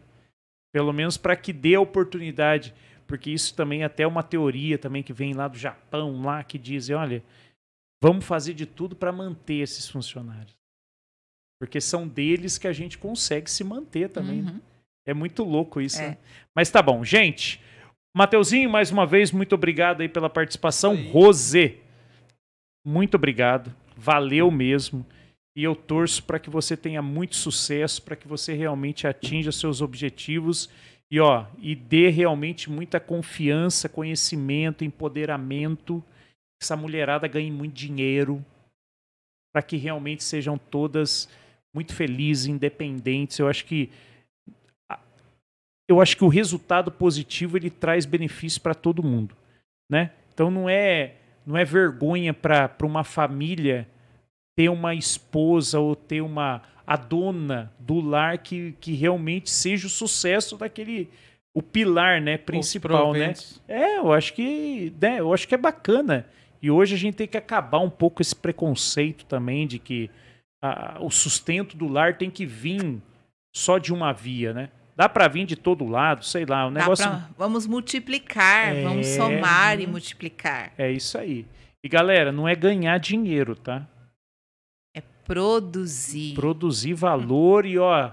[0.71, 2.73] Pelo menos para que dê a oportunidade
[3.09, 6.59] porque isso também é até uma teoria também que vem lá do Japão, lá que
[6.59, 7.23] dizem, olha,
[7.99, 10.55] vamos fazer de tudo para manter esses funcionários.
[11.59, 14.43] Porque são deles que a gente consegue se manter também.
[14.43, 14.51] né?
[14.51, 14.61] Uhum.
[15.07, 15.99] É muito louco isso.
[15.99, 16.09] É.
[16.09, 16.17] né?
[16.55, 17.59] Mas tá bom, gente.
[18.15, 20.91] Mateuzinho, mais uma vez, muito obrigado aí pela participação.
[20.91, 21.09] Aí.
[21.09, 21.79] Rosê,
[22.85, 23.75] muito obrigado.
[23.97, 25.03] Valeu mesmo.
[25.59, 29.81] E eu torço para que você tenha muito sucesso, para que você realmente atinja seus
[29.81, 30.69] objetivos
[31.11, 36.01] e ó, e dê realmente muita confiança, conhecimento, empoderamento,
[36.57, 38.41] que essa mulherada ganhe muito dinheiro,
[39.51, 41.27] para que realmente sejam todas
[41.75, 43.37] muito felizes, independentes.
[43.37, 43.89] Eu acho que
[45.89, 49.35] eu acho que o resultado positivo ele traz benefício para todo mundo,
[49.91, 50.13] né?
[50.33, 51.15] Então não é
[51.45, 53.85] não é vergonha para uma família
[54.59, 59.89] ter uma esposa ou ter uma a dona do lar que, que realmente seja o
[59.89, 61.07] sucesso daquele
[61.53, 63.33] o pilar, né, principal, né?
[63.69, 66.25] É, eu acho que, né, eu acho que é bacana.
[66.61, 70.09] E hoje a gente tem que acabar um pouco esse preconceito também de que
[70.61, 73.01] ah, o sustento do lar tem que vir
[73.55, 74.69] só de uma via, né?
[74.93, 78.83] Dá pra vir de todo lado, sei lá, o Dá negócio pra- vamos multiplicar, É,
[78.83, 80.73] vamos somar e multiplicar.
[80.77, 81.45] é isso aí.
[81.81, 83.87] E galera, não é ganhar dinheiro, tá?
[85.33, 86.33] Produzir.
[86.33, 88.11] Produzir valor e ó,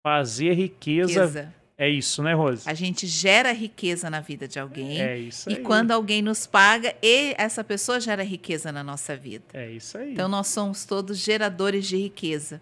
[0.00, 1.24] fazer riqueza.
[1.24, 1.54] riqueza.
[1.76, 2.68] É isso, né, Rose?
[2.68, 5.02] A gente gera riqueza na vida de alguém.
[5.02, 5.62] É isso E aí.
[5.62, 9.44] quando alguém nos paga, e essa pessoa gera riqueza na nossa vida.
[9.52, 10.12] É isso aí.
[10.12, 12.60] Então nós somos todos geradores de riqueza.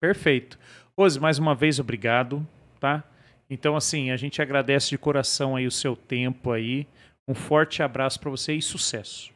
[0.00, 0.58] Perfeito.
[0.98, 2.46] Rose, mais uma vez, obrigado,
[2.80, 3.04] tá?
[3.50, 6.86] Então, assim, a gente agradece de coração aí o seu tempo aí.
[7.28, 9.33] Um forte abraço pra você e sucesso.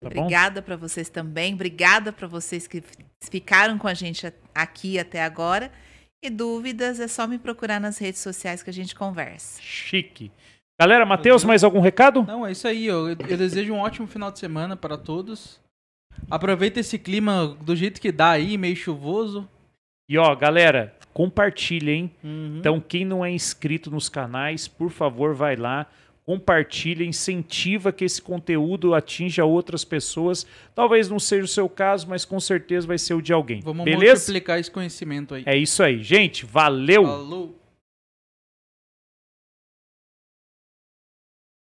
[0.00, 0.08] Tá?
[0.08, 1.54] Obrigada para vocês também.
[1.54, 2.82] Obrigada para vocês que
[3.22, 5.72] ficaram com a gente aqui até agora.
[6.22, 9.60] E dúvidas é só me procurar nas redes sociais que a gente conversa.
[9.60, 10.30] Chique.
[10.78, 12.22] Galera, Matheus, mais algum recado?
[12.24, 12.86] Não, é isso aí.
[12.86, 15.58] Eu, eu desejo um ótimo final de semana para todos.
[16.30, 19.48] Aproveita esse clima do jeito que dá aí, meio chuvoso.
[20.08, 22.10] E ó, galera, compartilha, hein?
[22.22, 22.58] Uhum.
[22.58, 25.86] Então, quem não é inscrito nos canais, por favor, vai lá,
[26.26, 30.44] compartilha, incentiva que esse conteúdo atinja outras pessoas.
[30.74, 33.60] Talvez não seja o seu caso, mas com certeza vai ser o de alguém.
[33.60, 34.14] Vamos Beleza?
[34.14, 35.44] multiplicar esse conhecimento aí.
[35.46, 36.02] É isso aí.
[36.02, 37.04] Gente, valeu!
[37.04, 37.65] Falou!